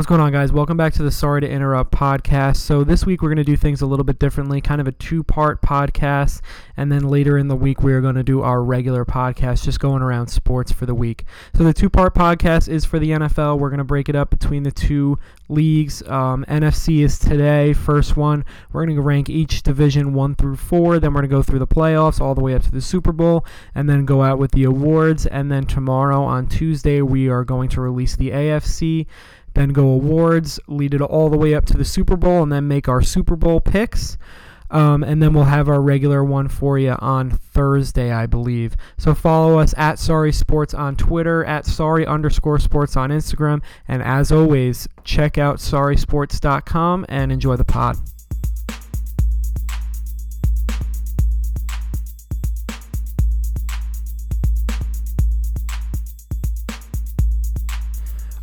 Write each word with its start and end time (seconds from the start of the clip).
What's 0.00 0.08
going 0.08 0.22
on, 0.22 0.32
guys? 0.32 0.50
Welcome 0.50 0.78
back 0.78 0.94
to 0.94 1.02
the 1.02 1.10
Sorry 1.10 1.42
to 1.42 1.46
Interrupt 1.46 1.92
podcast. 1.92 2.56
So, 2.56 2.84
this 2.84 3.04
week 3.04 3.20
we're 3.20 3.28
going 3.28 3.36
to 3.36 3.44
do 3.44 3.54
things 3.54 3.82
a 3.82 3.86
little 3.86 4.02
bit 4.02 4.18
differently, 4.18 4.62
kind 4.62 4.80
of 4.80 4.86
a 4.86 4.92
two 4.92 5.22
part 5.22 5.60
podcast. 5.60 6.40
And 6.74 6.90
then 6.90 7.06
later 7.06 7.36
in 7.36 7.48
the 7.48 7.54
week, 7.54 7.82
we 7.82 7.92
are 7.92 8.00
going 8.00 8.14
to 8.14 8.22
do 8.22 8.40
our 8.40 8.62
regular 8.62 9.04
podcast, 9.04 9.62
just 9.62 9.78
going 9.78 10.00
around 10.00 10.28
sports 10.28 10.72
for 10.72 10.86
the 10.86 10.94
week. 10.94 11.26
So, 11.54 11.64
the 11.64 11.74
two 11.74 11.90
part 11.90 12.14
podcast 12.14 12.66
is 12.66 12.86
for 12.86 12.98
the 12.98 13.10
NFL. 13.10 13.58
We're 13.58 13.68
going 13.68 13.76
to 13.76 13.84
break 13.84 14.08
it 14.08 14.16
up 14.16 14.30
between 14.30 14.62
the 14.62 14.70
two 14.70 15.18
leagues. 15.50 16.02
Um, 16.08 16.46
NFC 16.48 17.04
is 17.04 17.18
today, 17.18 17.74
first 17.74 18.16
one. 18.16 18.46
We're 18.72 18.86
going 18.86 18.96
to 18.96 19.02
rank 19.02 19.28
each 19.28 19.62
division 19.62 20.14
one 20.14 20.34
through 20.34 20.56
four. 20.56 20.98
Then 20.98 21.12
we're 21.12 21.20
going 21.20 21.30
to 21.30 21.36
go 21.36 21.42
through 21.42 21.58
the 21.58 21.66
playoffs 21.66 22.22
all 22.22 22.34
the 22.34 22.40
way 22.40 22.54
up 22.54 22.62
to 22.62 22.70
the 22.70 22.80
Super 22.80 23.12
Bowl 23.12 23.44
and 23.74 23.86
then 23.86 24.06
go 24.06 24.22
out 24.22 24.38
with 24.38 24.52
the 24.52 24.64
awards. 24.64 25.26
And 25.26 25.52
then 25.52 25.66
tomorrow 25.66 26.22
on 26.22 26.46
Tuesday, 26.46 27.02
we 27.02 27.28
are 27.28 27.44
going 27.44 27.68
to 27.68 27.82
release 27.82 28.16
the 28.16 28.30
AFC 28.30 29.06
then 29.60 29.70
go 29.70 29.88
awards, 29.88 30.58
lead 30.66 30.94
it 30.94 31.02
all 31.02 31.28
the 31.28 31.36
way 31.36 31.54
up 31.54 31.66
to 31.66 31.76
the 31.76 31.84
Super 31.84 32.16
Bowl, 32.16 32.42
and 32.42 32.50
then 32.50 32.66
make 32.66 32.88
our 32.88 33.02
Super 33.02 33.36
Bowl 33.36 33.60
picks. 33.60 34.16
Um, 34.70 35.02
and 35.02 35.20
then 35.20 35.34
we'll 35.34 35.44
have 35.44 35.68
our 35.68 35.80
regular 35.80 36.22
one 36.22 36.48
for 36.48 36.78
you 36.78 36.94
on 37.00 37.30
Thursday, 37.30 38.12
I 38.12 38.26
believe. 38.26 38.76
So 38.98 39.14
follow 39.14 39.58
us 39.58 39.74
at 39.76 39.98
Sorry 39.98 40.32
Sports 40.32 40.74
on 40.74 40.94
Twitter, 40.96 41.44
at 41.44 41.66
Sorry 41.66 42.06
underscore 42.06 42.60
Sports 42.60 42.96
on 42.96 43.10
Instagram, 43.10 43.62
and 43.88 44.02
as 44.02 44.30
always, 44.30 44.88
check 45.04 45.38
out 45.38 45.56
SorrySports.com 45.56 47.06
and 47.08 47.32
enjoy 47.32 47.56
the 47.56 47.64
pod. 47.64 47.96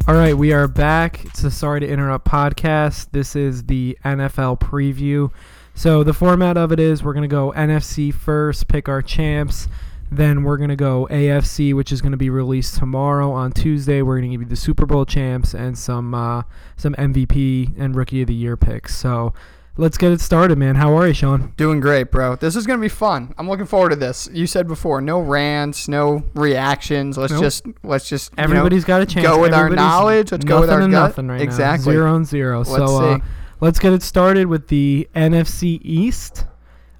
All 0.07 0.15
right, 0.15 0.37
we 0.37 0.53
are 0.53 0.69
back. 0.69 1.25
It's 1.25 1.53
Sorry 1.53 1.81
to 1.81 1.85
Interrupt 1.85 2.25
podcast. 2.25 3.09
This 3.11 3.35
is 3.35 3.65
the 3.65 3.97
NFL 4.05 4.57
preview. 4.57 5.29
So, 5.75 6.01
the 6.01 6.13
format 6.13 6.55
of 6.55 6.71
it 6.71 6.79
is 6.79 7.03
we're 7.03 7.11
going 7.11 7.27
to 7.29 7.35
go 7.35 7.51
NFC 7.57 8.13
first, 8.13 8.69
pick 8.69 8.87
our 8.87 9.01
champs. 9.01 9.67
Then 10.09 10.43
we're 10.43 10.55
going 10.55 10.69
to 10.69 10.77
go 10.77 11.09
AFC, 11.11 11.73
which 11.73 11.91
is 11.91 12.01
going 12.01 12.13
to 12.13 12.17
be 12.17 12.29
released 12.29 12.77
tomorrow 12.77 13.33
on 13.33 13.51
Tuesday. 13.51 14.01
We're 14.01 14.19
going 14.19 14.31
to 14.31 14.33
give 14.37 14.43
you 14.43 14.47
the 14.47 14.55
Super 14.55 14.85
Bowl 14.85 15.05
champs 15.05 15.53
and 15.53 15.77
some 15.77 16.13
uh, 16.13 16.43
some 16.77 16.95
MVP 16.95 17.77
and 17.77 17.93
Rookie 17.93 18.21
of 18.21 18.27
the 18.27 18.33
Year 18.33 18.55
picks. 18.55 18.95
So, 18.95 19.33
Let's 19.79 19.95
get 19.95 20.11
it 20.11 20.21
started, 20.21 20.57
man. 20.57 20.73
How 20.73 20.97
are 20.97 21.07
you, 21.07 21.13
Sean? 21.13 21.53
Doing 21.55 21.79
great, 21.79 22.09
bro. 22.09 22.35
This 22.35 22.55
is 22.55 22.65
gonna 22.65 22.81
be 22.81 22.89
fun. 22.89 23.35
I'm 23.37 23.47
looking 23.47 23.67
forward 23.67 23.89
to 23.89 23.95
this. 23.95 24.27
You 24.33 24.47
said 24.47 24.67
before, 24.67 25.01
no 25.01 25.19
rants, 25.19 25.87
no 25.87 26.23
reactions. 26.33 27.15
Let's 27.15 27.33
nope. 27.33 27.43
just 27.43 27.65
let's 27.83 28.09
just 28.09 28.31
everybody's 28.39 28.83
know, 28.83 28.87
got 28.87 29.01
a 29.01 29.05
chance. 29.05 29.27
Go 29.27 29.39
with 29.39 29.53
our 29.53 29.69
knowledge. 29.69 30.31
Let's 30.31 30.45
go 30.45 30.61
with 30.61 30.71
our 30.71 30.79
gut. 30.79 30.89
Nothing 30.89 31.27
right 31.27 31.41
exactly. 31.41 31.93
Now. 31.93 31.99
Zero 31.99 32.15
and 32.15 32.25
zero. 32.25 32.57
Let's 32.59 32.69
so 32.69 32.85
uh, 32.85 33.19
let's 33.61 33.77
get 33.77 33.93
it 33.93 34.01
started 34.01 34.47
with 34.47 34.67
the 34.67 35.07
NFC 35.15 35.79
East. 35.83 36.45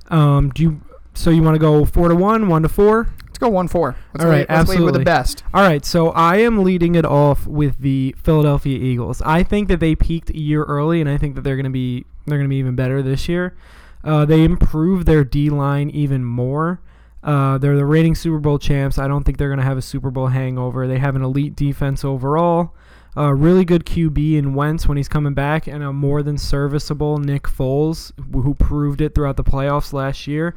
Um, 0.09 0.51
do 0.51 0.61
you? 0.61 0.81
So 1.15 1.31
you 1.31 1.41
want 1.41 1.55
to 1.55 1.59
go 1.59 1.83
four 1.83 2.09
to 2.09 2.15
one, 2.15 2.47
one 2.47 2.61
to 2.61 2.69
four? 2.69 3.09
Let's 3.37 3.49
go 3.51 3.53
one 3.53 3.67
four. 3.67 3.95
Let's 4.15 4.25
All 4.25 4.31
right, 4.31 4.39
lead, 4.39 4.45
absolutely. 4.49 4.85
lead 4.85 4.85
with 4.85 5.01
the 5.01 5.05
best. 5.05 5.43
All 5.53 5.61
right, 5.61 5.85
so 5.85 6.09
I 6.09 6.37
am 6.37 6.63
leading 6.63 6.95
it 6.95 7.05
off 7.05 7.45
with 7.45 7.77
the 7.77 8.15
Philadelphia 8.17 8.79
Eagles. 8.79 9.21
I 9.21 9.43
think 9.43 9.67
that 9.67 9.79
they 9.79 9.93
peaked 9.93 10.31
a 10.31 10.39
year 10.39 10.63
early, 10.63 11.01
and 11.01 11.07
I 11.07 11.19
think 11.19 11.35
that 11.35 11.41
they're 11.41 11.55
going 11.55 11.65
to 11.65 11.69
be 11.69 12.07
they're 12.25 12.39
going 12.39 12.49
to 12.49 12.49
be 12.49 12.55
even 12.55 12.75
better 12.75 13.03
this 13.03 13.29
year. 13.29 13.55
Uh, 14.03 14.25
they 14.25 14.43
improved 14.43 15.05
their 15.05 15.23
D 15.23 15.51
line 15.51 15.91
even 15.91 16.25
more. 16.25 16.81
Uh, 17.23 17.59
they're 17.59 17.75
the 17.75 17.85
reigning 17.85 18.15
Super 18.15 18.39
Bowl 18.39 18.57
champs. 18.57 18.97
I 18.97 19.07
don't 19.07 19.23
think 19.23 19.37
they're 19.37 19.49
going 19.49 19.59
to 19.59 19.65
have 19.65 19.77
a 19.77 19.83
Super 19.83 20.09
Bowl 20.09 20.27
hangover. 20.27 20.87
They 20.87 20.97
have 20.97 21.15
an 21.15 21.21
elite 21.21 21.55
defense 21.55 22.03
overall. 22.03 22.73
A 23.15 23.35
really 23.35 23.65
good 23.65 23.85
QB 23.85 24.35
in 24.35 24.55
Wentz 24.55 24.87
when 24.87 24.97
he's 24.97 25.07
coming 25.07 25.35
back, 25.35 25.67
and 25.67 25.83
a 25.83 25.93
more 25.93 26.23
than 26.23 26.39
serviceable 26.39 27.19
Nick 27.19 27.43
Foles, 27.43 28.13
who 28.33 28.55
proved 28.55 28.99
it 28.99 29.13
throughout 29.13 29.37
the 29.37 29.43
playoffs 29.43 29.93
last 29.93 30.25
year 30.25 30.55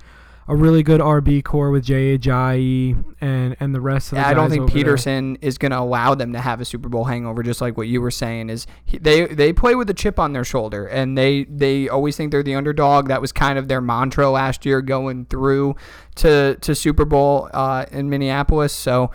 a 0.49 0.57
really 0.57 0.83
good 0.83 1.01
RB 1.01 1.45
core 1.45 1.71
with 1.71 1.85
Jay 1.85 2.19
Ajayi 2.19 3.05
and 3.21 3.57
and 3.61 3.75
the 3.75 3.81
rest 3.81 4.13
of 4.13 4.17
the 4.17 4.23
yeah, 4.23 4.29
I 4.29 4.35
don't 4.35 4.51
think 4.51 4.73
Peterson 4.73 5.35
there. 5.35 5.49
is 5.49 5.59
going 5.59 5.71
to 5.71 5.79
allow 5.79 6.15
them 6.15 6.33
to 6.33 6.41
have 6.41 6.61
a 6.61 6.65
Super 6.65 6.89
Bowl 6.89 7.05
hangover. 7.05 7.43
Just 7.43 7.61
like 7.61 7.77
what 7.77 7.87
you 7.87 8.01
were 8.01 8.11
saying 8.11 8.51
is 8.51 8.67
he, 8.85 8.99
they 8.99 9.27
they 9.27 9.53
play 9.53 9.75
with 9.75 9.89
a 9.91 9.95
chip 9.95 10.19
on 10.19 10.33
their 10.33 10.45
shoulder 10.45 10.87
and 10.87 11.17
they 11.17 11.45
they 11.45 11.89
always 11.89 12.17
think 12.17 12.33
they're 12.33 12.43
the 12.43 12.55
underdog. 12.55 13.09
That 13.09 13.21
was 13.21 13.33
kind 13.33 13.59
of 13.59 13.69
their 13.69 13.81
mantra 13.81 14.29
last 14.29 14.67
year 14.67 14.83
going 14.83 15.27
through 15.27 15.77
to 16.17 16.57
to 16.61 16.75
Super 16.75 17.05
Bowl 17.05 17.49
uh, 17.53 17.87
in 17.93 18.11
Minneapolis. 18.11 18.73
So 18.73 19.11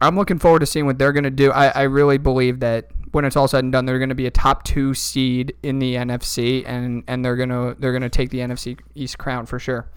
I'm 0.00 0.16
looking 0.16 0.38
forward 0.38 0.60
to 0.60 0.66
seeing 0.66 0.84
what 0.84 0.98
they're 0.98 1.12
going 1.12 1.24
to 1.24 1.30
do. 1.30 1.52
I, 1.52 1.68
I 1.68 1.82
really 1.82 2.18
believe 2.18 2.60
that 2.60 2.90
when 3.12 3.24
it's 3.24 3.36
all 3.36 3.48
said 3.48 3.64
and 3.64 3.72
done, 3.72 3.86
they're 3.86 3.98
going 3.98 4.10
to 4.10 4.14
be 4.14 4.26
a 4.26 4.30
top 4.30 4.62
two 4.64 4.92
seed 4.92 5.54
in 5.62 5.78
the 5.78 5.94
NFC, 5.94 6.64
and 6.66 7.02
and 7.08 7.24
they're 7.24 7.36
gonna 7.36 7.74
they're 7.78 7.92
gonna 7.92 8.10
take 8.10 8.30
the 8.30 8.38
NFC 8.40 8.78
East 8.94 9.16
crown 9.18 9.46
for 9.46 9.58
sure. 9.58 9.88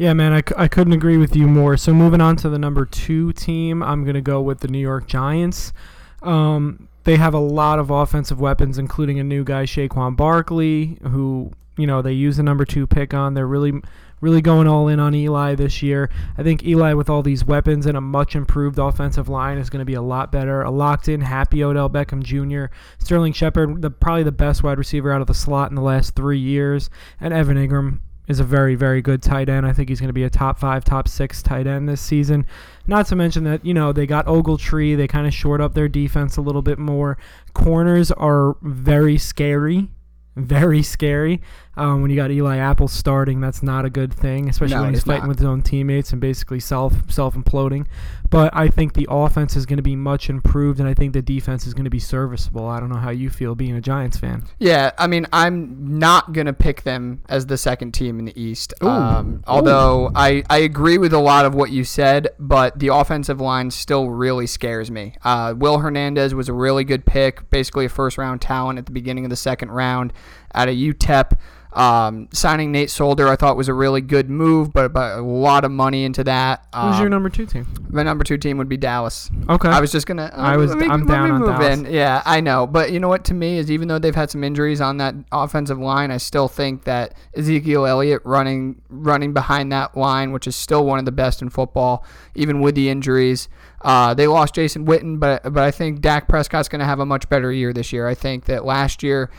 Yeah, 0.00 0.14
man, 0.14 0.32
I, 0.32 0.42
I 0.56 0.66
couldn't 0.66 0.94
agree 0.94 1.18
with 1.18 1.36
you 1.36 1.46
more. 1.46 1.76
So 1.76 1.92
moving 1.92 2.22
on 2.22 2.34
to 2.36 2.48
the 2.48 2.58
number 2.58 2.86
two 2.86 3.34
team, 3.34 3.82
I'm 3.82 4.02
going 4.02 4.14
to 4.14 4.22
go 4.22 4.40
with 4.40 4.60
the 4.60 4.68
New 4.68 4.78
York 4.78 5.06
Giants. 5.06 5.74
Um, 6.22 6.88
they 7.04 7.16
have 7.16 7.34
a 7.34 7.38
lot 7.38 7.78
of 7.78 7.90
offensive 7.90 8.40
weapons, 8.40 8.78
including 8.78 9.20
a 9.20 9.24
new 9.24 9.44
guy, 9.44 9.64
Saquon 9.64 10.16
Barkley, 10.16 10.96
who 11.02 11.52
you 11.76 11.86
know 11.86 12.00
they 12.00 12.14
use 12.14 12.38
the 12.38 12.42
number 12.42 12.64
two 12.64 12.86
pick 12.86 13.12
on. 13.12 13.34
They're 13.34 13.46
really 13.46 13.74
really 14.22 14.40
going 14.40 14.66
all 14.66 14.88
in 14.88 15.00
on 15.00 15.14
Eli 15.14 15.54
this 15.54 15.82
year. 15.82 16.08
I 16.38 16.42
think 16.42 16.64
Eli, 16.64 16.94
with 16.94 17.10
all 17.10 17.22
these 17.22 17.44
weapons 17.44 17.84
and 17.84 17.94
a 17.94 18.00
much 18.00 18.34
improved 18.34 18.78
offensive 18.78 19.28
line, 19.28 19.58
is 19.58 19.68
going 19.68 19.80
to 19.80 19.84
be 19.84 19.94
a 19.94 20.02
lot 20.02 20.32
better. 20.32 20.62
A 20.62 20.70
locked 20.70 21.08
in, 21.10 21.20
happy 21.20 21.62
Odell 21.62 21.90
Beckham 21.90 22.22
Jr., 22.22 22.74
Sterling 22.96 23.34
Shepard, 23.34 23.82
the 23.82 23.90
probably 23.90 24.22
the 24.22 24.32
best 24.32 24.62
wide 24.62 24.78
receiver 24.78 25.12
out 25.12 25.20
of 25.20 25.26
the 25.26 25.34
slot 25.34 25.68
in 25.68 25.74
the 25.74 25.82
last 25.82 26.14
three 26.16 26.38
years, 26.38 26.88
and 27.20 27.34
Evan 27.34 27.58
Engram 27.58 27.98
is 28.30 28.38
a 28.38 28.44
very, 28.44 28.76
very 28.76 29.02
good 29.02 29.22
tight 29.22 29.48
end. 29.48 29.66
I 29.66 29.72
think 29.72 29.88
he's 29.88 30.00
going 30.00 30.08
to 30.08 30.14
be 30.14 30.22
a 30.22 30.30
top 30.30 30.58
five, 30.58 30.84
top 30.84 31.08
six 31.08 31.42
tight 31.42 31.66
end 31.66 31.88
this 31.88 32.00
season. 32.00 32.46
Not 32.86 33.06
to 33.08 33.16
mention 33.16 33.42
that, 33.44 33.66
you 33.66 33.74
know, 33.74 33.92
they 33.92 34.06
got 34.06 34.26
Ogletree. 34.26 34.96
They 34.96 35.08
kind 35.08 35.26
of 35.26 35.34
short 35.34 35.60
up 35.60 35.74
their 35.74 35.88
defense 35.88 36.36
a 36.36 36.40
little 36.40 36.62
bit 36.62 36.78
more. 36.78 37.18
Corners 37.54 38.12
are 38.12 38.56
very 38.62 39.18
scary. 39.18 39.88
Very 40.36 40.82
scary. 40.82 41.42
Um, 41.76 42.02
when 42.02 42.10
you 42.10 42.16
got 42.16 42.30
Eli 42.30 42.58
Apple 42.58 42.88
starting, 42.88 43.40
that's 43.40 43.62
not 43.62 43.84
a 43.84 43.90
good 43.90 44.12
thing, 44.12 44.48
especially 44.48 44.74
no, 44.74 44.82
when 44.82 44.94
he's 44.94 45.04
fighting 45.04 45.22
not. 45.22 45.28
with 45.28 45.38
his 45.38 45.46
own 45.46 45.62
teammates 45.62 46.10
and 46.12 46.20
basically 46.20 46.60
self 46.60 47.10
self 47.10 47.34
imploding. 47.34 47.86
But 48.28 48.54
I 48.54 48.68
think 48.68 48.94
the 48.94 49.08
offense 49.10 49.56
is 49.56 49.66
going 49.66 49.78
to 49.78 49.82
be 49.82 49.96
much 49.96 50.30
improved, 50.30 50.78
and 50.78 50.88
I 50.88 50.94
think 50.94 51.12
the 51.12 51.22
defense 51.22 51.66
is 51.66 51.74
going 51.74 51.84
to 51.84 51.90
be 51.90 51.98
serviceable. 51.98 52.66
I 52.66 52.78
don't 52.78 52.88
know 52.88 52.98
how 52.98 53.10
you 53.10 53.28
feel 53.28 53.54
being 53.54 53.74
a 53.74 53.80
Giants 53.80 54.16
fan. 54.16 54.44
Yeah, 54.58 54.92
I 54.98 55.06
mean, 55.06 55.26
I'm 55.32 55.98
not 55.98 56.32
going 56.32 56.46
to 56.46 56.52
pick 56.52 56.82
them 56.82 57.22
as 57.28 57.46
the 57.46 57.58
second 57.58 57.92
team 57.92 58.18
in 58.18 58.24
the 58.24 58.40
East. 58.40 58.72
Um, 58.82 59.42
although 59.46 60.12
I, 60.14 60.44
I 60.48 60.58
agree 60.58 60.98
with 60.98 61.12
a 61.12 61.18
lot 61.18 61.44
of 61.44 61.54
what 61.54 61.70
you 61.70 61.82
said, 61.82 62.28
but 62.38 62.78
the 62.78 62.88
offensive 62.88 63.40
line 63.40 63.70
still 63.70 64.10
really 64.10 64.46
scares 64.46 64.90
me. 64.90 65.14
Uh, 65.24 65.54
Will 65.56 65.78
Hernandez 65.78 66.32
was 66.32 66.48
a 66.48 66.52
really 66.52 66.84
good 66.84 67.04
pick, 67.04 67.50
basically 67.50 67.84
a 67.84 67.88
first 67.88 68.16
round 68.16 68.40
talent 68.40 68.78
at 68.78 68.86
the 68.86 68.92
beginning 68.92 69.24
of 69.24 69.30
the 69.30 69.36
second 69.36 69.70
round 69.70 70.12
out 70.54 70.68
of 70.68 70.74
UTEP. 70.74 71.38
Um, 71.72 72.28
signing 72.32 72.72
Nate 72.72 72.90
Solder, 72.90 73.28
I 73.28 73.36
thought 73.36 73.56
was 73.56 73.68
a 73.68 73.74
really 73.74 74.00
good 74.00 74.28
move, 74.28 74.72
but, 74.72 74.92
but 74.92 75.18
a 75.18 75.22
lot 75.22 75.64
of 75.64 75.70
money 75.70 76.04
into 76.04 76.24
that. 76.24 76.66
Um, 76.72 76.90
Who's 76.90 76.98
your 76.98 77.06
um, 77.06 77.12
number 77.12 77.28
two 77.28 77.46
team? 77.46 77.66
My 77.90 78.02
number 78.02 78.24
two 78.24 78.38
team 78.38 78.58
would 78.58 78.68
be 78.68 78.76
Dallas. 78.76 79.30
Okay. 79.48 79.68
I 79.68 79.80
was 79.80 79.92
just 79.92 80.06
gonna. 80.06 80.32
I 80.34 80.56
was. 80.56 80.74
Me, 80.74 80.86
I'm 80.88 81.06
down 81.06 81.30
on 81.30 81.42
Dallas. 81.42 81.78
In. 81.78 81.92
Yeah, 81.92 82.22
I 82.24 82.40
know, 82.40 82.66
but 82.66 82.90
you 82.90 82.98
know 82.98 83.06
what? 83.06 83.24
To 83.26 83.34
me, 83.34 83.58
is 83.58 83.70
even 83.70 83.86
though 83.86 84.00
they've 84.00 84.14
had 84.14 84.30
some 84.30 84.42
injuries 84.42 84.80
on 84.80 84.96
that 84.96 85.14
offensive 85.30 85.78
line, 85.78 86.10
I 86.10 86.16
still 86.16 86.48
think 86.48 86.84
that 86.84 87.14
Ezekiel 87.36 87.86
Elliott 87.86 88.22
running 88.24 88.82
running 88.88 89.32
behind 89.32 89.70
that 89.70 89.96
line, 89.96 90.32
which 90.32 90.48
is 90.48 90.56
still 90.56 90.84
one 90.84 90.98
of 90.98 91.04
the 91.04 91.12
best 91.12 91.40
in 91.40 91.50
football, 91.50 92.04
even 92.34 92.60
with 92.60 92.74
the 92.74 92.88
injuries. 92.88 93.48
Uh, 93.82 94.12
they 94.12 94.26
lost 94.26 94.56
Jason 94.56 94.86
Witten, 94.86 95.20
but 95.20 95.44
but 95.44 95.62
I 95.62 95.70
think 95.70 96.00
Dak 96.00 96.26
Prescott's 96.26 96.68
going 96.68 96.80
to 96.80 96.84
have 96.84 96.98
a 96.98 97.06
much 97.06 97.28
better 97.28 97.52
year 97.52 97.72
this 97.72 97.92
year. 97.92 98.08
I 98.08 98.14
think 98.14 98.46
that 98.46 98.64
last 98.64 99.04
year 99.04 99.30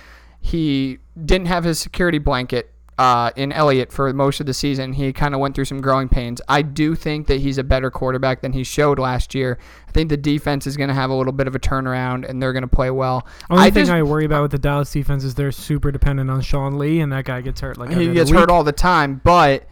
he 0.42 0.98
didn't 1.24 1.48
have 1.48 1.64
his 1.64 1.80
security 1.80 2.18
blanket 2.18 2.72
uh, 2.98 3.32
in 3.36 3.52
Elliott 3.52 3.92
for 3.92 4.12
most 4.14 4.40
of 4.40 4.46
the 4.46 4.54
season. 4.54 4.94
He 4.94 5.14
kind 5.14 5.34
of 5.34 5.40
went 5.40 5.56
through 5.56 5.66
some 5.66 5.82
growing 5.82 6.10
pains. 6.10 6.42
I 6.48 6.62
do 6.62 6.94
think 6.94 7.28
that 7.28 7.40
he's 7.40 7.58
a 7.58 7.64
better 7.64 7.90
quarterback 7.90 8.42
than 8.42 8.54
he 8.54 8.64
showed 8.64 9.00
last 9.00 9.34
year. 9.34 9.58
I 9.88 9.92
think 9.92 10.10
the 10.10 10.18
defense 10.18 10.68
is 10.68 10.78
going 10.78 10.90
to 10.90 10.94
have 10.94 11.10
a 11.10 11.14
little 11.14 11.34
bit 11.34 11.48
of 11.48 11.56
a 11.56 11.60
turnaround 11.60 12.30
and 12.30 12.42
they're 12.42 12.54
going 12.54 12.62
to 12.62 12.68
play 12.68 12.92
well. 12.92 13.26
Only 13.50 13.64
I 13.64 13.72
thing 13.72 13.84
just, 13.86 13.92
I 13.92 14.04
worry 14.04 14.26
about 14.26 14.44
with 14.44 14.52
the 14.52 14.60
Dallas 14.60 14.92
defense 14.92 15.24
is 15.24 15.36
they're 15.36 15.52
super 15.52 15.92
dependent 15.92 16.30
on 16.30 16.42
Sean 16.42 16.78
Lee, 16.78 17.00
and 17.00 17.12
that 17.12 17.26
guy 17.26 17.42
gets 17.42 17.62
hurt 17.62 17.78
like 17.78 17.92
he 17.92 18.14
gets 18.14 18.30
hurt 18.30 18.52
all 18.52 18.64
the 18.64 18.72
time. 18.72 19.22
But 19.24 19.68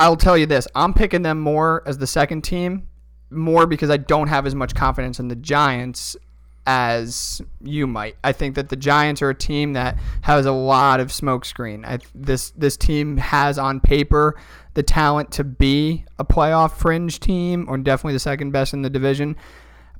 I'll 0.00 0.16
tell 0.16 0.38
you 0.38 0.46
this: 0.46 0.66
I'm 0.74 0.94
picking 0.94 1.22
them 1.22 1.40
more 1.40 1.82
as 1.86 1.98
the 1.98 2.06
second 2.06 2.42
team, 2.42 2.88
more 3.30 3.66
because 3.66 3.90
I 3.90 3.96
don't 3.96 4.28
have 4.28 4.46
as 4.46 4.54
much 4.54 4.74
confidence 4.74 5.20
in 5.20 5.28
the 5.28 5.36
Giants 5.36 6.16
as 6.66 7.40
you 7.62 7.86
might. 7.86 8.16
I 8.24 8.32
think 8.32 8.56
that 8.56 8.68
the 8.68 8.76
Giants 8.76 9.22
are 9.22 9.30
a 9.30 9.34
team 9.34 9.72
that 9.74 9.96
has 10.22 10.46
a 10.46 10.52
lot 10.52 11.00
of 11.00 11.08
smokescreen. 11.08 12.02
This 12.14 12.50
this 12.50 12.76
team 12.76 13.16
has 13.18 13.58
on 13.58 13.80
paper 13.80 14.34
the 14.74 14.82
talent 14.82 15.30
to 15.32 15.44
be 15.44 16.04
a 16.18 16.24
playoff 16.24 16.72
fringe 16.72 17.20
team, 17.20 17.66
or 17.68 17.78
definitely 17.78 18.12
the 18.12 18.18
second 18.18 18.50
best 18.50 18.74
in 18.74 18.82
the 18.82 18.90
division. 18.90 19.36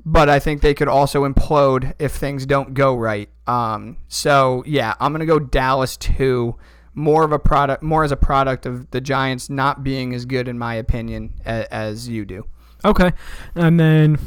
but 0.09 0.29
I 0.29 0.39
think 0.39 0.63
they 0.63 0.73
could 0.73 0.87
also 0.87 1.29
implode 1.29 1.93
if 1.99 2.13
things 2.13 2.47
don't 2.47 2.75
go 2.75 2.95
right. 2.95 3.29
Um, 3.49 3.97
so 4.07 4.63
yeah, 4.65 4.95
I'm 5.01 5.13
gonna 5.13 5.27
go 5.27 5.41
Dallas 5.41 5.97
two. 5.97 6.55
More 6.95 7.25
of 7.25 7.33
a 7.33 7.39
product, 7.39 7.83
more 7.83 8.05
as 8.05 8.13
a 8.13 8.17
product 8.17 8.65
of 8.65 8.91
the 8.91 9.03
Giants 9.03 9.51
not 9.51 9.85
being 9.85 10.15
as 10.15 10.25
good, 10.25 10.49
in 10.49 10.59
my 10.59 10.77
opinion, 10.77 11.35
as 11.45 12.09
you 12.09 12.25
do. 12.25 12.47
Okay, 12.87 13.13
and 13.55 13.79
then 13.79 14.19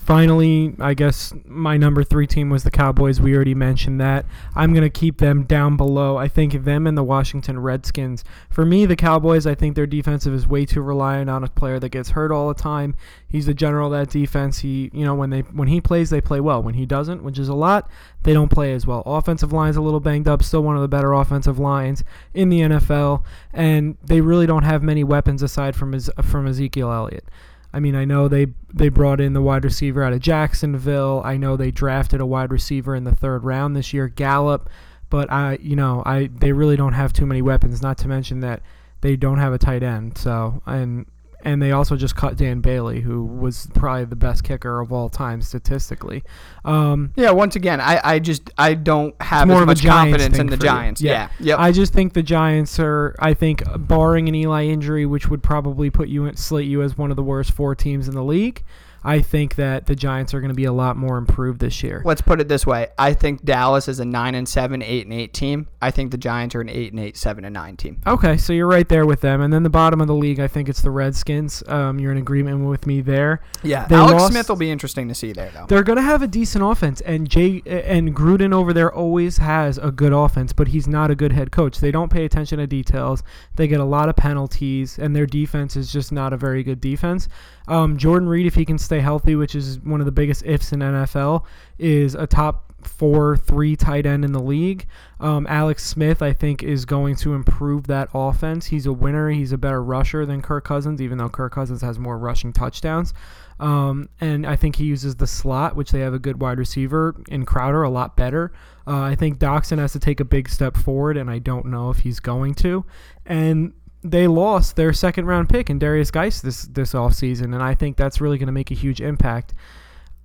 finally, 0.00 0.74
I 0.80 0.94
guess 0.94 1.32
my 1.44 1.76
number 1.76 2.02
three 2.02 2.26
team 2.26 2.48
was 2.50 2.64
the 2.64 2.70
Cowboys. 2.70 3.20
We 3.20 3.34
already 3.34 3.54
mentioned 3.54 4.00
that. 4.00 4.24
I'm 4.56 4.72
going 4.72 4.82
to 4.82 4.90
keep 4.90 5.18
them 5.18 5.44
down 5.44 5.76
below. 5.76 6.16
I 6.16 6.26
think 6.26 6.64
them 6.64 6.86
and 6.86 6.96
the 6.96 7.04
Washington 7.04 7.60
Redskins. 7.60 8.24
For 8.48 8.64
me, 8.64 8.86
the 8.86 8.96
Cowboys, 8.96 9.46
I 9.46 9.54
think 9.54 9.76
their 9.76 9.86
defensive 9.86 10.34
is 10.34 10.48
way 10.48 10.64
too 10.64 10.80
reliant 10.80 11.28
on 11.28 11.44
a 11.44 11.48
player 11.48 11.78
that 11.78 11.90
gets 11.90 12.10
hurt 12.10 12.32
all 12.32 12.48
the 12.48 12.60
time. 12.60 12.96
He's 13.28 13.46
the 13.46 13.54
general 13.54 13.92
of 13.92 14.00
that 14.00 14.10
defense. 14.10 14.60
He, 14.60 14.90
you 14.92 15.04
know, 15.04 15.14
when 15.14 15.30
they 15.30 15.40
when 15.40 15.68
he 15.68 15.80
plays, 15.80 16.10
they 16.10 16.20
play 16.20 16.40
well. 16.40 16.62
When 16.62 16.74
he 16.74 16.86
doesn't, 16.86 17.22
which 17.22 17.38
is 17.38 17.48
a 17.48 17.54
lot, 17.54 17.88
they 18.22 18.32
don't 18.32 18.50
play 18.50 18.72
as 18.72 18.86
well. 18.86 19.02
Offensive 19.06 19.52
line's 19.52 19.76
a 19.76 19.82
little 19.82 20.00
banged 20.00 20.26
up. 20.26 20.42
Still 20.42 20.62
one 20.62 20.76
of 20.76 20.82
the 20.82 20.88
better 20.88 21.12
offensive 21.12 21.58
lines 21.58 22.02
in 22.34 22.48
the 22.48 22.60
NFL, 22.60 23.22
and 23.52 23.96
they 24.02 24.20
really 24.20 24.46
don't 24.46 24.64
have 24.64 24.82
many 24.82 25.04
weapons 25.04 25.42
aside 25.42 25.76
from 25.76 25.92
his 25.92 26.10
from 26.22 26.46
Ezekiel 26.46 26.90
Elliott. 26.90 27.24
I 27.72 27.80
mean, 27.80 27.94
I 27.94 28.04
know 28.04 28.28
they 28.28 28.48
they 28.72 28.88
brought 28.88 29.20
in 29.20 29.32
the 29.32 29.42
wide 29.42 29.64
receiver 29.64 30.02
out 30.02 30.12
of 30.12 30.20
Jacksonville. 30.20 31.22
I 31.24 31.36
know 31.36 31.56
they 31.56 31.70
drafted 31.70 32.20
a 32.20 32.26
wide 32.26 32.50
receiver 32.50 32.94
in 32.94 33.04
the 33.04 33.14
third 33.14 33.44
round 33.44 33.76
this 33.76 33.92
year, 33.92 34.08
Gallup. 34.08 34.68
But 35.08 35.30
I, 35.30 35.58
you 35.60 35.76
know, 35.76 36.02
I 36.06 36.30
they 36.32 36.52
really 36.52 36.76
don't 36.76 36.92
have 36.92 37.12
too 37.12 37.26
many 37.26 37.42
weapons. 37.42 37.82
Not 37.82 37.98
to 37.98 38.08
mention 38.08 38.40
that 38.40 38.62
they 39.00 39.16
don't 39.16 39.38
have 39.38 39.52
a 39.52 39.58
tight 39.58 39.82
end. 39.82 40.18
So 40.18 40.62
and 40.66 41.06
and 41.44 41.62
they 41.62 41.72
also 41.72 41.96
just 41.96 42.16
cut 42.16 42.36
Dan 42.36 42.60
Bailey, 42.60 43.00
who 43.00 43.24
was 43.24 43.68
probably 43.74 44.04
the 44.04 44.16
best 44.16 44.44
kicker 44.44 44.80
of 44.80 44.92
all 44.92 45.08
time 45.08 45.42
statistically. 45.42 46.22
Um, 46.64 47.12
yeah, 47.16 47.30
once 47.30 47.56
again, 47.56 47.80
I, 47.80 48.00
I 48.02 48.18
just 48.18 48.50
I 48.58 48.74
don't 48.74 49.20
have 49.20 49.48
more 49.48 49.60
as 49.60 49.66
much 49.66 49.84
confidence 49.84 50.38
in 50.38 50.46
the 50.46 50.56
Giants. 50.56 51.00
Yeah, 51.00 51.30
yeah. 51.38 51.46
Yep. 51.46 51.58
I 51.58 51.72
just 51.72 51.92
think 51.92 52.12
the 52.12 52.22
Giants 52.22 52.78
are. 52.78 53.14
I 53.18 53.34
think 53.34 53.62
barring 53.76 54.28
an 54.28 54.34
Eli 54.34 54.64
injury, 54.66 55.06
which 55.06 55.28
would 55.28 55.42
probably 55.42 55.90
put 55.90 56.08
you 56.08 56.30
slate 56.34 56.68
you 56.68 56.82
as 56.82 56.96
one 56.96 57.10
of 57.10 57.16
the 57.16 57.22
worst 57.22 57.52
four 57.52 57.74
teams 57.74 58.08
in 58.08 58.14
the 58.14 58.24
league. 58.24 58.62
I 59.02 59.20
think 59.20 59.54
that 59.56 59.86
the 59.86 59.94
Giants 59.94 60.34
are 60.34 60.40
going 60.40 60.50
to 60.50 60.54
be 60.54 60.64
a 60.64 60.72
lot 60.72 60.96
more 60.96 61.16
improved 61.18 61.60
this 61.60 61.82
year. 61.82 62.02
Let's 62.04 62.20
put 62.20 62.40
it 62.40 62.48
this 62.48 62.66
way: 62.66 62.88
I 62.98 63.14
think 63.14 63.44
Dallas 63.44 63.88
is 63.88 64.00
a 64.00 64.04
nine 64.04 64.34
and 64.34 64.48
seven, 64.48 64.82
eight 64.82 65.06
and 65.06 65.12
eight 65.12 65.32
team. 65.32 65.68
I 65.80 65.90
think 65.90 66.10
the 66.10 66.18
Giants 66.18 66.54
are 66.54 66.60
an 66.60 66.68
eight 66.68 66.92
and 66.92 67.00
eight, 67.00 67.16
seven 67.16 67.44
and 67.44 67.54
nine 67.54 67.76
team. 67.76 68.00
Okay, 68.06 68.36
so 68.36 68.52
you're 68.52 68.66
right 68.66 68.88
there 68.88 69.06
with 69.06 69.20
them. 69.20 69.40
And 69.40 69.52
then 69.52 69.62
the 69.62 69.70
bottom 69.70 70.00
of 70.00 70.06
the 70.06 70.14
league, 70.14 70.40
I 70.40 70.48
think 70.48 70.68
it's 70.68 70.82
the 70.82 70.90
Redskins. 70.90 71.62
Um, 71.66 71.98
you're 71.98 72.12
in 72.12 72.18
agreement 72.18 72.66
with 72.66 72.86
me 72.86 73.00
there. 73.00 73.40
Yeah, 73.62 73.86
they 73.86 73.96
Alex 73.96 74.20
lost, 74.20 74.32
Smith 74.32 74.48
will 74.48 74.56
be 74.56 74.70
interesting 74.70 75.08
to 75.08 75.14
see 75.14 75.32
there, 75.32 75.50
though. 75.54 75.66
They're 75.66 75.82
going 75.82 75.96
to 75.96 76.02
have 76.02 76.22
a 76.22 76.28
decent 76.28 76.64
offense, 76.64 77.00
and 77.02 77.28
Jay 77.28 77.62
and 77.66 78.14
Gruden 78.14 78.52
over 78.52 78.72
there 78.72 78.92
always 78.92 79.38
has 79.38 79.78
a 79.78 79.90
good 79.90 80.12
offense, 80.12 80.52
but 80.52 80.68
he's 80.68 80.86
not 80.86 81.10
a 81.10 81.14
good 81.14 81.32
head 81.32 81.50
coach. 81.50 81.78
They 81.78 81.90
don't 81.90 82.10
pay 82.10 82.24
attention 82.24 82.58
to 82.58 82.66
details. 82.66 83.22
They 83.56 83.68
get 83.68 83.80
a 83.80 83.84
lot 83.84 84.08
of 84.08 84.16
penalties, 84.16 84.98
and 84.98 85.14
their 85.14 85.26
defense 85.26 85.76
is 85.76 85.92
just 85.92 86.12
not 86.12 86.32
a 86.32 86.36
very 86.36 86.62
good 86.62 86.80
defense. 86.80 87.28
Um, 87.70 87.96
Jordan 87.96 88.28
Reed, 88.28 88.46
if 88.46 88.56
he 88.56 88.64
can 88.64 88.78
stay 88.78 88.98
healthy, 88.98 89.36
which 89.36 89.54
is 89.54 89.78
one 89.80 90.00
of 90.00 90.04
the 90.04 90.12
biggest 90.12 90.44
ifs 90.44 90.72
in 90.72 90.80
NFL, 90.80 91.44
is 91.78 92.16
a 92.16 92.26
top 92.26 92.70
four, 92.82 93.36
three 93.36 93.76
tight 93.76 94.06
end 94.06 94.24
in 94.24 94.32
the 94.32 94.42
league. 94.42 94.86
Um, 95.20 95.46
Alex 95.48 95.84
Smith, 95.84 96.20
I 96.20 96.32
think, 96.32 96.62
is 96.62 96.84
going 96.84 97.14
to 97.16 97.34
improve 97.34 97.86
that 97.86 98.08
offense. 98.12 98.66
He's 98.66 98.86
a 98.86 98.92
winner. 98.92 99.30
He's 99.30 99.52
a 99.52 99.58
better 99.58 99.82
rusher 99.82 100.26
than 100.26 100.42
Kirk 100.42 100.64
Cousins, 100.64 101.00
even 101.00 101.18
though 101.18 101.28
Kirk 101.28 101.52
Cousins 101.52 101.80
has 101.82 101.98
more 101.98 102.18
rushing 102.18 102.52
touchdowns. 102.52 103.14
Um, 103.60 104.08
and 104.20 104.46
I 104.46 104.56
think 104.56 104.76
he 104.76 104.84
uses 104.84 105.16
the 105.16 105.26
slot, 105.26 105.76
which 105.76 105.90
they 105.90 106.00
have 106.00 106.14
a 106.14 106.18
good 106.18 106.40
wide 106.40 106.58
receiver 106.58 107.14
in 107.28 107.44
Crowder, 107.44 107.82
a 107.82 107.90
lot 107.90 108.16
better. 108.16 108.52
Uh, 108.86 109.02
I 109.02 109.14
think 109.14 109.38
Doctson 109.38 109.78
has 109.78 109.92
to 109.92 109.98
take 109.98 110.18
a 110.18 110.24
big 110.24 110.48
step 110.48 110.76
forward, 110.76 111.16
and 111.16 111.30
I 111.30 111.38
don't 111.38 111.66
know 111.66 111.90
if 111.90 111.98
he's 111.98 112.18
going 112.20 112.54
to. 112.54 112.84
And 113.26 113.74
they 114.02 114.26
lost 114.26 114.76
their 114.76 114.92
second 114.92 115.26
round 115.26 115.48
pick 115.48 115.70
in 115.70 115.78
Darius 115.78 116.10
Guice 116.10 116.40
this 116.40 116.62
this 116.62 116.92
offseason, 116.92 117.54
and 117.54 117.62
I 117.62 117.74
think 117.74 117.96
that's 117.96 118.20
really 118.20 118.38
going 118.38 118.46
to 118.46 118.52
make 118.52 118.70
a 118.70 118.74
huge 118.74 119.00
impact. 119.00 119.54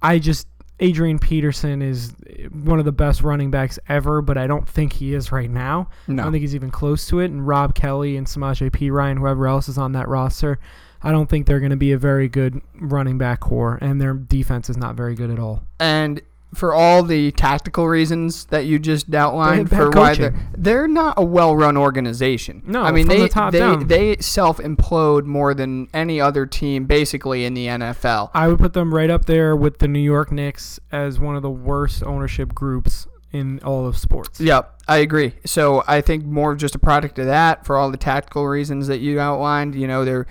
I 0.01 0.19
just 0.19 0.47
Adrian 0.79 1.19
Peterson 1.19 1.81
is 1.81 2.13
one 2.51 2.79
of 2.79 2.85
the 2.85 2.91
best 2.91 3.21
running 3.21 3.49
backs 3.49 3.79
ever, 3.87 4.21
but 4.21 4.37
I 4.37 4.47
don't 4.47 4.67
think 4.67 4.93
he 4.93 5.13
is 5.13 5.31
right 5.31 5.49
now. 5.49 5.89
No. 6.07 6.21
I 6.21 6.25
don't 6.25 6.33
think 6.33 6.41
he's 6.41 6.55
even 6.55 6.69
close 6.69 7.07
to 7.07 7.19
it. 7.19 7.31
And 7.31 7.47
Rob 7.47 7.75
Kelley 7.75 8.17
and 8.17 8.27
Samaje 8.27 8.69
Perine, 8.69 9.17
whoever 9.17 9.47
else 9.47 9.69
is 9.69 9.77
on 9.77 9.93
that 9.93 10.07
roster, 10.07 10.59
I 11.01 11.11
don't 11.11 11.29
think 11.29 11.45
they're 11.45 11.59
going 11.59 11.69
to 11.69 11.77
be 11.77 11.91
a 11.93 11.97
very 11.97 12.27
good 12.27 12.61
running 12.79 13.17
back 13.17 13.39
core, 13.39 13.77
and 13.81 14.01
their 14.01 14.13
defense 14.13 14.69
is 14.69 14.75
not 14.75 14.95
very 14.95 15.15
good 15.15 15.29
at 15.29 15.39
all. 15.39 15.63
And 15.79 16.21
for 16.53 16.73
all 16.73 17.03
the 17.03 17.31
tactical 17.31 17.87
reasons 17.87 18.45
that 18.45 18.65
you 18.65 18.79
just 18.79 19.13
outlined 19.13 19.69
for 19.69 19.89
why 19.89 20.15
they're 20.15 20.49
they're 20.57 20.87
not 20.87 21.15
a 21.17 21.23
well-run 21.23 21.75
organization. 21.77 22.63
No, 22.65 22.81
I 22.81 22.91
mean 22.91 23.07
they 23.07 23.27
the 23.27 23.49
they, 23.51 23.59
down. 23.59 23.87
they 23.87 24.17
self-implode 24.17 25.25
more 25.25 25.53
than 25.53 25.87
any 25.93 26.21
other 26.21 26.45
team 26.45 26.85
basically 26.85 27.45
in 27.45 27.53
the 27.53 27.67
NFL. 27.67 28.31
I 28.33 28.47
would 28.47 28.59
put 28.59 28.73
them 28.73 28.93
right 28.93 29.09
up 29.09 29.25
there 29.25 29.55
with 29.55 29.79
the 29.79 29.87
New 29.87 29.99
York 29.99 30.31
Knicks 30.31 30.79
as 30.91 31.19
one 31.19 31.35
of 31.35 31.41
the 31.41 31.51
worst 31.51 32.03
ownership 32.03 32.55
groups 32.55 33.07
in 33.31 33.59
all 33.63 33.85
of 33.85 33.97
sports. 33.97 34.39
Yep, 34.39 34.81
I 34.87 34.97
agree. 34.97 35.33
So 35.45 35.83
I 35.87 36.01
think 36.01 36.25
more 36.25 36.55
just 36.55 36.75
a 36.75 36.79
product 36.79 37.19
of 37.19 37.25
that 37.25 37.65
for 37.65 37.75
all 37.75 37.91
the 37.91 37.97
tactical 37.97 38.47
reasons 38.47 38.87
that 38.87 38.99
you 38.99 39.19
outlined. 39.19 39.75
You 39.75 39.87
know, 39.87 40.05
they're 40.05 40.25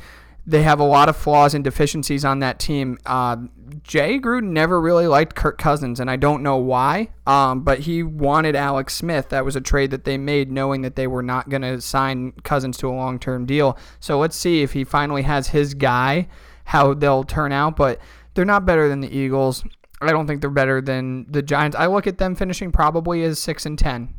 they 0.47 0.63
have 0.63 0.79
a 0.79 0.85
lot 0.85 1.09
of 1.09 1.17
flaws 1.17 1.55
and 1.55 1.65
deficiencies 1.65 2.25
on 2.25 2.41
that 2.41 2.59
team. 2.59 2.99
Uh, 3.07 3.37
Jay 3.83 4.19
Gruden 4.19 4.51
never 4.51 4.81
really 4.81 5.07
liked 5.07 5.35
Kirk 5.35 5.57
Cousins, 5.57 6.01
and 6.01 6.11
I 6.11 6.17
don't 6.17 6.43
know 6.43 6.57
why. 6.57 7.11
Um, 7.27 7.63
but 7.63 7.81
he 7.81 8.03
wanted 8.03 8.55
Alex 8.55 8.95
Smith. 8.95 9.31
That 9.31 9.45
was 9.45 9.57
a 9.57 9.61
trade 9.61 9.91
that 9.93 10.05
they 10.05 10.19
made, 10.19 10.53
knowing 10.53 10.83
that 10.83 10.97
they 10.97 11.07
were 11.07 11.23
not 11.23 11.49
going 11.49 11.63
to 11.63 11.81
sign 11.81 12.33
Cousins 12.43 12.77
to 12.79 12.89
a 12.89 12.93
long-term 12.93 13.47
deal. 13.47 13.79
So 14.01 14.19
let's 14.19 14.37
see 14.37 14.63
if 14.63 14.73
he 14.73 14.85
finally 14.85 15.23
has 15.23 15.49
his 15.49 15.73
guy, 15.73 16.29
how 16.65 16.93
they'll 16.93 17.25
turn 17.25 17.53
out. 17.53 17.77
But 17.77 18.01
they're 18.35 18.45
not 18.45 18.67
better 18.67 18.89
than 18.89 19.01
the 19.01 19.17
Eagles. 19.17 19.65
I 20.03 20.11
don't 20.11 20.27
think 20.27 20.43
they're 20.43 20.51
better 20.51 20.83
than 20.83 21.25
the 21.31 21.41
Giants. 21.41 21.77
I 21.77 21.87
look 21.87 22.07
at 22.07 22.19
them 22.19 22.35
finishing 22.35 22.71
probably 22.71 23.23
as 23.23 23.39
six 23.39 23.65
and 23.65 23.79
ten. 23.79 24.13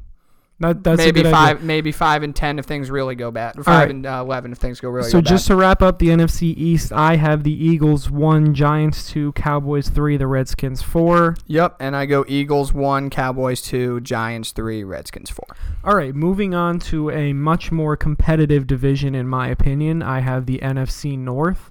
That, 0.59 0.85
that's 0.85 0.97
maybe 0.97 1.21
five, 1.23 1.57
idea. 1.57 1.65
maybe 1.65 1.91
five 1.91 2.23
and 2.23 2.33
ten 2.33 2.59
if 2.59 2.65
things 2.65 2.89
really 2.89 3.15
go 3.15 3.29
bad. 3.29 3.55
Five 3.55 3.65
right. 3.67 3.89
and 3.89 4.05
uh, 4.05 4.23
eleven 4.25 4.53
if 4.53 4.57
things 4.57 4.79
go 4.79 4.89
really. 4.89 5.07
Bad. 5.07 5.11
So 5.11 5.21
go 5.21 5.29
just 5.29 5.47
to 5.47 5.55
wrap 5.55 5.81
up 5.81 5.99
the 5.99 6.07
NFC 6.07 6.53
East, 6.55 6.93
I 6.93 7.17
have 7.17 7.43
the 7.43 7.51
Eagles 7.51 8.09
one, 8.09 8.53
Giants 8.53 9.09
two, 9.09 9.33
Cowboys 9.33 9.89
three, 9.89 10.15
the 10.15 10.27
Redskins 10.27 10.81
four. 10.81 11.35
Yep, 11.47 11.75
and 11.81 11.93
I 11.93 12.05
go 12.05 12.23
Eagles 12.29 12.71
one, 12.71 13.09
Cowboys 13.09 13.61
two, 13.61 13.99
Giants 13.99 14.51
three, 14.51 14.85
Redskins 14.85 15.29
four. 15.29 15.57
All 15.83 15.95
right, 15.95 16.15
moving 16.15 16.55
on 16.55 16.79
to 16.79 17.11
a 17.11 17.33
much 17.33 17.69
more 17.73 17.97
competitive 17.97 18.65
division 18.65 19.13
in 19.13 19.27
my 19.27 19.49
opinion. 19.49 20.01
I 20.01 20.21
have 20.21 20.45
the 20.45 20.59
NFC 20.59 21.17
North. 21.17 21.69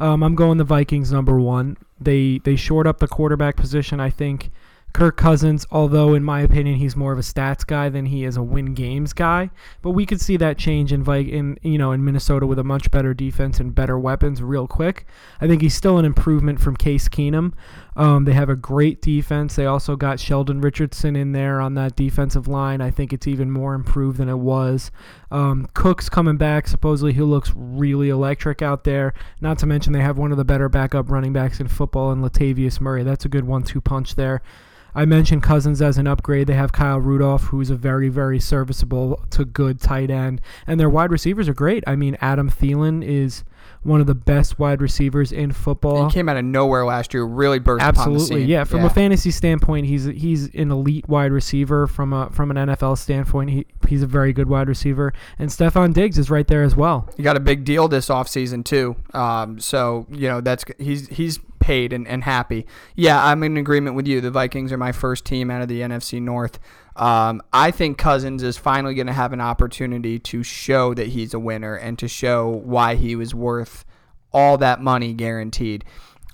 Um, 0.00 0.24
I'm 0.24 0.34
going 0.34 0.58
the 0.58 0.64
Vikings 0.64 1.12
number 1.12 1.38
one. 1.38 1.76
They 2.00 2.38
they 2.38 2.56
short 2.56 2.88
up 2.88 2.98
the 2.98 3.06
quarterback 3.06 3.56
position. 3.56 4.00
I 4.00 4.10
think 4.10 4.50
Kirk 4.94 5.16
Cousins, 5.16 5.66
although 5.72 6.14
in 6.14 6.22
my 6.22 6.40
opinion 6.40 6.76
he's 6.76 6.94
more 6.94 7.12
of 7.12 7.18
a 7.18 7.22
stats 7.22 7.66
guy 7.66 7.88
than 7.88 8.06
he 8.06 8.24
is 8.24 8.36
a 8.36 8.42
win 8.44 8.74
games 8.74 9.12
guy, 9.12 9.50
but 9.82 9.90
we 9.90 10.06
could 10.06 10.20
see 10.20 10.36
that 10.36 10.56
change 10.56 10.92
in 10.92 11.04
in 11.08 11.58
you 11.62 11.78
know 11.78 11.90
in 11.90 12.04
Minnesota 12.04 12.46
with 12.46 12.60
a 12.60 12.64
much 12.64 12.88
better 12.92 13.12
defense 13.12 13.58
and 13.58 13.74
better 13.74 13.98
weapons 13.98 14.40
real 14.40 14.68
quick. 14.68 15.06
I 15.40 15.48
think 15.48 15.62
he's 15.62 15.74
still 15.74 15.98
an 15.98 16.04
improvement 16.04 16.60
from 16.60 16.76
Case 16.76 17.08
Keenum. 17.08 17.54
Um, 17.96 18.24
they 18.24 18.34
have 18.34 18.48
a 18.48 18.54
great 18.54 19.02
defense. 19.02 19.56
They 19.56 19.66
also 19.66 19.96
got 19.96 20.20
Sheldon 20.20 20.60
Richardson 20.60 21.16
in 21.16 21.32
there 21.32 21.60
on 21.60 21.74
that 21.74 21.96
defensive 21.96 22.46
line. 22.46 22.80
I 22.80 22.92
think 22.92 23.12
it's 23.12 23.26
even 23.26 23.50
more 23.50 23.74
improved 23.74 24.18
than 24.18 24.28
it 24.28 24.38
was. 24.38 24.92
Um, 25.32 25.68
Cook's 25.74 26.08
coming 26.08 26.36
back. 26.36 26.68
Supposedly 26.68 27.12
he 27.12 27.22
looks 27.22 27.52
really 27.56 28.10
electric 28.10 28.62
out 28.62 28.84
there. 28.84 29.12
Not 29.40 29.58
to 29.58 29.66
mention 29.66 29.92
they 29.92 30.00
have 30.02 30.18
one 30.18 30.30
of 30.30 30.38
the 30.38 30.44
better 30.44 30.68
backup 30.68 31.10
running 31.10 31.32
backs 31.32 31.58
in 31.58 31.66
football 31.66 32.12
in 32.12 32.20
Latavius 32.20 32.80
Murray. 32.80 33.02
That's 33.02 33.24
a 33.24 33.28
good 33.28 33.44
one-two 33.44 33.80
punch 33.80 34.14
there. 34.14 34.40
I 34.94 35.04
mentioned 35.04 35.42
Cousins 35.42 35.82
as 35.82 35.98
an 35.98 36.06
upgrade. 36.06 36.46
They 36.46 36.54
have 36.54 36.72
Kyle 36.72 37.00
Rudolph, 37.00 37.44
who's 37.44 37.70
a 37.70 37.76
very, 37.76 38.08
very 38.08 38.38
serviceable 38.38 39.24
to 39.30 39.44
good 39.44 39.80
tight 39.80 40.10
end. 40.10 40.40
And 40.66 40.78
their 40.78 40.90
wide 40.90 41.10
receivers 41.10 41.48
are 41.48 41.54
great. 41.54 41.84
I 41.86 41.96
mean, 41.96 42.16
Adam 42.20 42.50
Thielen 42.50 43.04
is 43.04 43.44
one 43.84 44.00
of 44.00 44.06
the 44.06 44.14
best 44.14 44.58
wide 44.58 44.80
receivers 44.80 45.30
in 45.30 45.52
football. 45.52 46.08
He 46.08 46.12
came 46.12 46.28
out 46.28 46.36
of 46.36 46.44
nowhere 46.44 46.84
last 46.84 47.12
year, 47.12 47.24
really 47.24 47.58
burst. 47.58 47.84
Absolutely, 47.84 48.44
yeah. 48.44 48.64
From 48.64 48.80
yeah. 48.80 48.86
a 48.86 48.90
fantasy 48.90 49.30
standpoint, 49.30 49.86
he's 49.86 50.04
he's 50.04 50.54
an 50.54 50.70
elite 50.70 51.08
wide 51.08 51.32
receiver. 51.32 51.86
From 51.86 52.12
a 52.12 52.30
from 52.30 52.50
an 52.50 52.56
NFL 52.56 52.98
standpoint, 52.98 53.50
he, 53.50 53.66
he's 53.86 54.02
a 54.02 54.06
very 54.06 54.32
good 54.32 54.48
wide 54.48 54.68
receiver. 54.68 55.12
And 55.38 55.50
Stefon 55.50 55.92
Diggs 55.92 56.18
is 56.18 56.30
right 56.30 56.46
there 56.46 56.62
as 56.62 56.74
well. 56.74 57.08
He 57.16 57.22
got 57.22 57.36
a 57.36 57.40
big 57.40 57.64
deal 57.64 57.88
this 57.88 58.08
offseason 58.08 58.64
too. 58.64 58.96
Um, 59.12 59.60
so 59.60 60.06
you 60.10 60.28
know 60.28 60.40
that's 60.40 60.64
he's 60.78 61.08
he's 61.08 61.38
paid 61.64 61.94
and, 61.94 62.06
and 62.06 62.24
happy. 62.24 62.66
Yeah, 62.94 63.24
I'm 63.24 63.42
in 63.42 63.56
agreement 63.56 63.96
with 63.96 64.06
you. 64.06 64.20
The 64.20 64.30
Vikings 64.30 64.70
are 64.70 64.76
my 64.76 64.92
first 64.92 65.24
team 65.24 65.50
out 65.50 65.62
of 65.62 65.68
the 65.68 65.80
NFC 65.80 66.20
North. 66.20 66.58
Um, 66.94 67.40
I 67.54 67.70
think 67.70 67.96
Cousins 67.96 68.42
is 68.42 68.58
finally 68.58 68.94
going 68.94 69.06
to 69.06 69.14
have 69.14 69.32
an 69.32 69.40
opportunity 69.40 70.18
to 70.18 70.42
show 70.42 70.92
that 70.92 71.08
he's 71.08 71.32
a 71.32 71.38
winner 71.38 71.74
and 71.74 71.98
to 72.00 72.06
show 72.06 72.48
why 72.48 72.96
he 72.96 73.16
was 73.16 73.34
worth 73.34 73.86
all 74.30 74.58
that 74.58 74.82
money 74.82 75.14
guaranteed. 75.14 75.86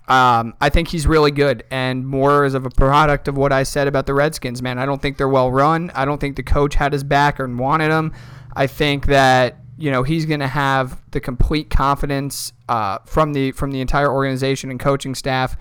Um, 0.08 0.54
I 0.60 0.68
think 0.68 0.88
he's 0.88 1.06
really 1.06 1.30
good 1.30 1.62
and 1.70 2.04
more 2.04 2.44
is 2.44 2.54
of 2.54 2.66
a 2.66 2.70
product 2.70 3.28
of 3.28 3.36
what 3.36 3.52
I 3.52 3.62
said 3.62 3.86
about 3.86 4.06
the 4.06 4.14
Redskins, 4.14 4.60
man. 4.60 4.80
I 4.80 4.84
don't 4.84 5.00
think 5.00 5.16
they're 5.16 5.28
well 5.28 5.52
run. 5.52 5.92
I 5.94 6.04
don't 6.04 6.20
think 6.20 6.34
the 6.34 6.42
coach 6.42 6.74
had 6.74 6.92
his 6.92 7.04
back 7.04 7.38
and 7.38 7.56
wanted 7.56 7.92
him. 7.92 8.12
I 8.56 8.66
think 8.66 9.06
that 9.06 9.59
you 9.80 9.90
know 9.90 10.02
he's 10.02 10.26
going 10.26 10.40
to 10.40 10.48
have 10.48 11.00
the 11.10 11.20
complete 11.20 11.70
confidence 11.70 12.52
uh, 12.68 12.98
from 13.06 13.32
the 13.32 13.52
from 13.52 13.70
the 13.70 13.80
entire 13.80 14.12
organization 14.12 14.70
and 14.70 14.78
coaching 14.78 15.14
staff. 15.14 15.56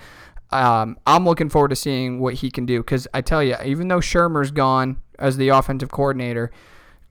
Um, 0.51 0.97
I'm 1.07 1.25
looking 1.25 1.47
forward 1.47 1.69
to 1.69 1.75
seeing 1.75 2.19
what 2.19 2.35
he 2.35 2.51
can 2.51 2.65
do 2.65 2.79
because 2.79 3.07
I 3.13 3.21
tell 3.21 3.41
you, 3.43 3.55
even 3.63 3.88
though 3.88 3.99
Shurmur's 3.99 4.51
gone 4.51 4.97
as 5.17 5.38
the 5.38 5.49
offensive 5.49 5.91
coordinator, 5.91 6.51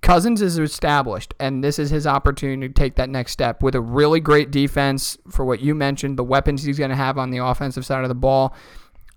Cousins 0.03 0.43
is 0.43 0.59
established, 0.59 1.35
and 1.41 1.65
this 1.65 1.79
is 1.79 1.91
his 1.91 2.07
opportunity 2.07 2.69
to 2.69 2.75
take 2.75 2.97
that 2.97 3.09
next 3.09 3.33
step 3.33 3.63
with 3.63 3.75
a 3.75 3.81
really 3.81 4.21
great 4.21 4.51
defense 4.51 5.17
for 5.31 5.45
what 5.45 5.61
you 5.61 5.75
mentioned, 5.75 6.19
the 6.19 6.25
weapons 6.25 6.63
he's 6.63 6.79
going 6.79 6.91
to 6.91 6.97
have 6.97 7.17
on 7.17 7.31
the 7.31 7.39
offensive 7.39 7.87
side 7.87 8.03
of 8.03 8.09
the 8.09 8.15
ball. 8.15 8.55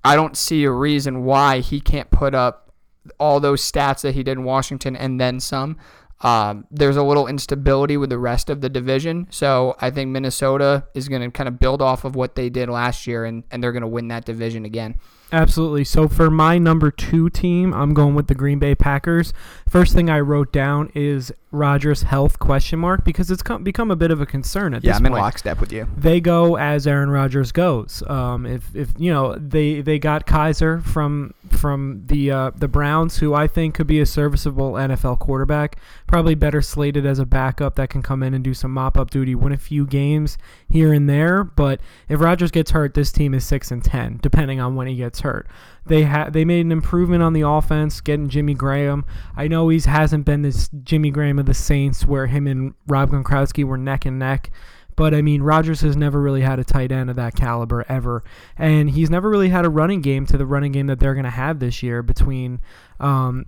I 0.03 0.15
don't 0.15 0.38
see 0.38 0.63
a 0.63 0.71
reason 0.71 1.24
why 1.24 1.60
he 1.60 1.81
can't 1.81 2.10
put 2.10 2.33
up 2.33 2.71
all 3.19 3.39
those 3.39 3.62
stats 3.62 4.01
that 4.01 4.15
he 4.15 4.24
did 4.24 4.33
in 4.33 4.43
Washington 4.43 4.95
and 4.95 5.19
then 5.19 5.39
some. 5.39 5.77
Um, 6.22 6.66
there's 6.70 6.98
a 6.98 7.04
little 7.04 7.28
instability 7.28 7.98
with 7.98 8.10
the 8.10 8.18
rest 8.18 8.50
of 8.50 8.62
the 8.62 8.70
division. 8.70 9.28
So 9.32 9.75
I 9.80 9.90
think 9.90 10.12
Minnesota 10.12 10.86
is 10.94 11.10
going 11.10 11.22
to 11.24 11.32
kind 11.32 11.48
of 11.48 11.60
build 11.60 11.82
off 11.82 12.06
of 12.06 12.16
what 12.16 12.36
they 12.36 12.50
did 12.50 12.70
last 12.70 13.08
year, 13.08 13.25
and, 13.25 13.44
and 13.51 13.63
they're 13.63 13.72
going 13.72 13.82
to 13.82 13.88
win 13.88 14.08
that 14.10 14.25
division 14.25 14.66
again. 14.66 15.00
Absolutely. 15.34 15.86
So 15.86 16.08
for 16.08 16.30
my 16.30 16.58
number 16.58 16.92
two 16.92 17.30
team, 17.30 17.74
I'm 17.74 17.94
going 17.94 18.16
with 18.16 18.28
the 18.28 18.36
Green 18.36 18.60
Bay 18.60 18.75
Packers. 18.75 19.34
First 19.68 19.94
thing 19.94 20.10
I 20.10 20.20
wrote 20.20 20.51
down 20.51 20.92
is 20.94 21.32
Rodgers' 21.51 22.03
health 22.03 22.39
question 22.39 22.79
mark 22.79 23.03
because 23.03 23.29
it's 23.29 23.43
come, 23.43 23.63
become 23.63 23.91
a 23.91 23.96
bit 23.96 24.10
of 24.10 24.22
a 24.22 24.25
concern 24.25 24.74
at 24.74 24.84
yeah, 24.84 24.91
this 24.91 24.98
I'm 24.98 25.03
point. 25.03 25.15
in 25.15 25.22
lockstep 25.22 25.60
with 25.60 25.74
you. 25.74 25.88
They 25.98 26.22
go 26.22 26.55
as 26.55 26.88
Aaron 26.88 27.10
Rodgers 27.10 27.51
goes. 27.51 28.01
Um, 28.08 28.46
if 28.46 28.74
if 28.74 28.93
you 28.98 29.12
know 29.12 29.36
they 29.36 29.81
they 29.81 30.00
got 30.00 30.25
Kizer 30.25 30.84
from 30.84 31.34
from 31.50 32.03
the 32.08 32.31
uh, 32.31 32.51
the 32.55 32.70
Browns, 32.70 33.17
who 33.17 33.34
I 33.34 33.48
think 33.48 33.75
could 33.75 33.88
be 33.88 34.00
a 34.00 34.05
serviceable 34.05 34.74
NFL 34.74 35.20
quarterback, 35.20 35.77
probably 36.08 36.36
better 36.36 36.62
slated 36.62 37.05
as 37.05 37.20
a 37.20 37.25
backup 37.25 37.75
that 37.75 37.89
can 37.89 38.01
come 38.01 38.24
in 38.24 38.34
and 38.34 38.43
do 38.43 38.53
some 38.53 38.74
mop 38.74 38.98
up 38.98 39.10
duty, 39.10 39.36
win 39.36 39.51
a 39.51 39.58
few 39.58 39.86
games 39.86 40.38
here 40.70 40.93
and 40.93 41.10
there. 41.10 41.43
But 41.43 41.81
if 42.08 42.22
Rodgers 42.22 42.51
gets 42.51 42.72
hurt, 42.72 42.93
this 42.93 43.12
team 43.12 43.34
is 43.34 43.46
six 43.46 43.72
and 43.72 43.84
ten, 43.84 44.20
depending 44.22 44.62
on 44.62 44.75
when 44.75 44.88
he 44.88 44.96
gets 44.96 45.20
hurt. 45.20 45.48
They 45.86 46.04
had 46.04 46.34
they 46.34 46.46
made 46.46 46.66
an 46.66 46.72
improvement 46.72 47.24
on 47.24 47.34
the 47.34 47.42
offense, 47.42 48.02
getting 48.02 48.30
Jimmy 48.30 48.54
Graham. 48.54 49.06
I 49.36 49.48
know 49.48 49.70
he 49.70 49.80
hasn't 49.80 50.26
been 50.26 50.44
this 50.44 50.70
Jimmy 50.84 51.10
Graham 51.10 51.40
of 51.40 51.48
the 51.48 51.54
Saints, 51.54 52.06
where 52.06 52.28
him 52.28 52.46
and 52.48 52.74
Rob 52.88 53.12
Gronkowski 53.12 53.64
were 53.64 53.78
neck 53.78 54.06
and 54.06 54.20
neck. 54.20 54.52
But 54.96 55.16
I 55.16 55.22
mean, 55.22 55.42
Rodgers 55.42 55.82
has 55.82 55.98
never 55.98 56.22
really 56.22 56.42
had 56.42 56.60
a 56.60 56.64
tight 56.64 56.92
end 56.92 57.10
of 57.10 57.16
that 57.16 57.36
caliber 57.36 57.86
ever, 57.90 58.24
and 58.58 58.92
he's 58.92 59.10
never 59.10 59.30
really 59.30 59.50
had 59.50 59.66
a 59.66 59.70
running 59.70 60.02
game 60.02 60.26
to 60.28 60.38
the 60.38 60.46
running 60.46 60.72
game 60.72 60.88
that 60.88 61.00
they're 61.00 61.16
going 61.16 61.24
to 61.24 61.32
have 61.32 61.60
this 61.60 61.82
year 61.82 62.04
between 62.04 62.62
um, 63.00 63.46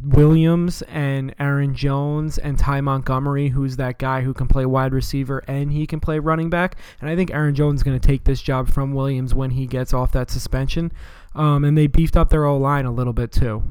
Williams 0.00 0.82
and 0.82 1.34
Aaron 1.38 1.74
Jones 1.74 2.38
and 2.38 2.58
Ty 2.58 2.80
Montgomery, 2.80 3.48
who's 3.48 3.76
that 3.76 3.98
guy 3.98 4.22
who 4.22 4.32
can 4.32 4.48
play 4.48 4.64
wide 4.64 4.92
receiver 4.92 5.42
and 5.46 5.72
he 5.72 5.86
can 5.86 6.00
play 6.00 6.18
running 6.18 6.48
back. 6.48 6.76
And 7.00 7.10
I 7.10 7.16
think 7.16 7.30
Aaron 7.30 7.54
Jones 7.54 7.80
is 7.80 7.82
going 7.82 7.98
to 7.98 8.06
take 8.06 8.24
this 8.24 8.40
job 8.40 8.70
from 8.70 8.94
Williams 8.94 9.34
when 9.34 9.50
he 9.50 9.66
gets 9.66 9.92
off 9.92 10.12
that 10.12 10.30
suspension. 10.30 10.92
Um, 11.34 11.64
and 11.64 11.76
they 11.76 11.86
beefed 11.86 12.16
up 12.16 12.30
their 12.30 12.44
O 12.44 12.56
line 12.56 12.84
a 12.84 12.92
little 12.92 13.12
bit 13.12 13.32
too. 13.32 13.62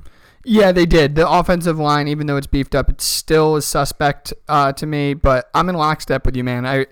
Yeah, 0.43 0.71
they 0.71 0.85
did. 0.85 1.15
The 1.15 1.29
offensive 1.29 1.77
line, 1.77 2.07
even 2.07 2.25
though 2.25 2.37
it's 2.37 2.47
beefed 2.47 2.73
up, 2.73 2.89
it 2.89 2.99
still 2.99 3.55
is 3.55 3.65
suspect 3.65 4.33
uh, 4.47 4.73
to 4.73 4.85
me. 4.87 5.13
But 5.13 5.49
I'm 5.53 5.69
in 5.69 5.75
lockstep 5.75 6.25
with 6.25 6.35
you, 6.35 6.43
man. 6.43 6.65
I 6.65 6.87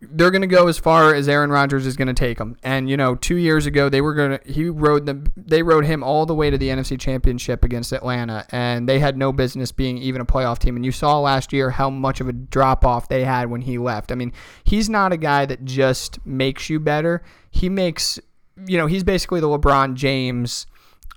they're 0.00 0.30
going 0.30 0.42
to 0.42 0.46
go 0.46 0.68
as 0.68 0.78
far 0.78 1.12
as 1.12 1.28
Aaron 1.28 1.50
Rodgers 1.50 1.84
is 1.84 1.96
going 1.96 2.06
to 2.08 2.14
take 2.14 2.38
them. 2.38 2.56
And 2.62 2.88
you 2.88 2.96
know, 2.96 3.16
two 3.16 3.36
years 3.36 3.66
ago 3.66 3.88
they 3.88 4.00
were 4.00 4.14
going 4.14 4.38
to 4.38 4.52
he 4.52 4.68
rode 4.68 5.06
them. 5.06 5.24
They 5.36 5.62
rode 5.62 5.84
him 5.84 6.04
all 6.04 6.24
the 6.24 6.34
way 6.34 6.50
to 6.50 6.58
the 6.58 6.68
NFC 6.68 6.98
Championship 6.98 7.64
against 7.64 7.92
Atlanta, 7.92 8.46
and 8.50 8.88
they 8.88 9.00
had 9.00 9.16
no 9.16 9.32
business 9.32 9.72
being 9.72 9.98
even 9.98 10.20
a 10.20 10.26
playoff 10.26 10.58
team. 10.58 10.76
And 10.76 10.84
you 10.84 10.92
saw 10.92 11.18
last 11.18 11.52
year 11.52 11.70
how 11.70 11.90
much 11.90 12.20
of 12.20 12.28
a 12.28 12.32
drop 12.32 12.84
off 12.84 13.08
they 13.08 13.24
had 13.24 13.50
when 13.50 13.62
he 13.62 13.76
left. 13.78 14.12
I 14.12 14.14
mean, 14.14 14.32
he's 14.64 14.88
not 14.88 15.12
a 15.12 15.16
guy 15.16 15.46
that 15.46 15.64
just 15.64 16.24
makes 16.24 16.70
you 16.70 16.78
better. 16.78 17.22
He 17.50 17.68
makes 17.68 18.20
you 18.66 18.78
know 18.78 18.86
he's 18.86 19.04
basically 19.04 19.40
the 19.40 19.48
LeBron 19.48 19.94
James 19.94 20.66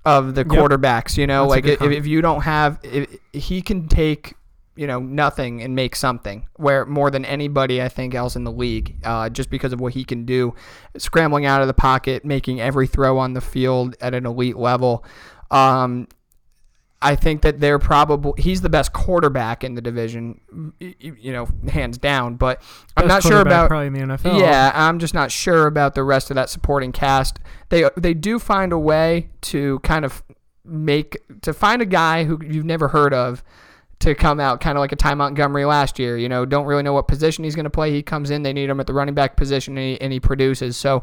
of 0.06 0.36
the 0.36 0.42
Yep. 0.42 0.48
quarterbacks. 0.48 1.18
You 1.18 1.28
know, 1.28 1.44
That's 1.44 1.66
like 1.68 1.82
if, 1.82 1.82
if 1.82 2.08
you 2.08 2.22
don't 2.22 2.42
have, 2.42 2.80
if, 2.84 3.18
he 3.34 3.62
can 3.62 3.88
take 3.88 4.36
you 4.76 4.88
know 4.88 5.00
nothing 5.00 5.62
and 5.62 5.76
make 5.76 5.96
something 5.96 6.48
where 6.56 6.86
more 6.86 7.12
than 7.12 7.26
anybody 7.26 7.82
I 7.82 7.90
think 7.90 8.16
else 8.16 8.36
in 8.36 8.44
the 8.46 8.52
league, 8.52 8.96
uh, 9.04 9.30
just 9.30 9.50
because 9.50 9.74
of 9.74 9.82
what 9.82 9.94
he 9.94 10.04
can 10.04 10.26
do, 10.26 10.56
scrambling 10.98 11.46
out 11.46 11.62
of 11.62 11.68
the 11.68 11.74
pocket, 11.74 12.24
making 12.26 12.62
every 12.62 12.88
throw 12.88 13.18
on 13.18 13.34
the 13.34 13.42
field 13.42 13.96
at 14.02 14.14
an 14.14 14.26
elite 14.26 14.58
level. 14.58 15.04
Um, 15.52 16.08
I 17.02 17.16
think 17.16 17.42
that 17.42 17.60
they're 17.60 17.80
probably 17.80 18.42
he's 18.42 18.62
the 18.62 18.70
best 18.70 18.94
quarterback 18.94 19.64
in 19.64 19.74
the 19.74 19.82
division, 19.82 20.40
you 20.80 21.34
know, 21.34 21.48
hands 21.70 21.98
down. 21.98 22.36
But 22.36 22.62
I'm 22.96 23.08
not 23.08 23.24
sure 23.24 23.42
about 23.42 23.70
probably 23.70 23.88
in 23.88 23.94
the 23.94 24.18
NFL. 24.18 24.40
yeah, 24.40 24.72
I'm 24.74 25.00
just 25.00 25.14
not 25.14 25.32
sure 25.32 25.66
about 25.66 25.96
the 25.96 26.04
rest 26.04 26.30
of 26.30 26.36
that 26.36 26.50
supporting 26.50 26.92
cast. 26.92 27.40
They 27.70 27.90
they 27.98 28.14
do 28.14 28.38
find 28.38 28.72
a 28.72 28.78
way 28.78 29.30
to 29.42 29.80
kind 29.80 30.06
of 30.06 30.24
make 30.64 31.18
to 31.42 31.54
find 31.54 31.82
a 31.82 31.88
guy 31.88 32.24
who 32.24 32.40
you've 32.44 32.66
never 32.66 32.90
heard 32.90 33.14
of 33.14 33.44
to 34.00 34.14
come 34.14 34.40
out 34.40 34.62
kind 34.62 34.78
of 34.78 34.80
like 34.82 34.92
a 34.92 34.96
Ty 34.96 35.16
Montgomery 35.16 35.66
last 35.66 35.98
year. 35.98 36.18
You 36.18 36.30
know, 36.30 36.46
don't 36.46 36.66
really 36.66 36.84
know 36.84 36.94
what 36.94 37.08
position 37.08 37.44
he's 37.44 37.56
going 37.56 37.66
to 37.66 37.72
play. 37.72 37.92
He 37.92 38.04
comes 38.04 38.30
in, 38.30 38.44
they 38.44 38.54
need 38.54 38.70
him 38.70 38.80
at 38.80 38.88
the 38.88 38.94
running 38.94 39.16
back 39.16 39.36
position, 39.36 39.78
and 39.78 39.88
he, 39.88 40.02
and 40.02 40.14
he 40.14 40.20
produces. 40.20 40.78
So. 40.78 41.02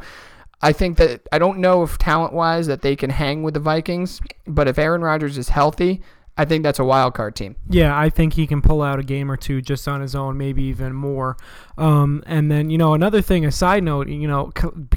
I 0.60 0.72
think 0.72 0.96
that 0.98 1.28
I 1.30 1.38
don't 1.38 1.58
know 1.58 1.82
if 1.82 1.98
talent 1.98 2.32
wise 2.32 2.66
that 2.66 2.82
they 2.82 2.96
can 2.96 3.10
hang 3.10 3.42
with 3.42 3.54
the 3.54 3.60
Vikings, 3.60 4.20
but 4.46 4.66
if 4.66 4.78
Aaron 4.78 5.02
Rodgers 5.02 5.38
is 5.38 5.50
healthy, 5.50 6.02
I 6.40 6.44
think 6.44 6.62
that's 6.62 6.78
a 6.78 6.84
wild 6.84 7.14
card 7.14 7.34
team. 7.34 7.56
Yeah, 7.68 7.98
I 7.98 8.10
think 8.10 8.34
he 8.34 8.46
can 8.46 8.62
pull 8.62 8.80
out 8.80 9.00
a 9.00 9.02
game 9.02 9.28
or 9.28 9.36
two 9.36 9.60
just 9.60 9.88
on 9.88 10.00
his 10.00 10.14
own, 10.14 10.38
maybe 10.38 10.62
even 10.64 10.92
more. 10.92 11.36
Um, 11.76 12.22
and 12.26 12.48
then, 12.48 12.70
you 12.70 12.78
know, 12.78 12.94
another 12.94 13.20
thing, 13.20 13.44
a 13.44 13.50
side 13.50 13.82
note, 13.82 14.08
you 14.08 14.28
know, 14.28 14.52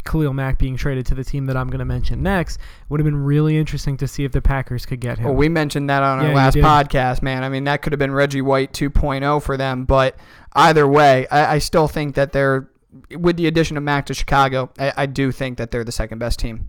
Khalil 0.06 0.34
Mack 0.34 0.60
being 0.60 0.78
traded 0.78 1.08
to 1.08 1.16
the 1.16 1.24
team 1.24 1.48
that 1.48 1.58
I'm 1.58 1.68
going 1.68 1.80
to 1.80 1.86
mention 1.86 2.22
next 2.22 2.60
would 2.90 3.00
have 3.00 3.06
been 3.06 3.24
really 3.24 3.58
interesting 3.58 3.98
to 3.98 4.08
see 4.08 4.24
if 4.24 4.32
the 4.34 4.42
Packers 4.42 4.86
could 4.86 5.00
get 5.00 5.18
him. 5.18 5.26
Well, 5.26 5.34
we 5.34 5.50
mentioned 5.50 5.90
that 5.90 6.04
on 6.04 6.20
our 6.20 6.32
last 6.32 6.58
podcast, 6.58 7.24
man. 7.24 7.44
I 7.44 7.50
mean, 7.50 7.64
that 7.64 7.82
could 7.82 7.92
have 7.92 8.00
been 8.00 8.14
Reggie 8.14 8.44
White 8.44 8.72
2.0 8.72 9.42
for 9.42 9.58
them, 9.58 9.86
but 9.86 10.16
either 10.54 10.88
way, 10.88 11.28
I, 11.30 11.56
I 11.56 11.58
still 11.58 11.88
think 11.88 12.14
that 12.16 12.34
they're, 12.34 12.70
with 13.18 13.38
the 13.38 13.48
addition 13.48 13.78
of 13.78 13.84
Mack 13.84 14.06
to 14.08 14.14
Chicago, 14.14 14.70
I, 14.78 14.94
I 14.98 15.06
do 15.06 15.32
think 15.32 15.58
that 15.58 15.72
they're 15.72 15.84
the 15.84 15.92
second 15.92 16.20
best 16.20 16.40
team. 16.40 16.68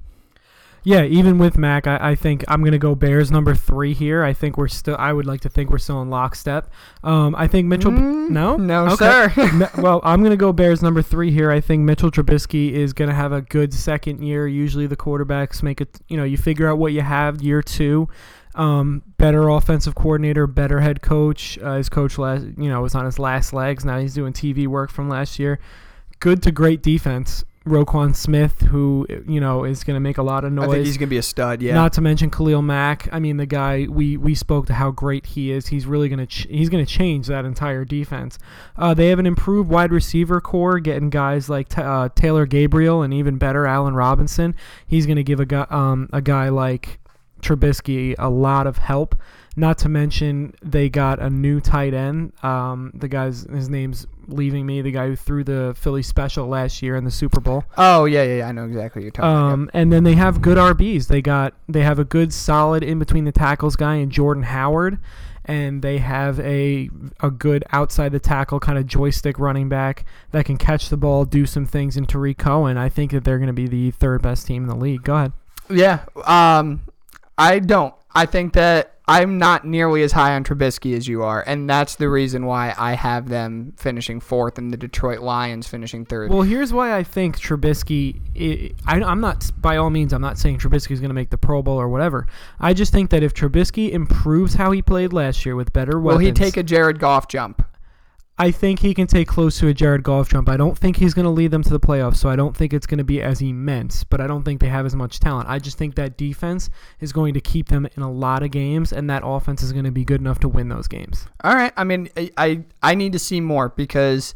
Yeah, 0.84 1.04
even 1.04 1.38
with 1.38 1.56
Mack, 1.56 1.86
I, 1.86 2.10
I 2.10 2.14
think 2.16 2.44
I'm 2.48 2.64
gonna 2.64 2.76
go 2.76 2.96
Bears 2.96 3.30
number 3.30 3.54
three 3.54 3.94
here. 3.94 4.24
I 4.24 4.32
think 4.32 4.56
we're 4.58 4.66
still. 4.66 4.96
I 4.98 5.12
would 5.12 5.26
like 5.26 5.40
to 5.42 5.48
think 5.48 5.70
we're 5.70 5.78
still 5.78 6.02
in 6.02 6.10
lockstep. 6.10 6.72
Um, 7.04 7.36
I 7.36 7.46
think 7.46 7.68
Mitchell. 7.68 7.92
Mm, 7.92 8.30
no, 8.30 8.56
no, 8.56 8.86
Okay. 8.88 9.28
sir. 9.32 9.70
Well, 9.78 10.00
I'm 10.02 10.24
gonna 10.24 10.36
go 10.36 10.52
Bears 10.52 10.82
number 10.82 11.00
three 11.00 11.30
here. 11.30 11.52
I 11.52 11.60
think 11.60 11.82
Mitchell 11.82 12.10
Trubisky 12.10 12.72
is 12.72 12.92
gonna 12.92 13.14
have 13.14 13.30
a 13.30 13.42
good 13.42 13.72
second 13.72 14.24
year. 14.24 14.48
Usually 14.48 14.88
the 14.88 14.96
quarterbacks 14.96 15.62
make 15.62 15.80
it. 15.80 16.00
You 16.08 16.16
know, 16.16 16.24
you 16.24 16.36
figure 16.36 16.68
out 16.68 16.78
what 16.78 16.92
you 16.92 17.02
have 17.02 17.40
year 17.40 17.62
two. 17.62 18.08
Um, 18.56 19.02
better 19.18 19.48
offensive 19.48 19.94
coordinator, 19.94 20.48
better 20.48 20.80
head 20.80 21.00
coach. 21.00 21.58
Uh, 21.62 21.76
his 21.76 21.88
coach 21.88 22.18
last, 22.18 22.44
you 22.58 22.68
know, 22.68 22.82
was 22.82 22.96
on 22.96 23.04
his 23.04 23.20
last 23.20 23.52
legs. 23.52 23.84
Now 23.84 23.98
he's 24.00 24.14
doing 24.14 24.32
TV 24.32 24.66
work 24.66 24.90
from 24.90 25.08
last 25.08 25.38
year. 25.38 25.60
Good 26.22 26.40
to 26.44 26.52
great 26.52 26.84
defense. 26.84 27.44
Roquan 27.66 28.14
Smith, 28.14 28.60
who 28.62 29.08
you 29.26 29.40
know 29.40 29.64
is 29.64 29.82
going 29.82 29.96
to 29.96 30.00
make 30.00 30.18
a 30.18 30.22
lot 30.22 30.44
of 30.44 30.52
noise. 30.52 30.68
I 30.68 30.72
think 30.72 30.86
he's 30.86 30.96
going 30.96 31.08
to 31.08 31.10
be 31.10 31.18
a 31.18 31.22
stud, 31.22 31.60
yeah. 31.60 31.74
Not 31.74 31.92
to 31.94 32.00
mention 32.00 32.30
Khalil 32.30 32.62
Mack. 32.62 33.08
I 33.10 33.18
mean, 33.18 33.38
the 33.38 33.46
guy 33.46 33.88
we 33.90 34.16
we 34.16 34.36
spoke 34.36 34.66
to 34.66 34.74
how 34.74 34.92
great 34.92 35.26
he 35.26 35.50
is. 35.50 35.66
He's 35.66 35.84
really 35.84 36.08
gonna 36.08 36.26
ch- 36.26 36.46
he's 36.48 36.68
gonna 36.68 36.86
change 36.86 37.26
that 37.26 37.44
entire 37.44 37.84
defense. 37.84 38.38
Uh, 38.76 38.94
they 38.94 39.08
have 39.08 39.18
an 39.18 39.26
improved 39.26 39.68
wide 39.68 39.90
receiver 39.90 40.40
core, 40.40 40.78
getting 40.78 41.10
guys 41.10 41.48
like 41.48 41.68
t- 41.68 41.82
uh, 41.82 42.08
Taylor 42.14 42.46
Gabriel 42.46 43.02
and 43.02 43.12
even 43.12 43.36
better 43.36 43.66
Allen 43.66 43.94
Robinson. 43.94 44.54
He's 44.86 45.06
gonna 45.06 45.24
give 45.24 45.40
a 45.40 45.46
guy 45.46 45.66
um, 45.70 46.08
a 46.12 46.22
guy 46.22 46.50
like 46.50 47.00
Trubisky 47.42 48.14
a 48.18 48.30
lot 48.30 48.68
of 48.68 48.78
help. 48.78 49.16
Not 49.54 49.76
to 49.78 49.88
mention 49.90 50.54
they 50.62 50.88
got 50.88 51.18
a 51.18 51.28
new 51.28 51.60
tight 51.60 51.92
end. 51.92 52.32
Um, 52.42 52.90
the 52.94 53.08
guy's 53.08 53.42
his 53.42 53.68
name's 53.68 54.06
leaving 54.26 54.64
me. 54.64 54.80
The 54.80 54.92
guy 54.92 55.08
who 55.08 55.16
threw 55.16 55.44
the 55.44 55.74
Philly 55.76 56.02
special 56.02 56.46
last 56.46 56.80
year 56.80 56.96
in 56.96 57.04
the 57.04 57.10
Super 57.10 57.38
Bowl. 57.40 57.64
oh, 57.76 58.06
yeah, 58.06 58.22
yeah, 58.22 58.36
yeah. 58.36 58.48
I 58.48 58.52
know 58.52 58.64
exactly 58.64 59.00
what 59.00 59.04
you're 59.04 59.10
talking 59.10 59.30
about. 59.30 59.52
Um, 59.52 59.70
and 59.74 59.92
then 59.92 60.04
they 60.04 60.14
have 60.14 60.40
good 60.40 60.56
RBs. 60.56 61.08
They 61.08 61.20
got 61.20 61.52
they 61.68 61.82
have 61.82 61.98
a 61.98 62.04
good 62.04 62.32
solid 62.32 62.82
in 62.82 62.98
between 62.98 63.24
the 63.24 63.32
tackles 63.32 63.76
guy 63.76 63.96
and 63.96 64.10
Jordan 64.10 64.44
Howard, 64.44 64.98
and 65.44 65.82
they 65.82 65.98
have 65.98 66.40
a 66.40 66.88
a 67.20 67.30
good 67.30 67.62
outside 67.72 68.12
the 68.12 68.20
tackle 68.20 68.58
kind 68.58 68.78
of 68.78 68.86
joystick 68.86 69.38
running 69.38 69.68
back 69.68 70.06
that 70.30 70.46
can 70.46 70.56
catch 70.56 70.88
the 70.88 70.96
ball, 70.96 71.26
do 71.26 71.44
some 71.44 71.66
things 71.66 71.98
in 71.98 72.06
Tarik 72.06 72.38
Cohen. 72.38 72.78
I 72.78 72.88
think 72.88 73.10
that 73.10 73.24
they're 73.24 73.38
going 73.38 73.48
to 73.48 73.52
be 73.52 73.66
the 73.68 73.90
third 73.90 74.22
best 74.22 74.46
team 74.46 74.62
in 74.62 74.68
the 74.70 74.76
league. 74.76 75.02
Go 75.02 75.14
ahead. 75.16 75.32
Yeah. 75.68 76.04
Um, 76.24 76.80
I 77.36 77.58
don't. 77.58 77.94
I 78.14 78.26
think 78.26 78.52
that 78.54 78.92
I'm 79.08 79.38
not 79.38 79.66
nearly 79.66 80.02
as 80.02 80.12
high 80.12 80.34
on 80.34 80.44
Trubisky 80.44 80.96
as 80.96 81.08
you 81.08 81.22
are, 81.22 81.42
and 81.46 81.68
that's 81.68 81.96
the 81.96 82.08
reason 82.08 82.46
why 82.46 82.72
I 82.78 82.94
have 82.94 83.28
them 83.28 83.72
finishing 83.76 84.20
fourth 84.20 84.58
and 84.58 84.72
the 84.72 84.76
Detroit 84.76 85.20
Lions 85.20 85.66
finishing 85.66 86.04
third. 86.04 86.30
Well, 86.30 86.42
here's 86.42 86.72
why 86.72 86.96
I 86.96 87.02
think 87.02 87.38
Trubisky. 87.38 88.74
I, 88.86 89.00
am 89.00 89.20
not 89.20 89.50
by 89.60 89.76
all 89.76 89.90
means. 89.90 90.12
I'm 90.12 90.22
not 90.22 90.38
saying 90.38 90.58
Trubisky 90.58 90.92
is 90.92 91.00
going 91.00 91.10
to 91.10 91.14
make 91.14 91.30
the 91.30 91.38
Pro 91.38 91.62
Bowl 91.62 91.80
or 91.80 91.88
whatever. 91.88 92.26
I 92.60 92.74
just 92.74 92.92
think 92.92 93.10
that 93.10 93.22
if 93.22 93.34
Trubisky 93.34 93.90
improves 93.90 94.54
how 94.54 94.70
he 94.70 94.82
played 94.82 95.12
last 95.12 95.44
year 95.44 95.56
with 95.56 95.72
better 95.72 95.98
weapons, 95.98 96.18
will 96.18 96.26
he 96.26 96.32
take 96.32 96.56
a 96.56 96.62
Jared 96.62 97.00
Goff 97.00 97.26
jump? 97.28 97.61
I 98.42 98.50
think 98.50 98.80
he 98.80 98.92
can 98.92 99.06
take 99.06 99.28
close 99.28 99.60
to 99.60 99.68
a 99.68 99.72
Jared 99.72 100.02
Goff 100.02 100.28
jump. 100.28 100.48
I 100.48 100.56
don't 100.56 100.76
think 100.76 100.96
he's 100.96 101.14
going 101.14 101.26
to 101.26 101.30
lead 101.30 101.52
them 101.52 101.62
to 101.62 101.70
the 101.70 101.78
playoffs, 101.78 102.16
so 102.16 102.28
I 102.28 102.34
don't 102.34 102.56
think 102.56 102.72
it's 102.72 102.88
going 102.88 102.98
to 102.98 103.04
be 103.04 103.22
as 103.22 103.40
immense, 103.40 104.02
but 104.02 104.20
I 104.20 104.26
don't 104.26 104.42
think 104.42 104.60
they 104.60 104.66
have 104.66 104.84
as 104.84 104.96
much 104.96 105.20
talent. 105.20 105.48
I 105.48 105.60
just 105.60 105.78
think 105.78 105.94
that 105.94 106.16
defense 106.16 106.68
is 106.98 107.12
going 107.12 107.34
to 107.34 107.40
keep 107.40 107.68
them 107.68 107.86
in 107.96 108.02
a 108.02 108.10
lot 108.10 108.42
of 108.42 108.50
games, 108.50 108.92
and 108.92 109.08
that 109.08 109.22
offense 109.24 109.62
is 109.62 109.72
going 109.72 109.84
to 109.84 109.92
be 109.92 110.04
good 110.04 110.20
enough 110.20 110.40
to 110.40 110.48
win 110.48 110.70
those 110.70 110.88
games. 110.88 111.28
All 111.44 111.54
right. 111.54 111.72
I 111.76 111.84
mean, 111.84 112.08
I, 112.16 112.32
I, 112.36 112.64
I 112.82 112.94
need 112.96 113.12
to 113.12 113.20
see 113.20 113.40
more 113.40 113.68
because 113.68 114.34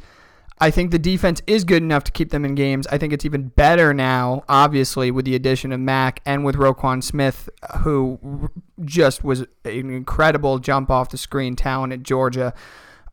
I 0.61 0.71
think 0.71 0.93
the 0.93 1.01
defense 1.01 1.43
is 1.49 1.65
good 1.65 1.83
enough 1.83 2.05
to 2.05 2.13
keep 2.13 2.31
them 2.31 2.45
in 2.45 2.55
games. 2.55 2.87
I 2.87 2.99
think 2.99 3.13
it's 3.13 3.25
even 3.25 3.49
better 3.49 3.93
now, 3.93 4.45
obviously, 4.49 5.11
with 5.11 5.25
the 5.25 5.35
addition 5.35 5.73
of 5.73 5.81
Mack 5.81 6.21
and 6.25 6.45
with 6.45 6.55
Roquan 6.55 7.03
Smith, 7.03 7.49
who 7.79 8.51
just 8.85 9.25
was 9.25 9.41
an 9.65 9.91
incredible 9.91 10.61
jump 10.61 10.93
off 10.93 11.11
the 11.11 11.19
screen 11.19 11.57
talent 11.57 11.93
at 11.93 12.05
Georgia. 12.05 12.55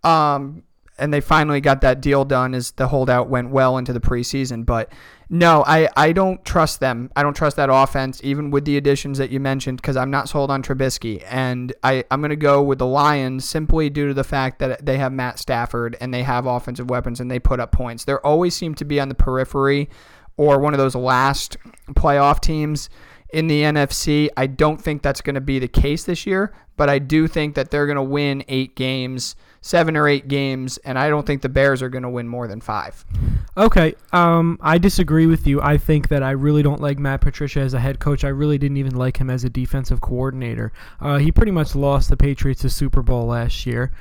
Um, 0.03 0.61
and 0.97 1.13
they 1.13 1.21
finally 1.21 1.61
got 1.61 1.81
that 1.81 2.01
deal 2.01 2.23
done 2.25 2.53
as 2.53 2.71
the 2.71 2.87
holdout 2.87 3.29
went 3.29 3.49
well 3.49 3.77
into 3.77 3.93
the 3.93 3.99
preseason. 3.99 4.65
But 4.65 4.91
no, 5.29 5.63
I, 5.65 5.89
I 5.95 6.11
don't 6.11 6.43
trust 6.45 6.79
them. 6.79 7.11
I 7.15 7.23
don't 7.23 7.35
trust 7.35 7.55
that 7.57 7.69
offense, 7.71 8.21
even 8.23 8.51
with 8.51 8.65
the 8.65 8.77
additions 8.77 9.17
that 9.17 9.31
you 9.31 9.39
mentioned, 9.39 9.77
because 9.77 9.97
I'm 9.97 10.11
not 10.11 10.29
sold 10.29 10.51
on 10.51 10.61
Trubisky. 10.61 11.23
And 11.27 11.73
I, 11.83 12.03
I'm 12.11 12.21
going 12.21 12.29
to 12.29 12.35
go 12.35 12.61
with 12.61 12.77
the 12.77 12.85
Lions 12.85 13.43
simply 13.47 13.89
due 13.89 14.07
to 14.07 14.13
the 14.13 14.23
fact 14.23 14.59
that 14.59 14.85
they 14.85 14.97
have 14.97 15.11
Matt 15.11 15.39
Stafford 15.39 15.97
and 15.99 16.13
they 16.13 16.23
have 16.23 16.45
offensive 16.45 16.89
weapons 16.89 17.19
and 17.19 17.31
they 17.31 17.39
put 17.39 17.59
up 17.59 17.71
points. 17.71 18.05
They 18.05 18.13
always 18.13 18.55
seem 18.55 18.75
to 18.75 18.85
be 18.85 18.99
on 18.99 19.09
the 19.09 19.15
periphery 19.15 19.89
or 20.37 20.59
one 20.59 20.73
of 20.73 20.77
those 20.77 20.95
last 20.95 21.57
playoff 21.91 22.39
teams 22.39 22.89
in 23.33 23.47
the 23.47 23.63
NFC. 23.63 24.29
I 24.37 24.47
don't 24.47 24.81
think 24.81 25.01
that's 25.01 25.21
going 25.21 25.35
to 25.35 25.41
be 25.41 25.59
the 25.59 25.67
case 25.67 26.03
this 26.03 26.25
year, 26.25 26.53
but 26.77 26.89
I 26.89 26.99
do 26.99 27.27
think 27.27 27.55
that 27.55 27.71
they're 27.71 27.85
going 27.85 27.97
to 27.97 28.03
win 28.03 28.43
eight 28.47 28.75
games 28.75 29.35
seven 29.63 29.95
or 29.95 30.09
eight 30.09 30.27
games, 30.27 30.77
and 30.79 30.99
I 30.99 31.09
don't 31.09 31.25
think 31.25 31.41
the 31.41 31.49
Bears 31.49 31.81
are 31.81 31.87
going 31.87 32.03
to 32.03 32.09
win 32.09 32.27
more 32.27 32.47
than 32.47 32.59
five. 32.59 33.03
Okay, 33.55 33.95
um, 34.11 34.59
I 34.61 34.77
disagree 34.77 35.25
with 35.25 35.47
you. 35.47 35.61
I 35.61 35.77
think 35.77 36.09
that 36.09 36.21
I 36.21 36.31
really 36.31 36.61
don't 36.61 36.81
like 36.81 36.99
Matt 36.99 37.21
Patricia 37.21 37.61
as 37.61 37.73
a 37.73 37.79
head 37.79 37.99
coach. 37.99 38.25
I 38.25 38.27
really 38.27 38.57
didn't 38.57 38.77
even 38.77 38.95
like 38.95 39.17
him 39.17 39.29
as 39.29 39.45
a 39.45 39.49
defensive 39.49 40.01
coordinator. 40.01 40.73
Uh, 40.99 41.17
he 41.17 41.31
pretty 41.31 41.53
much 41.53 41.75
lost 41.75 42.09
the 42.09 42.17
Patriots 42.17 42.61
to 42.61 42.69
Super 42.69 43.01
Bowl 43.01 43.25
last 43.27 43.65
year, 43.65 43.93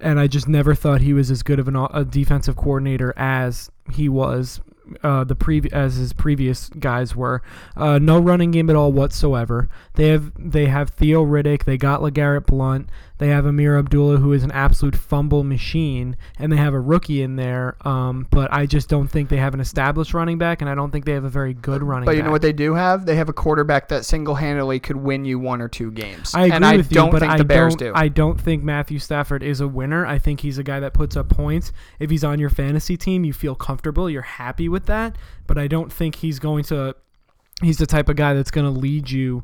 and 0.00 0.20
I 0.20 0.26
just 0.26 0.48
never 0.48 0.74
thought 0.74 1.00
he 1.00 1.14
was 1.14 1.30
as 1.30 1.42
good 1.42 1.58
of 1.58 1.66
an, 1.66 1.76
a 1.76 2.04
defensive 2.04 2.56
coordinator 2.56 3.14
as 3.16 3.70
he 3.90 4.10
was 4.10 4.60
uh, 5.02 5.24
the 5.24 5.36
previ- 5.36 5.72
as 5.72 5.96
his 5.96 6.12
previous 6.12 6.68
guys 6.68 7.14
were. 7.14 7.42
Uh, 7.76 7.98
no 7.98 8.18
running 8.18 8.50
game 8.50 8.70
at 8.70 8.76
all 8.76 8.92
whatsoever. 8.92 9.68
They 9.94 10.08
have 10.08 10.32
they 10.38 10.66
have 10.66 10.90
Theo 10.90 11.24
Riddick. 11.24 11.64
They 11.64 11.76
got 11.76 12.00
LeGarrette 12.00 12.46
Blunt. 12.46 12.88
They 13.18 13.28
have 13.28 13.46
Ameer 13.46 13.78
Abdullah, 13.78 14.18
who 14.18 14.32
is 14.32 14.42
an 14.42 14.50
absolute 14.52 14.94
fumble 14.94 15.42
machine, 15.42 16.16
and 16.38 16.52
they 16.52 16.56
have 16.56 16.74
a 16.74 16.80
rookie 16.80 17.22
in 17.22 17.36
there. 17.36 17.76
Um, 17.86 18.26
but 18.30 18.52
I 18.52 18.66
just 18.66 18.88
don't 18.88 19.08
think 19.08 19.30
they 19.30 19.38
have 19.38 19.54
an 19.54 19.60
established 19.60 20.12
running 20.12 20.36
back, 20.36 20.60
and 20.60 20.68
I 20.68 20.74
don't 20.74 20.90
think 20.90 21.06
they 21.06 21.12
have 21.12 21.24
a 21.24 21.30
very 21.30 21.54
good 21.54 21.82
running. 21.82 22.04
But 22.04 22.12
you 22.12 22.18
back. 22.18 22.26
know 22.26 22.32
what 22.32 22.42
they 22.42 22.52
do 22.52 22.74
have? 22.74 23.06
They 23.06 23.16
have 23.16 23.28
a 23.28 23.32
quarterback 23.32 23.88
that 23.88 24.04
single-handedly 24.04 24.80
could 24.80 24.96
win 24.96 25.24
you 25.24 25.38
one 25.38 25.62
or 25.62 25.68
two 25.68 25.90
games. 25.90 26.34
I 26.34 26.42
agree 26.42 26.56
and 26.56 26.66
I 26.66 26.76
with 26.76 26.90
don't 26.90 27.06
you, 27.06 27.12
but 27.12 27.20
think 27.20 27.32
I 27.32 27.38
the 27.38 27.44
Bears 27.44 27.74
don't. 27.74 27.94
do. 27.94 27.98
I 27.98 28.08
don't 28.08 28.40
think 28.40 28.62
Matthew 28.62 28.98
Stafford 28.98 29.42
is 29.42 29.60
a 29.60 29.68
winner. 29.68 30.04
I 30.04 30.18
think 30.18 30.40
he's 30.40 30.58
a 30.58 30.62
guy 30.62 30.80
that 30.80 30.92
puts 30.92 31.16
up 31.16 31.30
points. 31.30 31.72
If 31.98 32.10
he's 32.10 32.24
on 32.24 32.38
your 32.38 32.50
fantasy 32.50 32.96
team, 32.96 33.24
you 33.24 33.32
feel 33.32 33.54
comfortable. 33.54 34.10
You're 34.10 34.22
happy 34.22 34.68
with 34.68 34.86
that. 34.86 35.16
But 35.46 35.56
I 35.56 35.68
don't 35.68 35.92
think 35.92 36.16
he's 36.16 36.38
going 36.38 36.64
to. 36.64 36.94
He's 37.62 37.78
the 37.78 37.86
type 37.86 38.10
of 38.10 38.16
guy 38.16 38.34
that's 38.34 38.50
going 38.50 38.66
to 38.66 38.80
lead 38.80 39.10
you 39.10 39.42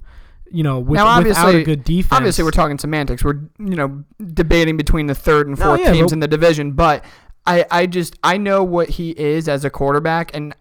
you 0.52 0.62
know, 0.62 0.78
with, 0.78 0.97
now, 0.99 1.06
obviously, 1.06 1.44
without 1.47 1.61
a 1.61 1.64
good 1.64 1.85
defense. 1.85 2.12
Obviously, 2.12 2.44
we're 2.44 2.50
talking 2.50 2.78
semantics. 2.78 3.25
We're 3.25 3.40
you 3.59 3.76
know 3.76 4.04
debating 4.35 4.76
between 4.76 5.06
the 5.06 5.14
third 5.14 5.49
and 5.49 5.59
No, 5.59 5.64
fourth 5.66 5.80
yeah, 5.80 5.92
teams 5.92 6.06
but- 6.11 6.12
in 6.12 6.21
the 6.21 6.28
division, 6.28 6.72
but 6.72 7.05
I 7.46 7.64
I 7.70 7.87
just 7.87 8.16
I 8.22 8.37
know 8.37 8.62
what 8.62 8.88
he 8.90 9.11
is 9.11 9.48
as 9.48 9.64
a 9.64 9.70
quarterback, 9.70 10.35
and 10.35 10.55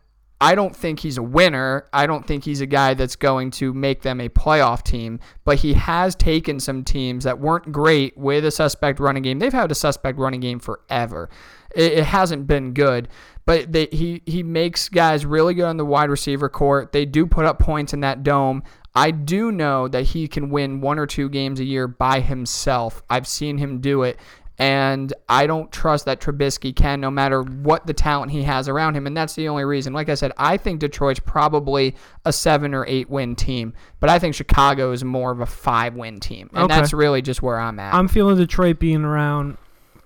I 0.43 0.55
don't 0.55 0.75
think 0.75 1.01
he's 1.01 1.17
a 1.17 1.21
winner. 1.23 1.85
I 1.93 2.07
don't 2.07 2.25
think 2.25 2.43
he's 2.43 2.61
a 2.61 2.65
guy 2.65 2.95
that's 2.95 3.15
going 3.15 3.51
to 3.51 3.73
make 3.73 4.01
them 4.01 4.19
a 4.19 4.27
playoff 4.29 4.81
team, 4.81 5.19
but 5.43 5.57
he 5.59 5.73
has 5.73 6.15
taken 6.15 6.59
some 6.59 6.83
teams 6.83 7.25
that 7.25 7.37
weren't 7.39 7.71
great 7.71 8.17
with 8.17 8.43
a 8.45 8.49
suspect 8.49 8.99
running 8.99 9.21
game. 9.21 9.37
They've 9.37 9.53
had 9.53 9.71
a 9.71 9.75
suspect 9.75 10.17
running 10.17 10.39
game 10.39 10.59
forever. 10.59 11.29
It, 11.75 11.93
it 11.93 12.05
hasn't 12.05 12.47
been 12.47 12.73
good, 12.73 13.07
but 13.45 13.71
they, 13.71 13.87
he 13.91 14.23
he 14.25 14.41
makes 14.41 14.89
guys 14.89 15.27
really 15.27 15.53
good 15.53 15.65
on 15.65 15.77
the 15.77 15.85
wide 15.85 16.09
receiver 16.09 16.49
court. 16.49 16.91
They 16.91 17.05
do 17.05 17.27
put 17.27 17.45
up 17.45 17.59
points 17.59 17.93
in 17.93 17.99
that 17.99 18.23
dome. 18.23 18.63
I 18.93 19.11
do 19.11 19.51
know 19.51 19.87
that 19.87 20.03
he 20.03 20.27
can 20.27 20.49
win 20.49 20.81
one 20.81 20.99
or 20.99 21.05
two 21.07 21.29
games 21.29 21.59
a 21.59 21.63
year 21.63 21.87
by 21.87 22.19
himself. 22.19 23.01
I've 23.09 23.27
seen 23.27 23.57
him 23.57 23.79
do 23.79 24.03
it. 24.03 24.19
And 24.59 25.11
I 25.27 25.47
don't 25.47 25.71
trust 25.71 26.05
that 26.05 26.21
Trubisky 26.21 26.75
can, 26.75 27.01
no 27.01 27.09
matter 27.09 27.41
what 27.41 27.87
the 27.87 27.93
talent 27.93 28.31
he 28.31 28.43
has 28.43 28.67
around 28.69 28.93
him. 28.95 29.07
And 29.07 29.17
that's 29.17 29.33
the 29.33 29.47
only 29.47 29.63
reason. 29.65 29.91
Like 29.91 30.07
I 30.07 30.13
said, 30.13 30.33
I 30.37 30.57
think 30.57 30.81
Detroit's 30.81 31.19
probably 31.19 31.95
a 32.25 32.33
seven 32.33 32.75
or 32.75 32.85
eight 32.87 33.09
win 33.09 33.35
team, 33.35 33.73
but 33.99 34.11
I 34.11 34.19
think 34.19 34.35
Chicago 34.35 34.91
is 34.91 35.03
more 35.03 35.31
of 35.31 35.39
a 35.39 35.47
five 35.47 35.95
win 35.95 36.19
team. 36.19 36.49
And 36.53 36.65
Okay. 36.65 36.75
that's 36.75 36.93
really 36.93 37.23
just 37.23 37.41
where 37.41 37.59
I'm 37.59 37.79
at. 37.79 37.93
I'm 37.95 38.07
feeling 38.07 38.35
Detroit 38.37 38.77
being 38.77 39.03
around. 39.03 39.57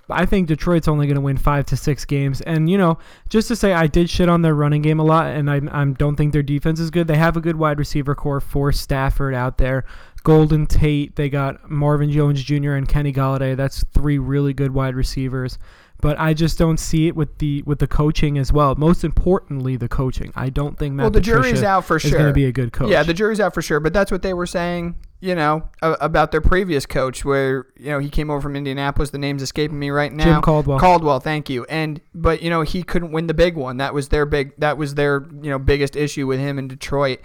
I 0.09 0.25
think 0.25 0.47
Detroit's 0.47 0.87
only 0.87 1.07
going 1.07 1.15
to 1.15 1.21
win 1.21 1.37
five 1.37 1.65
to 1.67 1.77
six 1.77 2.05
games, 2.05 2.41
and 2.41 2.69
you 2.69 2.77
know, 2.77 2.97
just 3.29 3.47
to 3.47 3.55
say, 3.55 3.73
I 3.73 3.87
did 3.87 4.09
shit 4.09 4.29
on 4.29 4.41
their 4.41 4.55
running 4.55 4.81
game 4.81 4.99
a 4.99 5.03
lot, 5.03 5.27
and 5.27 5.49
I, 5.49 5.61
I 5.71 5.85
don't 5.85 6.15
think 6.15 6.33
their 6.33 6.43
defense 6.43 6.79
is 6.79 6.91
good. 6.91 7.07
They 7.07 7.17
have 7.17 7.37
a 7.37 7.41
good 7.41 7.55
wide 7.55 7.79
receiver 7.79 8.15
core 8.15 8.39
for 8.39 8.71
Stafford 8.71 9.33
out 9.33 9.57
there. 9.57 9.85
Golden 10.23 10.65
Tate, 10.65 11.15
they 11.15 11.29
got 11.29 11.69
Marvin 11.69 12.11
Jones 12.11 12.43
Jr. 12.43 12.71
and 12.73 12.89
Kenny 12.89 13.13
Golladay. 13.13 13.55
That's 13.55 13.83
three 13.93 14.17
really 14.17 14.53
good 14.53 14.73
wide 14.73 14.95
receivers. 14.95 15.59
But 16.01 16.19
I 16.19 16.33
just 16.33 16.57
don't 16.57 16.77
see 16.77 17.07
it 17.07 17.15
with 17.15 17.37
the 17.37 17.61
with 17.63 17.79
the 17.79 17.87
coaching 17.87 18.37
as 18.37 18.51
well. 18.51 18.75
Most 18.75 19.03
importantly, 19.03 19.77
the 19.77 19.87
coaching. 19.87 20.31
I 20.35 20.49
don't 20.49 20.77
think 20.77 20.93
Matt 20.93 21.05
well, 21.05 21.11
the 21.11 21.19
Patricia 21.19 21.41
jury's 21.41 21.63
out 21.63 21.85
for 21.85 21.95
is 21.97 22.01
sure. 22.01 22.11
going 22.11 22.25
to 22.25 22.33
be 22.33 22.45
a 22.45 22.51
good 22.51 22.73
coach. 22.73 22.89
Yeah, 22.89 23.03
the 23.03 23.13
jury's 23.13 23.39
out 23.39 23.53
for 23.53 23.61
sure. 23.61 23.79
But 23.79 23.93
that's 23.93 24.11
what 24.11 24.21
they 24.21 24.33
were 24.33 24.45
saying, 24.45 24.95
you 25.19 25.35
know, 25.35 25.69
a- 25.81 25.97
about 26.01 26.31
their 26.31 26.41
previous 26.41 26.85
coach, 26.85 27.25
where 27.25 27.67
you 27.77 27.89
know 27.89 27.99
he 27.99 28.09
came 28.09 28.29
over 28.29 28.41
from 28.41 28.55
Indianapolis. 28.55 29.09
The 29.09 29.17
name's 29.17 29.41
escaping 29.41 29.79
me 29.79 29.89
right 29.89 30.11
now. 30.11 30.25
Jim 30.25 30.41
Caldwell. 30.41 30.79
Caldwell, 30.79 31.19
thank 31.19 31.49
you. 31.49 31.65
And 31.65 32.01
but 32.13 32.41
you 32.41 32.49
know 32.49 32.61
he 32.61 32.83
couldn't 32.83 33.11
win 33.11 33.27
the 33.27 33.33
big 33.33 33.55
one. 33.55 33.77
That 33.77 33.93
was 33.93 34.09
their 34.09 34.25
big. 34.25 34.53
That 34.57 34.77
was 34.77 34.95
their 34.95 35.25
you 35.41 35.49
know 35.49 35.59
biggest 35.59 35.95
issue 35.95 36.27
with 36.27 36.39
him 36.39 36.59
in 36.59 36.67
Detroit. 36.67 37.19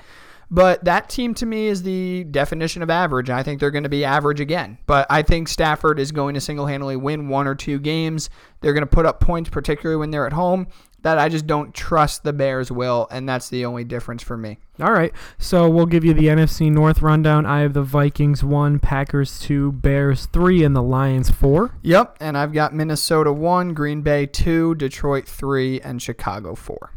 But 0.53 0.85
that 0.85 1.09
team 1.09 1.33
to 1.35 1.46
me 1.46 1.68
is 1.68 1.85
the 1.85 2.24
definition 2.24 2.83
of 2.83 2.90
average. 2.90 3.31
I 3.31 3.44
think 3.44 3.61
they're 3.61 3.70
going 3.70 3.85
to 3.85 3.88
be 3.88 4.05
average 4.05 4.40
again. 4.40 4.79
But 4.87 5.07
I 5.09 5.22
think 5.22 5.46
Stafford 5.46 6.00
is 6.00 6.11
going 6.11 6.35
to 6.35 6.40
single 6.40 6.66
handedly 6.66 6.96
win 6.96 7.29
one 7.29 7.46
or 7.46 7.55
two 7.55 7.79
games. 7.79 8.31
They're 8.61 8.72
going 8.72 8.83
to 8.83 8.90
put 8.90 9.07
up 9.07 9.20
points, 9.20 9.48
particularly 9.48 10.00
when 10.00 10.11
they're 10.11 10.26
at 10.26 10.33
home. 10.33 10.66
That 11.02 11.18
I 11.18 11.28
just 11.30 11.46
don't 11.46 11.72
trust 11.74 12.24
the 12.24 12.32
Bears 12.32 12.70
will, 12.70 13.08
and 13.10 13.28
that's 13.28 13.48
the 13.48 13.64
only 13.64 13.84
difference 13.84 14.22
for 14.22 14.36
me. 14.36 14.58
All 14.80 14.92
right. 14.92 15.12
So 15.38 15.68
we'll 15.68 15.86
give 15.86 16.04
you 16.04 16.12
the 16.12 16.26
NFC 16.26 16.70
North 16.70 17.00
rundown. 17.00 17.46
I 17.46 17.60
have 17.60 17.72
the 17.72 17.82
Vikings 17.82 18.44
1, 18.44 18.80
Packers 18.80 19.38
2, 19.40 19.72
Bears 19.72 20.26
3, 20.26 20.62
and 20.62 20.76
the 20.76 20.82
Lions 20.82 21.30
4. 21.30 21.74
Yep, 21.82 22.18
and 22.20 22.36
I've 22.36 22.52
got 22.52 22.74
Minnesota 22.74 23.32
1, 23.32 23.72
Green 23.72 24.02
Bay 24.02 24.26
2, 24.26 24.74
Detroit 24.74 25.26
3, 25.26 25.80
and 25.80 26.02
Chicago 26.02 26.54
4. 26.54 26.92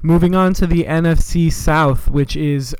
Moving 0.00 0.34
on 0.34 0.54
to 0.54 0.66
the 0.66 0.84
NFC 0.84 1.52
South, 1.52 2.08
which 2.08 2.36
is 2.36 2.74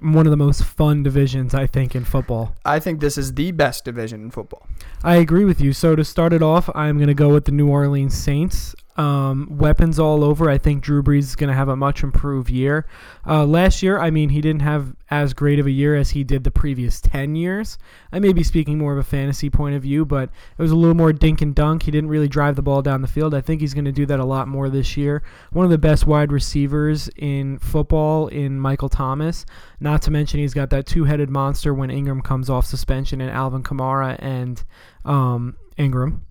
one 0.00 0.26
of 0.26 0.30
the 0.30 0.36
most 0.36 0.64
fun 0.64 1.02
divisions, 1.02 1.54
I 1.54 1.66
think, 1.66 1.94
in 1.94 2.04
football. 2.04 2.56
I 2.64 2.80
think 2.80 3.00
this 3.00 3.16
is 3.16 3.34
the 3.34 3.52
best 3.52 3.84
division 3.84 4.22
in 4.22 4.30
football. 4.30 4.66
I 5.04 5.16
agree 5.16 5.44
with 5.44 5.60
you. 5.60 5.72
So 5.72 5.94
to 5.94 6.04
start 6.04 6.32
it 6.32 6.42
off, 6.42 6.68
I'm 6.74 6.96
going 6.96 7.06
to 7.08 7.14
go 7.14 7.28
with 7.28 7.44
the 7.44 7.52
New 7.52 7.68
Orleans 7.68 8.16
Saints. 8.16 8.74
Um, 8.96 9.48
weapons 9.50 9.98
all 9.98 10.24
over. 10.24 10.48
I 10.48 10.56
think 10.56 10.82
Drew 10.82 11.02
Brees 11.02 11.24
is 11.24 11.36
going 11.36 11.48
to 11.48 11.54
have 11.54 11.68
a 11.68 11.76
much 11.76 12.02
improved 12.02 12.48
year. 12.48 12.86
Uh, 13.26 13.44
last 13.44 13.82
year, 13.82 13.98
I 13.98 14.10
mean, 14.10 14.30
he 14.30 14.40
didn't 14.40 14.62
have 14.62 14.94
as 15.10 15.34
great 15.34 15.58
of 15.58 15.66
a 15.66 15.70
year 15.70 15.94
as 15.94 16.10
he 16.10 16.24
did 16.24 16.44
the 16.44 16.50
previous 16.50 17.00
10 17.00 17.36
years. 17.36 17.78
I 18.10 18.18
may 18.18 18.32
be 18.32 18.42
speaking 18.42 18.78
more 18.78 18.92
of 18.92 18.98
a 18.98 19.04
fantasy 19.04 19.50
point 19.50 19.76
of 19.76 19.82
view, 19.82 20.04
but 20.04 20.30
it 20.56 20.62
was 20.62 20.70
a 20.70 20.76
little 20.76 20.94
more 20.94 21.12
dink 21.12 21.42
and 21.42 21.54
dunk. 21.54 21.84
He 21.84 21.90
didn't 21.90 22.10
really 22.10 22.28
drive 22.28 22.56
the 22.56 22.62
ball 22.62 22.82
down 22.82 23.02
the 23.02 23.08
field. 23.08 23.34
I 23.34 23.40
think 23.40 23.60
he's 23.60 23.74
going 23.74 23.84
to 23.84 23.92
do 23.92 24.06
that 24.06 24.18
a 24.18 24.24
lot 24.24 24.48
more 24.48 24.68
this 24.68 24.96
year. 24.96 25.22
One 25.52 25.64
of 25.64 25.70
the 25.70 25.78
best 25.78 26.06
wide 26.06 26.32
receivers 26.32 27.08
in 27.16 27.58
football 27.58 28.28
in 28.28 28.58
Michael 28.58 28.88
Thomas. 28.88 29.46
Not 29.78 30.02
to 30.02 30.10
mention, 30.10 30.40
he's 30.40 30.54
got 30.54 30.70
that 30.70 30.86
two 30.86 31.04
headed 31.04 31.30
monster 31.30 31.72
when 31.74 31.90
Ingram 31.90 32.22
comes 32.22 32.50
off 32.50 32.66
suspension 32.66 33.20
and 33.20 33.30
Alvin 33.30 33.62
Kamara 33.62 34.16
and 34.18 34.64
um, 35.04 35.56
Ingram. 35.76 36.25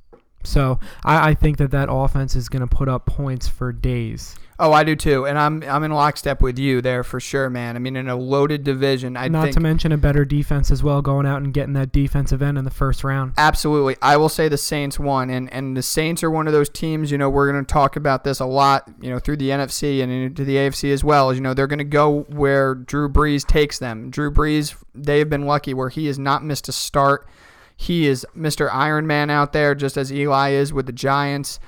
So 0.46 0.80
I, 1.04 1.30
I 1.30 1.34
think 1.34 1.58
that 1.58 1.72
that 1.72 1.90
offense 1.92 2.36
is 2.36 2.50
going 2.50 2.68
to 2.68 2.76
put 2.76 2.88
up 2.88 3.06
points 3.06 3.48
for 3.48 3.72
days. 3.72 4.36
Oh, 4.58 4.72
I 4.72 4.86
do 4.86 4.96
too, 4.96 5.26
and 5.26 5.38
I'm 5.38 5.64
I'm 5.64 5.84
in 5.84 5.92
lockstep 5.92 6.42
with 6.42 6.58
you 6.58 6.82
there 6.82 7.04
for 7.04 7.20
sure, 7.20 7.50
man. 7.50 7.76
I 7.76 7.80
mean, 7.80 7.98
in 7.98 8.08
a 8.08 8.16
loaded 8.16 8.64
division, 8.64 9.18
I 9.18 9.28
Not 9.28 9.52
to 9.52 9.60
mention 9.60 9.92
a 9.92 9.98
better 9.98 10.24
defense 10.24 10.72
as 10.72 10.82
well, 10.82 11.02
going 11.02 11.26
out 11.26 11.42
and 11.42 11.54
getting 11.54 11.74
that 11.74 11.92
defensive 11.92 12.42
end 12.42 12.58
in 12.58 12.64
the 12.64 12.72
first 12.72 13.04
round. 13.04 13.34
Absolutely. 13.38 13.98
I 14.02 14.16
will 14.16 14.30
say 14.30 14.48
the 14.48 14.58
Saints 14.58 14.98
won 14.98 15.30
and 15.30 15.52
and 15.52 15.76
the 15.76 15.84
Saints 15.84 16.24
are 16.24 16.32
one 16.32 16.48
of 16.48 16.54
those 16.54 16.70
teams, 16.70 17.12
you 17.12 17.18
know, 17.18 17.30
we're 17.30 17.52
going 17.52 17.66
to 17.66 17.70
talk 17.70 17.98
about 17.98 18.24
this 18.24 18.40
a 18.40 18.46
lot, 18.46 18.90
you 19.02 19.10
know, 19.10 19.20
through 19.20 19.38
the 19.38 19.50
NFC 19.50 20.02
and 20.02 20.10
into 20.10 20.46
the 20.46 20.56
AFC 20.56 20.94
as 20.94 21.04
well. 21.04 21.32
As 21.32 21.36
you 21.36 21.44
know, 21.44 21.54
they're 21.54 21.68
going 21.68 21.80
to 21.80 21.84
go 21.84 22.22
where 22.30 22.76
Drew 22.76 23.10
Brees 23.10 23.46
takes 23.46 23.78
them. 23.80 24.10
Drew 24.10 24.32
Brees, 24.32 24.82
they've 24.94 25.30
been 25.30 25.46
lucky 25.46 25.74
where 25.74 25.90
he 25.90 26.06
has 26.06 26.18
not 26.18 26.46
missed 26.46 26.70
a 26.70 26.72
start. 26.72 27.28
He 27.76 28.08
is 28.08 28.26
Mr. 28.36 28.70
Iron 28.72 29.08
Man 29.08 29.30
out 29.30 29.54
there 29.54 29.76
just 29.76 29.98
as 29.98 30.12
Eli 30.12 30.52
is 30.52 30.74
with 30.74 30.86
the 30.86 30.94
Giants. 30.94 31.60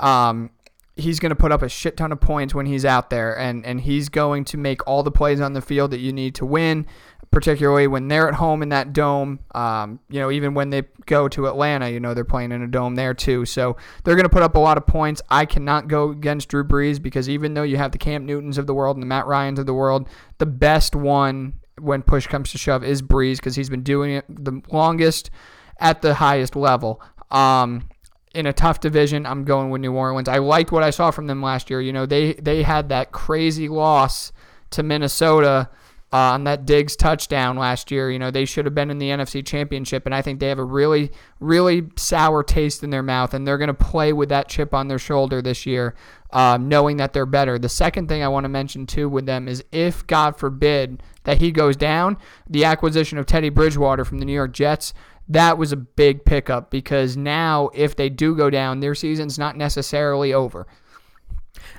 Um 0.00 0.50
he's 0.98 1.20
going 1.20 1.28
to 1.28 1.36
put 1.36 1.52
up 1.52 1.60
a 1.60 1.68
shit 1.68 1.94
ton 1.94 2.10
of 2.10 2.18
points 2.18 2.54
when 2.54 2.64
he's 2.64 2.84
out 2.84 3.10
there 3.10 3.38
and 3.38 3.66
and 3.66 3.82
he's 3.82 4.08
going 4.08 4.44
to 4.46 4.56
make 4.56 4.86
all 4.86 5.02
the 5.02 5.10
plays 5.10 5.42
on 5.42 5.52
the 5.52 5.60
field 5.60 5.90
that 5.90 6.00
you 6.00 6.10
need 6.10 6.34
to 6.34 6.46
win 6.46 6.86
particularly 7.30 7.86
when 7.86 8.08
they're 8.08 8.28
at 8.28 8.34
home 8.34 8.62
in 8.62 8.70
that 8.70 8.92
dome. 8.92 9.38
Um, 9.54 10.00
you 10.08 10.20
know, 10.20 10.30
even 10.30 10.54
when 10.54 10.70
they 10.70 10.84
go 11.06 11.28
to 11.28 11.46
Atlanta, 11.46 11.90
you 11.90 12.00
know, 12.00 12.14
they're 12.14 12.24
playing 12.24 12.52
in 12.52 12.62
a 12.62 12.66
dome 12.66 12.94
there 12.94 13.12
too. 13.12 13.44
So 13.44 13.76
they're 14.04 14.14
going 14.14 14.24
to 14.24 14.30
put 14.30 14.42
up 14.42 14.54
a 14.54 14.58
lot 14.58 14.78
of 14.78 14.86
points. 14.86 15.20
I 15.28 15.44
cannot 15.44 15.88
go 15.88 16.10
against 16.10 16.48
Drew 16.48 16.64
Brees 16.64 17.00
because 17.00 17.28
even 17.28 17.54
though 17.54 17.62
you 17.62 17.76
have 17.76 17.92
the 17.92 17.98
Cam 17.98 18.24
Newtons 18.24 18.58
of 18.58 18.66
the 18.66 18.74
world 18.74 18.96
and 18.96 19.02
the 19.02 19.06
Matt 19.06 19.26
Ryans 19.26 19.58
of 19.58 19.66
the 19.66 19.74
world, 19.74 20.08
the 20.38 20.46
best 20.46 20.96
one 20.96 21.54
when 21.78 22.02
push 22.02 22.26
comes 22.26 22.52
to 22.52 22.58
shove 22.58 22.82
is 22.82 23.02
Brees 23.02 23.36
because 23.36 23.54
he's 23.54 23.68
been 23.68 23.82
doing 23.82 24.12
it 24.12 24.24
the 24.28 24.62
longest 24.70 25.30
at 25.78 26.02
the 26.02 26.14
highest 26.14 26.56
level. 26.56 27.00
Um, 27.30 27.88
in 28.34 28.46
a 28.46 28.52
tough 28.52 28.80
division, 28.80 29.24
I'm 29.24 29.44
going 29.44 29.70
with 29.70 29.80
New 29.80 29.92
Orleans. 29.92 30.28
I 30.28 30.38
liked 30.38 30.70
what 30.70 30.82
I 30.82 30.90
saw 30.90 31.10
from 31.10 31.26
them 31.26 31.42
last 31.42 31.70
year. 31.70 31.80
You 31.80 31.92
know, 31.92 32.04
they 32.04 32.34
they 32.34 32.62
had 32.62 32.90
that 32.90 33.10
crazy 33.10 33.68
loss 33.68 34.32
to 34.70 34.82
Minnesota 34.82 35.70
uh, 36.12 36.32
on 36.32 36.44
that 36.44 36.64
Diggs 36.64 36.96
touchdown 36.96 37.56
last 37.56 37.90
year. 37.90 38.10
You 38.10 38.18
know, 38.18 38.30
they 38.30 38.44
should 38.44 38.64
have 38.64 38.74
been 38.74 38.90
in 38.90 38.98
the 38.98 39.08
NFC 39.08 39.44
Championship, 39.44 40.06
and 40.06 40.14
I 40.14 40.22
think 40.22 40.38
they 40.38 40.48
have 40.48 40.58
a 40.58 40.64
really, 40.64 41.10
really 41.40 41.88
sour 41.96 42.42
taste 42.42 42.82
in 42.82 42.90
their 42.90 43.02
mouth, 43.02 43.34
and 43.34 43.46
they're 43.46 43.58
going 43.58 43.68
to 43.68 43.74
play 43.74 44.12
with 44.12 44.28
that 44.28 44.48
chip 44.48 44.72
on 44.72 44.88
their 44.88 44.98
shoulder 44.98 45.42
this 45.42 45.66
year, 45.66 45.94
um, 46.30 46.68
knowing 46.68 46.98
that 46.98 47.12
they're 47.12 47.26
better. 47.26 47.58
The 47.58 47.68
second 47.68 48.08
thing 48.08 48.22
I 48.22 48.28
want 48.28 48.44
to 48.44 48.48
mention, 48.48 48.86
too, 48.86 49.08
with 49.08 49.26
them 49.26 49.48
is 49.48 49.64
if, 49.72 50.06
God 50.06 50.36
forbid, 50.36 51.02
that 51.24 51.38
he 51.38 51.50
goes 51.50 51.76
down, 51.76 52.18
the 52.48 52.64
acquisition 52.64 53.18
of 53.18 53.26
Teddy 53.26 53.48
Bridgewater 53.48 54.04
from 54.04 54.18
the 54.18 54.24
New 54.24 54.32
York 54.32 54.52
Jets. 54.52 54.94
That 55.28 55.58
was 55.58 55.72
a 55.72 55.76
big 55.76 56.24
pickup 56.24 56.70
because 56.70 57.16
now, 57.16 57.70
if 57.74 57.96
they 57.96 58.08
do 58.08 58.36
go 58.36 58.48
down, 58.48 58.80
their 58.80 58.94
season's 58.94 59.38
not 59.38 59.56
necessarily 59.56 60.32
over. 60.32 60.66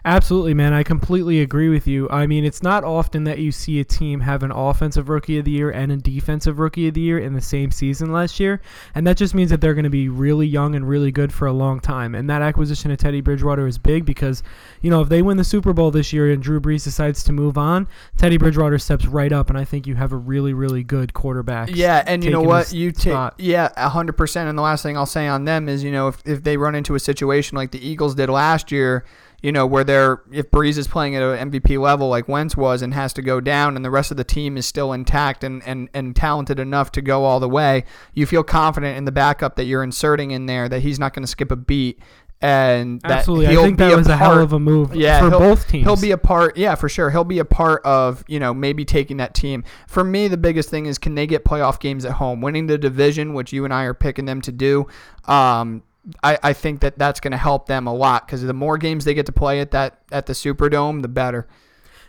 Absolutely, 0.08 0.54
man. 0.54 0.72
I 0.72 0.84
completely 0.84 1.42
agree 1.42 1.68
with 1.68 1.86
you. 1.86 2.08
I 2.10 2.28
mean, 2.28 2.46
it's 2.46 2.64
not 2.64 2.86
often 2.86 3.26
that 3.26 3.40
you 3.40 3.52
see 3.52 3.82
a 3.82 3.84
team 3.84 4.22
have 4.22 4.42
an 4.42 4.52
offensive 4.52 5.10
rookie 5.10 5.38
of 5.38 5.44
the 5.44 5.52
year 5.52 5.70
and 5.70 5.92
a 5.92 5.98
defensive 5.98 6.60
rookie 6.60 6.88
of 6.88 6.94
the 6.94 7.02
year 7.02 7.20
in 7.20 7.34
the 7.34 7.42
same 7.42 7.72
season 7.72 8.14
last 8.14 8.40
year. 8.40 8.62
And 8.96 9.06
that 9.06 9.18
just 9.18 9.36
means 9.36 9.50
that 9.50 9.60
they're 9.60 9.74
going 9.74 9.84
to 9.84 9.90
be 9.90 10.08
really 10.08 10.48
young 10.48 10.76
and 10.76 10.88
really 10.88 11.12
good 11.12 11.34
for 11.34 11.46
a 11.46 11.52
long 11.52 11.82
time. 11.82 12.16
And 12.16 12.30
that 12.30 12.42
acquisition 12.42 12.90
of 12.90 13.00
Teddy 13.00 13.20
Bridgewater 13.20 13.68
is 13.68 13.78
big 13.78 14.06
because, 14.06 14.44
you 14.82 14.90
know, 14.90 15.02
if 15.02 15.10
they 15.10 15.22
win 15.22 15.36
the 15.36 15.44
Super 15.44 15.74
Bowl 15.74 15.92
this 15.92 16.14
year 16.14 16.32
and 16.32 16.42
Drew 16.42 16.62
Brees 16.62 16.86
decides 16.86 17.22
to 17.26 17.34
move 17.34 17.58
on, 17.58 17.86
Teddy 18.16 18.38
Bridgewater 18.38 18.80
steps 18.80 19.06
right 19.08 19.34
up. 19.34 19.50
And 19.50 19.60
I 19.60 19.66
think 19.66 19.86
you 19.86 19.96
have 19.96 20.14
a 20.14 20.18
really, 20.18 20.54
really 20.54 20.84
good 20.84 21.14
quarterback. 21.14 21.76
Yeah. 21.76 22.02
And 22.08 22.24
you 22.24 22.32
know 22.32 22.42
what? 22.42 22.72
You 22.72 22.94
take, 22.94 23.14
yeah, 23.40 23.74
100%. 23.76 24.36
And 24.48 24.58
the 24.58 24.62
last 24.62 24.84
thing 24.84 24.96
I'll 24.96 25.06
say 25.06 25.28
on 25.28 25.44
them 25.44 25.68
is, 25.68 25.84
you 25.84 25.92
know, 25.92 26.08
if, 26.08 26.22
if 26.24 26.44
they 26.44 26.56
run 26.56 26.76
into 26.76 26.96
a 26.96 27.00
situation 27.02 27.58
like 27.58 27.72
the 27.72 27.86
Eagles 27.86 28.16
did 28.16 28.30
last 28.30 28.72
year, 28.72 29.04
you 29.42 29.52
know, 29.52 29.66
where 29.66 29.84
they're 29.84 30.22
if 30.32 30.50
Brees 30.52 30.78
is 30.78 30.88
playing 30.88 31.16
at 31.16 31.22
an 31.22 31.52
MVP 31.52 31.80
level 31.80 32.10
like 32.10 32.28
Wentz 32.28 32.58
was 32.58 32.82
and 32.82 32.94
has 32.94 33.14
to 33.14 33.22
go 33.22 33.40
down 33.40 33.76
and 33.76 33.86
the 33.86 33.92
rest 33.92 34.12
of 34.12 34.18
the 34.18 34.24
team 34.24 34.58
is 34.58 34.66
still 34.66 34.94
intact 34.94 35.44
and, 35.44 35.62
and, 35.66 35.90
and 35.94 36.16
talented 36.16 36.60
enough 36.60 36.92
to 36.94 37.02
go 37.02 37.24
all 37.24 37.40
the 37.40 37.50
way, 37.50 37.84
you 38.14 38.26
feel 38.26 38.44
confident 38.44 38.98
in 38.98 39.06
the 39.06 39.12
backup 39.12 39.56
that 39.56 39.66
you're 39.66 39.84
inserting 39.84 40.32
in 40.32 40.48
there 40.48 40.68
that 40.68 40.82
he's 40.82 41.00
not 41.00 41.14
going 41.14 41.24
to 41.24 41.28
skip 41.28 41.52
a 41.52 41.56
beat 41.56 42.00
and 42.40 43.02
that 43.02 43.12
Absolutely. 43.12 43.48
I 43.48 43.56
think 43.56 43.78
be 43.78 43.86
that 43.86 43.98
was 43.98 44.08
a 44.08 44.16
hell 44.16 44.40
of 44.40 44.54
a 44.54 44.60
move 44.60 44.96
yeah, 44.96 45.20
for 45.20 45.32
both 45.32 45.68
teams. 45.68 45.86
He'll 45.86 46.00
be 46.00 46.12
a 46.12 46.18
part, 46.18 46.56
yeah, 46.56 46.76
for 46.76 46.88
sure. 46.88 47.10
He'll 47.10 47.24
be 47.24 47.40
a 47.40 47.46
part 47.46 47.84
of, 47.84 48.24
you 48.28 48.40
know, 48.40 48.54
maybe 48.54 48.86
taking 48.86 49.18
that 49.18 49.34
team. 49.34 49.64
For 49.88 50.04
me, 50.04 50.28
the 50.28 50.38
biggest 50.38 50.70
thing 50.70 50.86
is 50.86 51.00
can 51.00 51.16
they 51.16 51.26
get 51.26 51.46
playoff 51.46 51.80
games 51.80 52.06
at 52.06 52.14
home? 52.14 52.42
Winning 52.42 52.68
the 52.68 52.78
division, 52.78 53.34
which 53.34 53.52
you 53.54 53.66
and 53.66 53.74
I 53.74 53.86
are 53.86 53.96
picking 53.96 54.26
them 54.26 54.42
to 54.42 54.52
do, 54.52 54.88
um, 55.26 55.82
I, 56.24 56.38
I 56.42 56.54
think 56.54 56.82
that 56.82 56.98
that's 56.98 57.20
going 57.20 57.32
to 57.32 57.38
help 57.38 57.68
them 57.68 57.88
a 57.88 57.94
lot 57.94 58.26
because 58.26 58.42
the 58.42 58.54
more 58.54 58.78
games 58.78 59.06
they 59.06 59.14
get 59.14 59.26
to 59.26 59.32
play 59.32 59.60
at 59.60 59.72
that 59.72 60.00
at 60.12 60.26
the 60.26 60.34
Superdome, 60.34 61.02
the 61.02 61.08
better. 61.08 61.48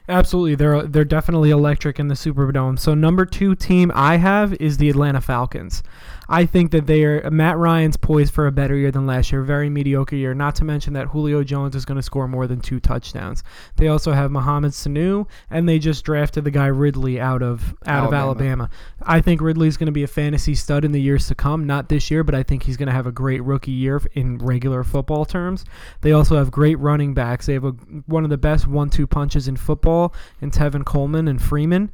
Absolutely, 0.09 0.55
they're 0.55 0.85
they're 0.85 1.05
definitely 1.05 1.51
electric 1.51 1.99
in 1.99 2.09
the 2.09 2.15
Superdome. 2.15 2.79
So 2.79 2.95
number 2.95 3.27
two 3.27 3.55
team 3.55 3.93
I 3.95 4.17
have 4.17 4.55
is 4.55 4.79
the 4.79 4.89
Atlanta 4.89 5.21
Falcons. 5.21 5.83
I 6.29 6.45
think 6.45 6.73
that 6.73 6.87
they 6.87 7.05
are 7.05 7.31
Matt 7.31 7.57
Ryan's 7.57 7.97
poised 7.97 8.35
for 8.35 8.47
a 8.47 8.53
better 8.53 8.77
year 8.77 8.91
than 8.91 9.07
last 9.07 9.33
year, 9.33 9.43
very 9.43 9.71
mediocre 9.71 10.17
year. 10.17 10.35
Not 10.35 10.55
to 10.57 10.65
mention 10.65 10.93
that 10.93 11.07
Julio 11.07 11.43
Jones 11.43 11.75
is 11.75 11.85
going 11.87 11.97
to 11.97 12.03
score 12.03 12.29
more 12.29 12.47
than 12.47 12.61
two 12.61 12.81
touchdowns. 12.81 13.43
They 13.77 13.89
also 13.89 14.13
have 14.13 14.31
Mohamed 14.31 14.73
Sanu, 14.73 15.27
and 15.51 15.69
they 15.69 15.79
just 15.79 16.05
drafted 16.05 16.45
the 16.45 16.51
guy 16.51 16.67
Ridley 16.67 17.19
out 17.19 17.43
of 17.43 17.75
out 17.87 18.09
of 18.09 18.15
Alabama. 18.15 18.19
Alabama. 18.19 18.71
I 19.03 19.21
think 19.21 19.41
Ridley's 19.41 19.77
going 19.79 19.87
to 19.87 19.93
be 19.93 20.03
a 20.03 20.09
fantasy 20.09 20.55
stud 20.55 20.85
in 20.85 20.93
the 20.93 21.01
years 21.01 21.27
to 21.29 21.35
come. 21.35 21.67
Not 21.67 21.89
this 21.89 22.11
year, 22.11 22.23
but 22.23 22.35
I 22.35 22.43
think 22.43 22.63
he's 22.63 22.77
going 22.77 22.89
to 22.89 22.93
have 22.93 23.07
a 23.07 23.13
great 23.13 23.43
rookie 23.43 23.71
year 23.71 24.03
in 24.13 24.39
regular 24.39 24.85
football 24.85 25.25
terms. 25.25 25.65
They 26.03 26.13
also 26.13 26.37
have 26.37 26.51
great 26.51 26.79
running 26.79 27.15
backs. 27.15 27.47
They 27.47 27.55
have 27.55 27.65
a, 27.65 27.73
one 28.07 28.25
of 28.25 28.31
the 28.31 28.37
best 28.37 28.67
one-two 28.67 29.07
punches 29.07 29.49
in 29.49 29.57
football 29.57 30.15
in 30.41 30.51
Tevin 30.51 30.85
Coleman 30.85 31.27
and 31.27 31.41
Freeman. 31.41 31.91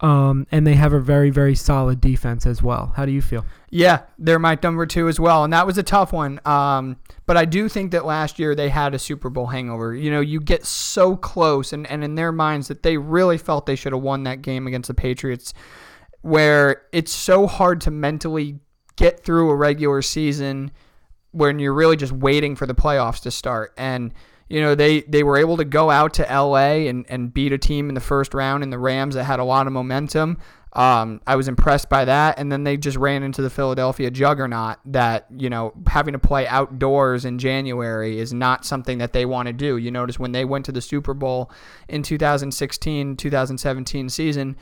Um, 0.00 0.46
and 0.50 0.66
they 0.66 0.74
have 0.74 0.94
a 0.94 1.00
very, 1.00 1.28
very 1.28 1.54
solid 1.54 2.00
defense 2.00 2.46
as 2.46 2.62
well. 2.62 2.94
How 2.96 3.04
do 3.04 3.12
you 3.12 3.20
feel? 3.20 3.44
Yeah, 3.68 4.02
they're 4.18 4.38
my 4.38 4.58
number 4.62 4.86
two 4.86 5.08
as 5.08 5.20
well, 5.20 5.44
and 5.44 5.52
that 5.52 5.66
was 5.66 5.76
a 5.76 5.82
tough 5.82 6.12
one. 6.12 6.40
Um, 6.46 6.96
but 7.26 7.36
I 7.36 7.44
do 7.44 7.68
think 7.68 7.92
that 7.92 8.06
last 8.06 8.38
year 8.38 8.54
they 8.54 8.70
had 8.70 8.94
a 8.94 8.98
Super 8.98 9.28
Bowl 9.28 9.46
hangover. 9.46 9.94
You 9.94 10.10
know, 10.10 10.20
you 10.20 10.40
get 10.40 10.64
so 10.64 11.16
close, 11.16 11.74
and, 11.74 11.86
and 11.86 12.02
in 12.02 12.14
their 12.14 12.32
minds 12.32 12.68
that 12.68 12.82
they 12.82 12.96
really 12.96 13.36
felt 13.36 13.66
they 13.66 13.76
should 13.76 13.92
have 13.92 14.02
won 14.02 14.22
that 14.24 14.40
game 14.40 14.66
against 14.66 14.88
the 14.88 14.94
Patriots, 14.94 15.52
where 16.22 16.82
it's 16.92 17.12
so 17.12 17.46
hard 17.46 17.82
to 17.82 17.90
mentally 17.90 18.58
get 18.96 19.20
through 19.22 19.50
a 19.50 19.56
regular 19.56 20.00
season 20.00 20.70
when 21.32 21.58
you're 21.58 21.74
really 21.74 21.96
just 21.96 22.12
waiting 22.12 22.56
for 22.56 22.66
the 22.66 22.74
playoffs 22.74 23.20
to 23.22 23.30
start. 23.30 23.72
And 23.76 24.14
you 24.50 24.60
know 24.60 24.74
they 24.74 25.02
they 25.02 25.22
were 25.22 25.38
able 25.38 25.56
to 25.56 25.64
go 25.64 25.90
out 25.90 26.12
to 26.14 26.22
LA 26.22 26.88
and, 26.88 27.06
and 27.08 27.32
beat 27.32 27.52
a 27.52 27.58
team 27.58 27.88
in 27.88 27.94
the 27.94 28.00
first 28.00 28.34
round 28.34 28.62
in 28.62 28.70
the 28.70 28.78
Rams 28.78 29.14
that 29.14 29.24
had 29.24 29.38
a 29.38 29.44
lot 29.44 29.66
of 29.66 29.72
momentum. 29.72 30.38
Um, 30.72 31.20
I 31.26 31.34
was 31.34 31.48
impressed 31.48 31.88
by 31.88 32.04
that, 32.04 32.38
and 32.38 32.50
then 32.50 32.62
they 32.62 32.76
just 32.76 32.96
ran 32.96 33.22
into 33.22 33.42
the 33.42 33.50
Philadelphia 33.50 34.10
juggernaut. 34.10 34.78
That 34.84 35.26
you 35.36 35.48
know 35.48 35.72
having 35.86 36.12
to 36.12 36.18
play 36.18 36.48
outdoors 36.48 37.24
in 37.24 37.38
January 37.38 38.18
is 38.18 38.32
not 38.32 38.64
something 38.64 38.98
that 38.98 39.12
they 39.12 39.24
want 39.24 39.46
to 39.46 39.52
do. 39.52 39.76
You 39.76 39.92
notice 39.92 40.18
when 40.18 40.32
they 40.32 40.44
went 40.44 40.64
to 40.66 40.72
the 40.72 40.82
Super 40.82 41.14
Bowl 41.14 41.50
in 41.88 42.02
2016 42.02 43.16
2017 43.16 44.08
season, 44.08 44.56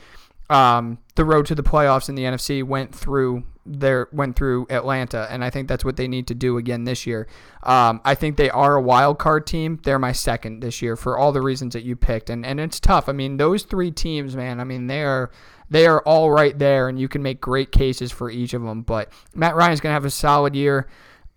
um, 0.49 0.97
the 1.15 1.25
road 1.25 1.45
to 1.47 1.55
the 1.55 1.63
playoffs 1.63 2.09
in 2.09 2.15
the 2.15 2.23
NFC 2.23 2.63
went 2.63 2.93
through 2.93 3.43
their 3.65 4.07
went 4.11 4.35
through 4.35 4.65
Atlanta, 4.69 5.27
and 5.29 5.43
I 5.43 5.49
think 5.49 5.67
that's 5.67 5.85
what 5.85 5.95
they 5.95 6.07
need 6.07 6.27
to 6.27 6.35
do 6.35 6.57
again 6.57 6.85
this 6.85 7.05
year. 7.05 7.27
Um, 7.61 8.01
I 8.03 8.15
think 8.15 8.37
they 8.37 8.49
are 8.49 8.75
a 8.75 8.81
wild 8.81 9.19
card 9.19 9.45
team. 9.45 9.79
They're 9.83 9.99
my 9.99 10.11
second 10.11 10.61
this 10.61 10.81
year 10.81 10.95
for 10.95 11.17
all 11.17 11.31
the 11.31 11.41
reasons 11.41 11.73
that 11.73 11.83
you 11.83 11.95
picked, 11.95 12.29
and 12.29 12.45
and 12.45 12.59
it's 12.59 12.79
tough. 12.79 13.07
I 13.07 13.11
mean, 13.11 13.37
those 13.37 13.63
three 13.63 13.91
teams, 13.91 14.35
man. 14.35 14.59
I 14.59 14.63
mean, 14.63 14.87
they 14.87 15.03
are 15.03 15.29
they 15.69 15.85
are 15.85 16.01
all 16.01 16.31
right 16.31 16.57
there, 16.57 16.89
and 16.89 16.99
you 16.99 17.07
can 17.07 17.21
make 17.21 17.39
great 17.41 17.71
cases 17.71 18.11
for 18.11 18.31
each 18.31 18.53
of 18.53 18.63
them. 18.63 18.81
But 18.81 19.11
Matt 19.35 19.55
Ryan's 19.55 19.81
gonna 19.81 19.93
have 19.93 20.05
a 20.05 20.09
solid 20.09 20.55
year. 20.55 20.87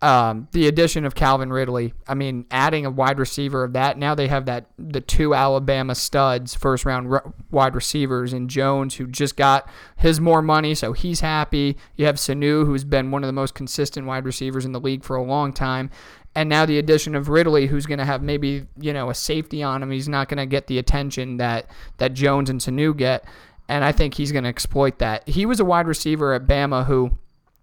Um, 0.02 0.48
the 0.50 0.66
addition 0.66 1.04
of 1.04 1.14
Calvin 1.14 1.52
Ridley, 1.52 1.94
I 2.08 2.14
mean, 2.14 2.44
adding 2.50 2.84
a 2.84 2.90
wide 2.90 3.20
receiver 3.20 3.62
of 3.62 3.72
that. 3.74 3.96
Now 3.96 4.16
they 4.16 4.26
have 4.26 4.46
that 4.46 4.66
the 4.76 5.00
two 5.00 5.32
Alabama 5.32 5.94
studs, 5.94 6.56
first 6.56 6.84
round 6.84 7.12
r- 7.12 7.32
wide 7.52 7.76
receivers, 7.76 8.32
and 8.32 8.50
Jones, 8.50 8.96
who 8.96 9.06
just 9.06 9.36
got 9.36 9.68
his 9.94 10.20
more 10.20 10.42
money, 10.42 10.74
so 10.74 10.92
he's 10.92 11.20
happy. 11.20 11.76
You 11.94 12.06
have 12.06 12.16
Sanu, 12.16 12.66
who's 12.66 12.82
been 12.82 13.12
one 13.12 13.22
of 13.22 13.28
the 13.28 13.32
most 13.32 13.54
consistent 13.54 14.04
wide 14.08 14.24
receivers 14.24 14.64
in 14.64 14.72
the 14.72 14.80
league 14.80 15.04
for 15.04 15.14
a 15.14 15.22
long 15.22 15.52
time. 15.52 15.88
And 16.34 16.48
now 16.48 16.66
the 16.66 16.78
addition 16.78 17.14
of 17.14 17.28
Ridley, 17.28 17.68
who's 17.68 17.86
going 17.86 17.98
to 17.98 18.04
have 18.04 18.22
maybe 18.22 18.66
you 18.80 18.92
know 18.92 19.08
a 19.08 19.14
safety 19.14 19.62
on 19.62 19.84
him. 19.84 19.92
He's 19.92 20.08
not 20.08 20.28
going 20.28 20.38
to 20.38 20.46
get 20.46 20.66
the 20.66 20.78
attention 20.78 21.36
that 21.36 21.70
that 21.98 22.12
Jones 22.12 22.50
and 22.50 22.60
Sanu 22.60 22.96
get, 22.96 23.24
and 23.68 23.84
I 23.84 23.92
think 23.92 24.14
he's 24.14 24.32
going 24.32 24.42
to 24.42 24.50
exploit 24.50 24.98
that. 24.98 25.28
He 25.28 25.46
was 25.46 25.60
a 25.60 25.64
wide 25.64 25.86
receiver 25.86 26.32
at 26.32 26.48
Bama 26.48 26.86
who 26.86 27.18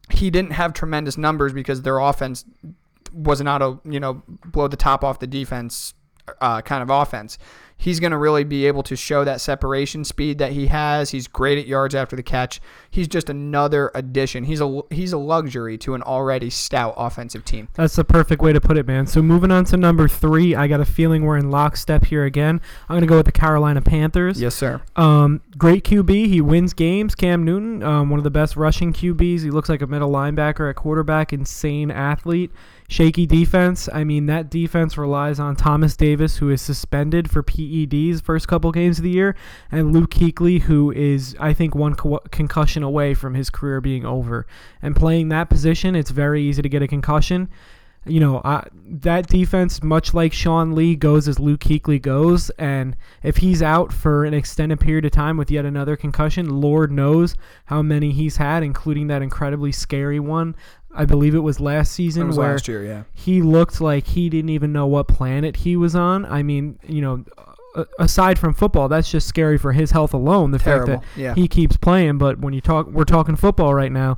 he 0.10 0.30
didn't 0.30 0.52
have 0.52 0.74
tremendous 0.74 1.17
numbers 1.17 1.54
because 1.54 1.82
their 1.82 2.00
offense 2.00 2.45
was 3.13 3.41
not 3.41 3.62
a 3.62 3.80
you 3.86 4.00
know 4.00 4.24
blow 4.45 4.67
the 4.67 4.78
top 4.78 5.04
off 5.04 5.19
the 5.19 5.28
defense 5.28 5.93
uh, 6.41 6.62
kind 6.62 6.84
of 6.84 6.89
offense. 6.89 7.38
He's 7.80 8.00
going 8.00 8.12
to 8.12 8.18
really 8.18 8.44
be 8.44 8.68
able 8.68 8.84
to 8.84 8.96
show 8.96 9.24
that 9.24 9.42
separation 9.42 10.04
speed 10.04 10.38
that 10.38 10.52
he 10.52 10.68
has. 10.68 11.10
He's 11.12 11.28
great 11.28 11.58
at 11.58 11.65
yards 11.65 11.96
after 11.96 12.15
the 12.15 12.22
catch. 12.22 12.62
He's 12.92 13.08
just 13.08 13.30
another 13.30 13.89
addition. 13.96 14.44
He's 14.44 14.62
a 14.62 14.82
he's 14.92 15.13
a 15.13 15.18
luxury 15.18 15.78
to 15.80 15.96
an 15.96 16.04
already 16.04 16.50
stout 16.50 16.94
offensive 16.98 17.46
team. 17.46 17.70
That's 17.74 17.96
the 17.96 18.04
perfect 18.04 18.42
way 18.42 18.54
to 18.54 18.62
put 18.62 18.78
it, 18.78 18.86
man. 18.86 19.08
So 19.08 19.22
moving 19.22 19.50
on 19.50 19.65
to 19.65 19.78
number 19.78 20.08
three, 20.08 20.54
I 20.54 20.68
got 20.68 20.82
a 20.82 20.86
feeling 20.86 21.24
we're 21.24 21.38
in 21.38 21.50
lockstep 21.50 22.06
here 22.06 22.26
again. 22.26 22.62
I'm 22.89 22.98
gonna 22.98 23.08
go 23.08 23.18
with 23.18 23.26
the 23.26 23.32
Carolina 23.32 23.82
Panthers. 23.82 24.39
Yes, 24.39 24.54
sir. 24.54 24.82
Um, 24.96 25.42
great 25.58 25.86
QB. 25.86 26.28
He 26.28 26.42
wins 26.42 26.74
games. 26.74 27.15
Cam 27.15 27.46
Newton, 27.46 27.82
um, 27.82 28.10
one 28.10 28.20
of 28.20 28.26
the 28.26 28.30
best 28.30 28.58
rushing 28.58 28.92
QBs. 28.92 29.42
He 29.42 29.50
looks 29.50 29.70
like 29.70 29.82
a 29.82 29.88
middle 29.88 30.12
linebacker 30.12 30.70
at 30.70 30.76
quarterback. 30.76 31.32
Insane 31.32 31.92
athlete. 31.92 32.52
Shaky 32.91 33.28
defense. 33.28 33.88
I 33.93 34.04
mean, 34.04 34.25
that 34.25 34.49
defense 34.49 34.97
relies 34.97 35.39
on 35.39 35.56
Thomas 35.56 35.95
Davis, 35.95 36.38
who 36.38 36.49
is 36.49 36.60
suspended 36.60 37.30
for 37.30 37.43
PEDs 37.43 38.19
first 38.19 38.47
couple 38.47 38.71
games 38.71 38.97
of 38.97 39.04
the 39.04 39.12
year, 39.12 39.36
and 39.71 39.93
Luke 39.93 40.10
Kuechly, 40.10 40.62
who 40.62 40.91
is, 40.91 41.38
I 41.39 41.54
think, 41.54 41.75
one 41.75 41.93
co- 41.93 42.19
concussion 42.32 42.82
away 42.82 43.13
from 43.13 43.36
his 43.36 43.52
career 43.52 43.80
being 43.80 44.08
over. 44.08 44.47
And 44.82 44.95
playing 44.95 45.30
that 45.30 45.52
position, 45.52 45.95
it's 45.95 46.10
very 46.10 46.41
easy 46.41 46.63
to 46.63 46.69
get 46.69 46.82
a 46.82 46.88
concussion. 46.88 47.49
You 48.10 48.19
know, 48.19 48.41
I, 48.43 48.67
that 48.86 49.28
defense, 49.28 49.84
much 49.84 50.13
like 50.13 50.34
Sean 50.34 50.74
Lee, 50.74 50.95
goes 50.95 51.28
as 51.28 51.39
Luke 51.39 51.62
Kuechly 51.62 52.02
goes. 52.02 52.50
And 52.52 52.95
if 53.24 53.38
he's 53.38 53.62
out 53.62 53.93
for 53.93 54.26
an 54.26 54.34
extended 54.34 54.80
period 54.80 55.06
of 55.06 55.12
time 55.12 55.38
with 55.38 55.52
yet 55.52 55.65
another 55.65 55.95
concussion, 55.95 56.62
Lord 56.62 56.91
knows 56.91 57.36
how 57.65 57.82
many 57.82 58.12
he's 58.12 58.38
had, 58.38 58.63
including 58.63 59.08
that 59.08 59.22
incredibly 59.22 59.72
scary 59.72 60.19
one 60.19 60.56
I 60.93 61.06
believe 61.06 61.36
it 61.36 61.39
was 61.39 61.60
last 61.60 61.93
season 61.93 62.28
was 62.28 62.38
where 62.38 62.52
last 62.54 62.67
year, 62.67 62.84
yeah. 62.84 63.04
he 63.13 63.41
looked 63.41 63.80
like 63.80 64.08
he 64.08 64.30
didn't 64.30 64.50
even 64.50 64.74
know 64.74 64.88
what 64.88 65.08
planet 65.08 65.56
he 65.58 65.76
was 65.76 65.95
on. 65.95 66.26
I 66.26 66.41
mean, 66.41 66.80
you 66.88 67.02
know, 67.02 67.26
aside 68.00 68.39
from 68.39 68.54
football, 68.54 68.89
that's 68.89 69.12
just 69.12 69.28
scary 69.28 69.58
for 69.58 69.72
his 69.72 69.91
health 69.91 70.13
alone. 70.13 70.52
The 70.52 70.60
Terrible. 70.60 70.88
fact 70.88 71.04
that 71.15 71.22
yeah. 71.22 71.36
he 71.36 71.48
keeps 71.48 71.78
playing, 71.78 72.17
but 72.17 72.39
when 72.39 72.54
you 72.54 72.62
talk, 72.62 72.88
we're 72.88 73.06
talking 73.06 73.36
football 73.36 73.74
right 73.74 73.91
now 73.91 74.17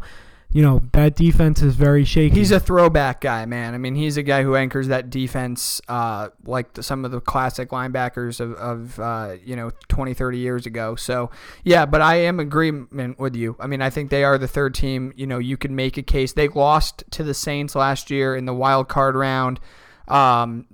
you 0.54 0.62
know 0.62 0.82
that 0.92 1.16
defense 1.16 1.62
is 1.62 1.76
very 1.76 2.04
shaky. 2.04 2.36
He's 2.36 2.52
a 2.52 2.60
throwback 2.60 3.22
guy, 3.22 3.46
man. 3.46 3.74
I 3.74 3.78
mean, 3.78 3.96
he's 3.96 4.18
a 4.18 4.24
guy 4.24 4.44
who 4.44 4.56
anchors 4.56 4.90
that 4.90 5.10
defense 5.10 5.80
uh, 5.88 6.30
like 6.46 6.74
the, 6.74 6.84
some 6.84 7.06
of 7.06 7.12
the 7.12 7.22
classic 7.22 7.70
linebackers 7.70 8.40
of, 8.42 8.54
of 8.54 9.00
uh, 9.00 9.36
you 9.44 9.56
know 9.56 9.72
20, 9.88 10.14
30 10.14 10.38
years 10.38 10.66
ago. 10.66 10.96
So 10.96 11.30
yeah, 11.64 11.86
but 11.86 12.02
I 12.02 12.16
am 12.16 12.40
agreement 12.40 13.18
with 13.18 13.36
you. 13.36 13.56
I 13.60 13.68
mean, 13.68 13.82
I 13.82 13.90
think 13.90 14.10
they 14.10 14.26
are 14.26 14.38
the 14.38 14.48
third 14.48 14.76
team. 14.76 15.14
You 15.16 15.26
know, 15.26 15.38
you 15.38 15.56
could 15.56 15.72
make 15.72 15.98
a 15.98 16.04
case. 16.04 16.34
They 16.34 16.50
lost 16.50 17.04
to 17.12 17.24
the 17.24 17.34
Saints 17.34 17.74
last 17.74 18.12
year 18.12 18.36
in 18.36 18.46
the 18.46 18.54
wild 18.54 18.90
card 18.90 19.16
round. 19.16 19.60
Um, 20.10 20.66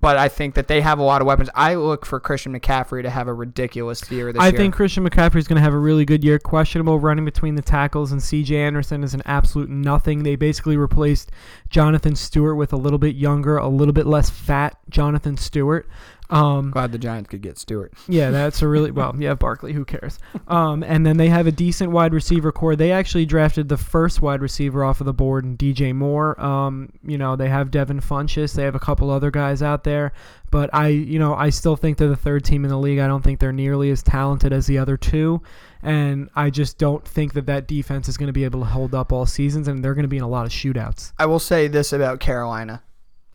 but 0.00 0.16
I 0.16 0.28
think 0.28 0.54
that 0.54 0.66
they 0.66 0.80
have 0.80 0.98
a 0.98 1.02
lot 1.02 1.20
of 1.20 1.26
weapons. 1.26 1.50
I 1.54 1.74
look 1.74 2.06
for 2.06 2.18
Christian 2.20 2.58
McCaffrey 2.58 3.02
to 3.02 3.10
have 3.10 3.28
a 3.28 3.34
ridiculous 3.34 4.10
year 4.10 4.32
this 4.32 4.40
I 4.40 4.48
year. 4.48 4.58
think 4.58 4.74
Christian 4.74 5.08
McCaffrey 5.08 5.36
is 5.36 5.46
going 5.46 5.56
to 5.56 5.62
have 5.62 5.74
a 5.74 5.78
really 5.78 6.04
good 6.04 6.24
year. 6.24 6.38
Questionable 6.38 6.98
running 6.98 7.24
between 7.24 7.54
the 7.54 7.62
tackles, 7.62 8.10
and 8.12 8.22
C.J. 8.22 8.56
Anderson 8.56 9.04
is 9.04 9.14
an 9.14 9.22
absolute 9.26 9.68
nothing. 9.68 10.22
They 10.22 10.36
basically 10.36 10.76
replaced 10.76 11.30
Jonathan 11.68 12.16
Stewart 12.16 12.56
with 12.56 12.72
a 12.72 12.76
little 12.76 12.98
bit 12.98 13.14
younger, 13.14 13.58
a 13.58 13.68
little 13.68 13.94
bit 13.94 14.06
less 14.06 14.30
fat 14.30 14.78
Jonathan 14.88 15.36
Stewart. 15.36 15.88
Um, 16.30 16.70
Glad 16.70 16.92
the 16.92 16.98
Giants 16.98 17.28
could 17.28 17.42
get 17.42 17.58
Stewart. 17.58 17.92
Yeah, 18.08 18.30
that's 18.30 18.60
a 18.62 18.68
really 18.68 18.90
well. 18.90 19.14
You 19.16 19.28
have 19.28 19.38
Barkley. 19.38 19.72
Who 19.72 19.84
cares? 19.84 20.18
Um, 20.48 20.82
and 20.82 21.06
then 21.06 21.16
they 21.16 21.28
have 21.28 21.46
a 21.46 21.52
decent 21.52 21.90
wide 21.92 22.12
receiver 22.12 22.50
core. 22.50 22.74
They 22.76 22.92
actually 22.92 23.24
drafted 23.24 23.68
the 23.68 23.76
first 23.76 24.20
wide 24.20 24.40
receiver 24.40 24.82
off 24.84 25.00
of 25.00 25.06
the 25.06 25.12
board, 25.12 25.44
and 25.44 25.58
DJ 25.58 25.94
Moore. 25.94 26.40
Um, 26.40 26.90
you 27.04 27.18
know, 27.18 27.36
they 27.36 27.48
have 27.48 27.70
Devin 27.70 28.00
Funchess. 28.00 28.54
They 28.54 28.64
have 28.64 28.74
a 28.74 28.80
couple 28.80 29.10
other 29.10 29.30
guys 29.30 29.62
out 29.62 29.84
there, 29.84 30.12
but 30.50 30.70
I, 30.72 30.88
you 30.88 31.18
know, 31.18 31.34
I 31.34 31.50
still 31.50 31.76
think 31.76 31.98
they're 31.98 32.08
the 32.08 32.16
third 32.16 32.44
team 32.44 32.64
in 32.64 32.70
the 32.70 32.78
league. 32.78 32.98
I 32.98 33.06
don't 33.06 33.22
think 33.22 33.38
they're 33.40 33.52
nearly 33.52 33.90
as 33.90 34.02
talented 34.02 34.52
as 34.52 34.66
the 34.66 34.78
other 34.78 34.96
two, 34.96 35.40
and 35.82 36.28
I 36.34 36.50
just 36.50 36.78
don't 36.78 37.06
think 37.06 37.34
that 37.34 37.46
that 37.46 37.68
defense 37.68 38.08
is 38.08 38.16
going 38.16 38.26
to 38.26 38.32
be 38.32 38.44
able 38.44 38.60
to 38.60 38.66
hold 38.66 38.94
up 38.94 39.12
all 39.12 39.26
seasons, 39.26 39.68
and 39.68 39.84
they're 39.84 39.94
going 39.94 40.04
to 40.04 40.08
be 40.08 40.18
in 40.18 40.24
a 40.24 40.28
lot 40.28 40.46
of 40.46 40.52
shootouts. 40.52 41.12
I 41.18 41.26
will 41.26 41.38
say 41.38 41.68
this 41.68 41.92
about 41.92 42.20
Carolina. 42.20 42.82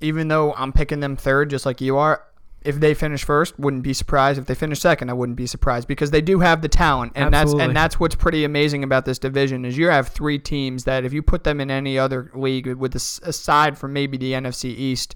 Even 0.02 0.28
though 0.28 0.54
I'm 0.54 0.74
picking 0.74 1.00
them 1.00 1.16
third, 1.16 1.50
just 1.50 1.66
like 1.66 1.80
you 1.80 1.98
are, 1.98 2.22
if 2.66 2.80
they 2.80 2.94
finish 2.94 3.24
first, 3.24 3.58
wouldn't 3.60 3.84
be 3.84 3.94
surprised. 3.94 4.40
If 4.40 4.46
they 4.46 4.56
finish 4.56 4.80
second, 4.80 5.10
I 5.10 5.14
wouldn't 5.14 5.38
be 5.38 5.48
surprised 5.48 5.88
because 5.88 6.12
they 6.12 6.22
do 6.22 6.40
have 6.40 6.62
the 6.62 6.68
talent, 6.68 7.14
and 7.16 7.34
Absolutely. 7.34 7.60
that's 7.60 7.68
and 7.68 7.78
that's 7.78 8.00
what's 8.00 8.16
pretty 8.16 8.44
amazing 8.44 8.84
about 8.84 9.06
this 9.06 9.20
division 9.20 9.66
is 9.66 9.78
you 9.78 9.88
have 9.88 10.10
three 10.10 10.40
teams 10.40 10.84
that 10.86 11.06
if 11.06 11.14
you 11.14 11.22
put 11.22 11.44
them 11.44 11.62
in 11.62 11.70
any 11.70 11.98
other 12.00 12.32
league, 12.34 12.68
with 12.68 12.94
this, 12.94 13.20
aside 13.20 13.78
from 13.78 13.94
maybe 13.94 14.18
the 14.18 14.34
NFC 14.34 14.66
East, 14.66 15.16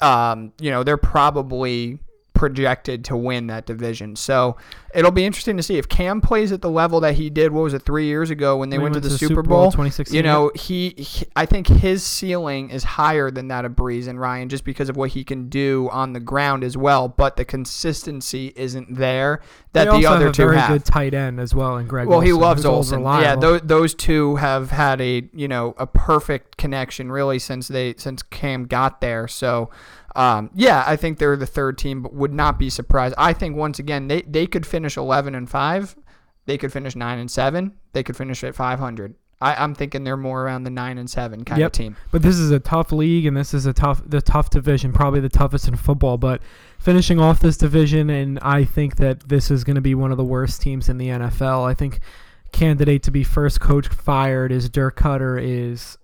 um, 0.00 0.52
you 0.60 0.70
know 0.70 0.82
they're 0.82 0.96
probably 0.96 1.98
projected 2.34 3.04
to 3.06 3.16
win 3.16 3.46
that 3.46 3.64
division. 3.64 4.16
So 4.16 4.56
it'll 4.92 5.10
be 5.12 5.24
interesting 5.24 5.56
to 5.56 5.62
see 5.62 5.78
if 5.78 5.88
Cam 5.88 6.20
plays 6.20 6.52
at 6.52 6.60
the 6.60 6.68
level 6.68 7.00
that 7.00 7.14
he 7.14 7.30
did. 7.30 7.52
What 7.52 7.62
was 7.62 7.74
it 7.74 7.82
three 7.82 8.06
years 8.06 8.28
ago 8.28 8.56
when 8.56 8.70
they 8.70 8.78
When 8.78 8.92
he 8.92 8.96
went, 8.96 9.04
to 9.04 9.08
the 9.08 9.16
Super 9.16 9.42
Bowl? 9.42 9.66
2016. 9.66 10.14
You 10.16 10.22
know, 10.22 10.50
he, 10.54 10.90
he, 10.90 11.26
I 11.36 11.46
think 11.46 11.68
his 11.68 12.04
ceiling 12.04 12.70
is 12.70 12.84
higher 12.84 13.30
than 13.30 13.48
that 13.48 13.64
of 13.64 13.72
Brees 13.72 14.08
and 14.08 14.20
Ryan 14.20 14.48
just 14.48 14.64
because 14.64 14.88
of 14.88 14.96
what 14.96 15.10
he 15.10 15.24
can 15.24 15.48
do 15.48 15.88
on 15.92 16.12
the 16.12 16.20
ground 16.20 16.64
as 16.64 16.76
well. 16.76 17.08
But 17.08 17.36
the 17.36 17.44
consistency 17.44 18.52
isn't 18.56 18.96
there 18.96 19.40
that 19.72 19.90
They 19.90 20.00
the 20.00 20.06
other 20.06 20.26
have 20.26 20.30
a 20.30 20.32
two 20.32 20.44
very 20.44 20.58
have. 20.58 20.70
good 20.70 20.84
tight 20.84 21.14
end 21.14 21.40
as 21.40 21.54
well, 21.54 21.76
and 21.76 21.88
Greg. 21.88 22.06
Well, 22.08 22.20
he 22.20 22.32
loves 22.32 22.64
Olsen. 22.64 23.02
Yeah, 23.02 23.36
those, 23.36 23.60
those 23.62 23.94
two 23.94 24.36
have 24.36 24.70
had 24.70 25.00
a 25.00 25.28
you 25.32 25.48
know 25.48 25.74
a 25.78 25.86
perfect 25.86 26.56
connection 26.56 27.10
really 27.12 27.38
since 27.38 27.68
they 27.68 27.94
since 27.96 28.22
Cam 28.22 28.64
got 28.66 29.00
there. 29.00 29.26
So, 29.28 29.70
um, 30.14 30.50
yeah, 30.54 30.84
I 30.86 30.96
think 30.96 31.18
they're 31.18 31.36
the 31.36 31.46
third 31.46 31.76
team, 31.78 32.02
but 32.02 32.14
would 32.14 32.32
not 32.32 32.58
be 32.58 32.70
surprised. 32.70 33.14
I 33.18 33.32
think 33.32 33.56
once 33.56 33.78
again 33.78 34.08
they 34.08 34.22
they 34.22 34.46
could 34.46 34.66
finish 34.66 34.96
eleven 34.96 35.34
and 35.34 35.48
five, 35.50 35.96
they 36.46 36.56
could 36.58 36.72
finish 36.72 36.94
nine 36.94 37.18
and 37.18 37.30
seven, 37.30 37.72
they 37.92 38.02
could 38.02 38.16
finish 38.16 38.44
at 38.44 38.54
five 38.54 38.78
hundred. 38.78 39.14
I, 39.40 39.56
I'm 39.56 39.74
thinking 39.74 40.04
they're 40.04 40.16
more 40.16 40.42
around 40.44 40.62
the 40.62 40.70
nine 40.70 40.96
and 40.96 41.10
seven 41.10 41.44
kind 41.44 41.58
Yep. 41.60 41.66
of 41.66 41.72
team. 41.72 41.96
But 42.12 42.22
this 42.22 42.36
is 42.38 42.50
a 42.52 42.60
tough 42.60 42.92
league, 42.92 43.26
and 43.26 43.36
this 43.36 43.52
is 43.52 43.66
a 43.66 43.72
tough, 43.72 44.00
the 44.06 44.22
tough 44.22 44.48
division, 44.48 44.92
probably 44.92 45.18
the 45.20 45.28
toughest 45.28 45.66
in 45.68 45.76
football. 45.76 46.16
But 46.16 46.40
finishing 46.78 47.18
off 47.18 47.40
this 47.40 47.56
division, 47.56 48.08
and 48.10 48.38
I 48.40 48.64
think 48.64 48.96
that 48.96 49.28
this 49.28 49.50
is 49.50 49.64
going 49.64 49.74
to 49.74 49.82
be 49.82 49.94
one 49.96 50.12
of 50.12 50.16
the 50.16 50.24
worst 50.24 50.62
teams 50.62 50.88
in 50.88 50.98
the 50.98 51.08
NFL. 51.08 51.68
I 51.68 51.74
think 51.74 51.98
candidate 52.52 53.02
to 53.02 53.10
be 53.10 53.24
first 53.24 53.60
coach 53.60 53.88
fired 53.88 54.52
is 54.52 54.70
Dirk 54.70 54.96
Koetter 54.96 55.42
is 55.42 55.98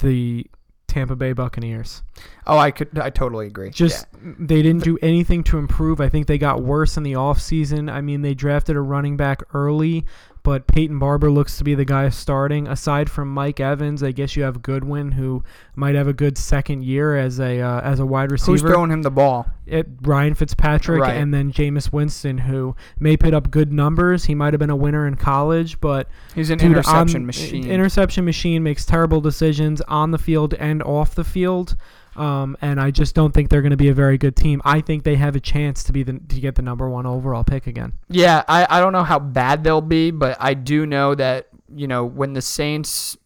the 0.00 0.46
Tampa 0.88 1.16
Bay 1.16 1.32
Buccaneers. 1.32 2.02
Oh, 2.46 2.56
I 2.56 2.70
could 2.70 2.98
I 2.98 3.10
totally 3.10 3.46
agree. 3.46 3.70
Just 3.70 4.06
they 4.22 4.62
didn't 4.62 4.84
do 4.84 4.98
anything 5.02 5.42
to 5.44 5.58
improve. 5.58 6.00
I 6.00 6.08
think 6.08 6.26
they 6.26 6.38
got 6.38 6.62
worse 6.62 6.96
in 6.96 7.02
the 7.02 7.12
offseason. 7.12 7.90
I 7.90 8.00
mean, 8.00 8.22
they 8.22 8.34
drafted 8.34 8.76
a 8.76 8.80
running 8.80 9.16
back 9.16 9.42
early, 9.52 10.06
but 10.46 10.68
Peyton 10.68 11.00
Barber 11.00 11.28
looks 11.28 11.58
to 11.58 11.64
be 11.64 11.74
the 11.74 11.84
guy 11.84 12.08
starting. 12.08 12.68
Aside 12.68 13.10
from 13.10 13.26
Mike 13.34 13.58
Evans, 13.58 14.00
I 14.00 14.12
guess 14.12 14.36
you 14.36 14.44
have 14.44 14.62
Godwin, 14.62 15.10
who 15.10 15.42
might 15.74 15.96
have 15.96 16.06
a 16.06 16.12
good 16.12 16.38
second 16.38 16.84
year 16.84 17.16
as 17.16 17.40
a 17.40 17.60
uh, 17.60 17.80
as 17.80 17.98
a 17.98 18.06
wide 18.06 18.30
receiver. 18.30 18.52
Who's 18.52 18.60
throwing 18.62 18.92
him 18.92 19.02
the 19.02 19.10
ball? 19.10 19.48
It, 19.66 19.88
Ryan 20.02 20.34
Fitzpatrick 20.34 21.00
Right. 21.02 21.16
and 21.16 21.34
then 21.34 21.50
Jameis 21.52 21.92
Winston, 21.92 22.38
who 22.38 22.76
may 23.00 23.16
put 23.16 23.34
up 23.34 23.50
good 23.50 23.72
numbers. 23.72 24.26
He 24.26 24.36
might 24.36 24.52
have 24.52 24.60
been 24.60 24.70
a 24.70 24.76
winner 24.76 25.04
in 25.08 25.16
college, 25.16 25.80
but 25.80 26.08
He's 26.36 26.50
an 26.50 26.58
Dude, 26.58 26.68
interception 26.70 27.22
on- 27.22 27.26
machine. 27.26 27.66
Interception 27.68 28.24
machine 28.24 28.62
makes 28.62 28.86
terrible 28.86 29.20
decisions 29.20 29.80
on 29.88 30.12
the 30.12 30.18
field 30.18 30.54
and 30.54 30.80
off 30.84 31.16
the 31.16 31.24
field. 31.24 31.74
Um, 32.16 32.56
and 32.60 32.80
I 32.80 32.90
just 32.90 33.14
don't 33.14 33.32
think 33.32 33.50
they're 33.50 33.62
going 33.62 33.70
to 33.70 33.76
be 33.76 33.88
a 33.88 33.94
very 33.94 34.18
good 34.18 34.36
team. 34.36 34.62
I 34.64 34.80
think 34.80 35.04
they 35.04 35.16
have 35.16 35.36
a 35.36 35.40
chance 35.40 35.84
to 35.84 35.92
be 35.92 36.02
the 36.02 36.14
to 36.14 36.40
get 36.40 36.54
the 36.54 36.62
number 36.62 36.88
one 36.88 37.06
overall 37.06 37.44
pick 37.44 37.66
again. 37.66 37.92
Yeah, 38.08 38.42
I, 38.48 38.66
I 38.68 38.80
don't 38.80 38.92
know 38.92 39.04
how 39.04 39.18
bad 39.18 39.64
they'll 39.64 39.80
be, 39.80 40.10
but 40.10 40.36
I 40.40 40.54
do 40.54 40.86
know 40.86 41.14
that, 41.14 41.48
you 41.74 41.86
know, 41.86 42.04
when 42.04 42.32
the 42.32 42.42
Saints 42.42 43.16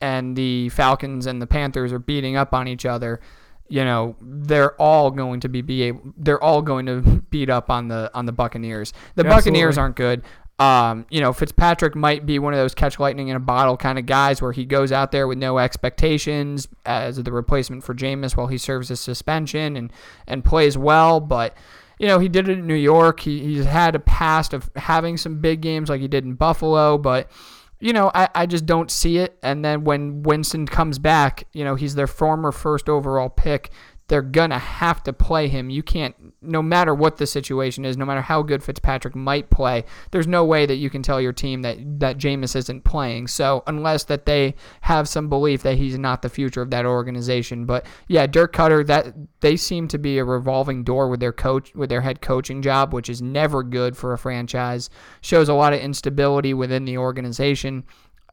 and 0.00 0.36
the 0.36 0.70
Falcons 0.70 1.26
and 1.26 1.40
the 1.40 1.46
Panthers 1.46 1.92
are 1.92 1.98
beating 1.98 2.36
up 2.36 2.54
on 2.54 2.66
each 2.66 2.86
other, 2.86 3.20
you 3.68 3.84
know, 3.84 4.16
they're 4.20 4.74
all 4.80 5.10
going 5.10 5.40
to 5.40 5.48
be, 5.48 5.62
be 5.62 5.82
able 5.82 6.12
they're 6.16 6.42
all 6.42 6.62
going 6.62 6.86
to 6.86 7.00
beat 7.30 7.50
up 7.50 7.70
on 7.70 7.88
the 7.88 8.10
on 8.14 8.26
the 8.26 8.32
Buccaneers. 8.32 8.92
The 9.14 9.24
Buccaneers 9.24 9.78
aren't 9.78 9.96
good. 9.96 10.22
Um, 10.60 11.06
you 11.08 11.22
know, 11.22 11.32
Fitzpatrick 11.32 11.96
might 11.96 12.26
be 12.26 12.38
one 12.38 12.52
of 12.52 12.58
those 12.58 12.74
catch 12.74 13.00
lightning 13.00 13.28
in 13.28 13.36
a 13.36 13.40
bottle 13.40 13.78
kind 13.78 13.98
of 13.98 14.04
guys 14.04 14.42
where 14.42 14.52
he 14.52 14.66
goes 14.66 14.92
out 14.92 15.10
there 15.10 15.26
with 15.26 15.38
no 15.38 15.58
expectations 15.58 16.68
as 16.84 17.16
the 17.16 17.32
replacement 17.32 17.82
for 17.82 17.94
Jameis 17.94 18.36
while 18.36 18.46
he 18.46 18.58
serves 18.58 18.90
his 18.90 19.00
suspension 19.00 19.74
and 19.74 19.90
and 20.26 20.44
plays 20.44 20.76
well, 20.76 21.18
but 21.18 21.56
you 21.98 22.06
know, 22.06 22.18
he 22.18 22.28
did 22.28 22.48
it 22.48 22.58
in 22.58 22.66
New 22.66 22.74
York. 22.74 23.20
He, 23.20 23.40
he's 23.40 23.66
had 23.66 23.94
a 23.94 23.98
past 23.98 24.54
of 24.54 24.70
having 24.74 25.18
some 25.18 25.40
big 25.40 25.60
games 25.60 25.90
like 25.90 26.00
he 26.00 26.08
did 26.08 26.24
in 26.24 26.32
Buffalo, 26.32 26.96
but, 26.96 27.30
you 27.78 27.92
know, 27.92 28.10
I, 28.14 28.28
I 28.34 28.46
just 28.46 28.64
don't 28.64 28.90
see 28.90 29.18
it. 29.18 29.38
And 29.42 29.62
then 29.62 29.84
when 29.84 30.22
Winston 30.22 30.66
comes 30.66 30.98
back, 30.98 31.44
you 31.52 31.62
know, 31.62 31.74
he's 31.74 31.94
their 31.94 32.06
former 32.06 32.52
first 32.52 32.88
overall 32.88 33.28
pick. 33.28 33.70
They're 34.10 34.22
gonna 34.22 34.58
have 34.58 35.04
to 35.04 35.12
play 35.12 35.46
him. 35.46 35.70
You 35.70 35.84
can't, 35.84 36.16
no 36.42 36.62
matter 36.62 36.92
what 36.92 37.18
the 37.18 37.28
situation 37.28 37.84
is, 37.84 37.96
no 37.96 38.04
matter 38.04 38.22
how 38.22 38.42
good 38.42 38.60
Fitzpatrick 38.60 39.14
might 39.14 39.50
play, 39.50 39.84
there's 40.10 40.26
no 40.26 40.44
way 40.44 40.66
that 40.66 40.74
you 40.74 40.90
can 40.90 41.00
tell 41.00 41.20
your 41.20 41.32
team 41.32 41.62
that 41.62 41.78
that 42.00 42.18
Jameis 42.18 42.56
isn't 42.56 42.82
playing. 42.82 43.28
So 43.28 43.62
unless 43.68 44.02
that 44.04 44.26
they 44.26 44.56
have 44.80 45.08
some 45.08 45.28
belief 45.28 45.62
that 45.62 45.78
he's 45.78 45.96
not 45.96 46.22
the 46.22 46.28
future 46.28 46.60
of 46.60 46.70
that 46.70 46.84
organization, 46.84 47.66
but 47.66 47.86
yeah, 48.08 48.26
Dirk 48.26 48.52
Koetter, 48.52 48.84
that 48.88 49.14
they 49.42 49.56
seem 49.56 49.86
to 49.86 49.98
be 49.98 50.18
a 50.18 50.24
revolving 50.24 50.82
door 50.82 51.08
with 51.08 51.20
their 51.20 51.32
coach, 51.32 51.72
with 51.76 51.88
their 51.88 52.00
head 52.00 52.20
coaching 52.20 52.62
job, 52.62 52.92
which 52.92 53.08
is 53.08 53.22
never 53.22 53.62
good 53.62 53.96
for 53.96 54.12
a 54.12 54.18
franchise. 54.18 54.90
Shows 55.20 55.48
a 55.48 55.54
lot 55.54 55.72
of 55.72 55.78
instability 55.78 56.52
within 56.52 56.84
the 56.84 56.98
organization. 56.98 57.84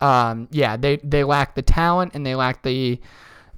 Um, 0.01 0.47
yeah, 0.51 0.75
they 0.75 0.97
they 0.97 1.23
lack 1.23 1.53
the 1.53 1.61
talent 1.61 2.15
and 2.15 2.25
they 2.25 2.33
lack 2.33 2.63
the 2.63 2.99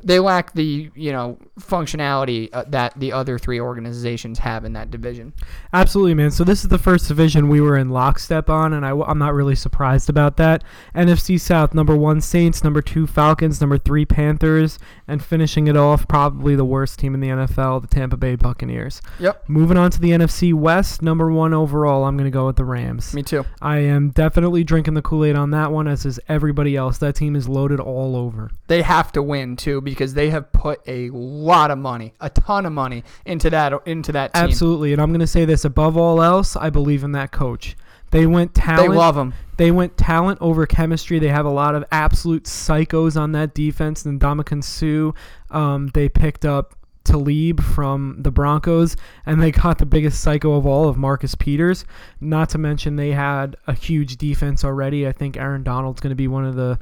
they 0.03 0.19
lack 0.19 0.53
the 0.53 0.89
you 0.95 1.11
know 1.11 1.37
functionality 1.59 2.49
uh, 2.53 2.63
that 2.67 2.97
the 2.99 3.11
other 3.11 3.37
three 3.37 3.59
organizations 3.59 4.39
have 4.39 4.65
in 4.65 4.73
that 4.73 4.91
division. 4.91 5.33
Absolutely, 5.73 6.13
man. 6.13 6.31
So 6.31 6.43
this 6.43 6.63
is 6.63 6.69
the 6.69 6.77
first 6.77 7.07
division 7.07 7.49
we 7.49 7.61
were 7.61 7.77
in 7.77 7.89
lockstep 7.89 8.49
on, 8.49 8.73
and 8.73 8.85
I, 8.85 8.91
am 8.91 9.17
not 9.17 9.33
really 9.33 9.55
surprised 9.55 10.09
about 10.09 10.37
that. 10.37 10.63
NFC 10.95 11.39
South, 11.39 11.73
number 11.73 11.95
one 11.95 12.21
Saints, 12.21 12.63
number 12.63 12.81
two 12.81 13.07
Falcons, 13.07 13.59
number 13.59 13.77
three 13.77 14.05
Panthers, 14.05 14.79
and 15.09 15.23
finishing 15.23 15.67
it 15.67 15.75
off, 15.75 16.07
probably 16.07 16.55
the 16.55 16.65
worst 16.65 16.99
team 16.99 17.13
in 17.13 17.19
the 17.19 17.29
NFL, 17.29 17.81
the 17.81 17.87
Tampa 17.87 18.15
Bay 18.15 18.35
Buccaneers. 18.35 19.01
Yep. 19.19 19.49
Moving 19.49 19.77
on 19.77 19.91
to 19.91 19.99
the 19.99 20.11
NFC 20.11 20.53
West, 20.53 21.01
number 21.01 21.31
one 21.31 21.53
overall, 21.53 22.05
I'm 22.05 22.15
going 22.15 22.29
to 22.29 22.33
go 22.33 22.45
with 22.45 22.55
the 22.55 22.65
Rams. 22.65 23.13
Me 23.13 23.23
too. 23.23 23.45
I 23.61 23.79
am 23.79 24.09
definitely 24.11 24.63
drinking 24.63 24.93
the 24.93 25.01
Kool 25.01 25.25
Aid 25.25 25.35
on 25.35 25.51
that 25.51 25.71
one, 25.71 25.87
as 25.87 26.05
is 26.05 26.19
everybody 26.29 26.75
else. 26.75 26.99
That 26.99 27.15
team 27.15 27.35
is 27.35 27.49
loaded 27.49 27.79
all 27.79 28.15
over. 28.15 28.51
They 28.67 28.81
have 28.83 29.11
to 29.13 29.23
win 29.23 29.55
too 29.55 29.81
because 29.81 30.13
they 30.13 30.29
have 30.29 30.51
put 30.51 30.81
a 30.87 31.09
lot 31.09 31.71
of 31.71 31.77
money, 31.77 32.13
a 32.21 32.29
ton 32.29 32.65
of 32.65 32.71
money 32.71 33.03
into 33.25 33.49
that 33.49 33.73
into 33.85 34.11
that 34.11 34.33
team. 34.33 34.43
Absolutely, 34.43 34.93
and 34.93 35.01
I'm 35.01 35.09
going 35.09 35.19
to 35.19 35.27
say 35.27 35.45
this 35.45 35.65
above 35.65 35.97
all 35.97 36.21
else, 36.21 36.55
I 36.55 36.69
believe 36.69 37.03
in 37.03 37.11
that 37.13 37.31
coach. 37.31 37.75
They 38.11 38.25
went 38.25 38.53
talent. 38.53 38.91
They 38.91 38.97
love 38.97 39.17
him. 39.17 39.33
They 39.57 39.71
went 39.71 39.97
talent 39.97 40.39
over 40.41 40.65
chemistry. 40.65 41.19
They 41.19 41.27
have 41.27 41.45
a 41.45 41.51
lot 41.51 41.75
of 41.75 41.83
absolute 41.91 42.43
psychos 42.45 43.19
on 43.19 43.33
that 43.33 43.53
defense. 43.53 44.05
And 44.05 44.19
Ndamukong 44.19 44.63
Suh, 44.63 45.11
um, 45.55 45.87
they 45.93 46.07
picked 46.09 46.45
up 46.45 46.75
Talib 47.03 47.61
from 47.61 48.17
the 48.19 48.31
Broncos, 48.31 48.95
and 49.25 49.41
they 49.41 49.51
got 49.63 49.79
the 49.79 49.85
biggest 49.85 50.21
psycho 50.21 50.53
of 50.53 50.65
all 50.65 50.87
of 50.87 50.97
Marcus 50.97 51.35
Peters. 51.35 51.85
Not 52.21 52.49
to 52.49 52.57
mention 52.57 52.95
they 52.95 53.11
had 53.11 53.57
a 53.67 53.73
huge 53.73 54.17
defense 54.17 54.63
already. 54.63 55.07
I 55.07 55.11
think 55.11 55.37
Aaron 55.37 55.63
Donald's 55.63 56.01
going 56.01 56.11
to 56.11 56.15
be 56.15 56.27
one 56.27 56.45
of 56.45 56.55
the 56.55 56.79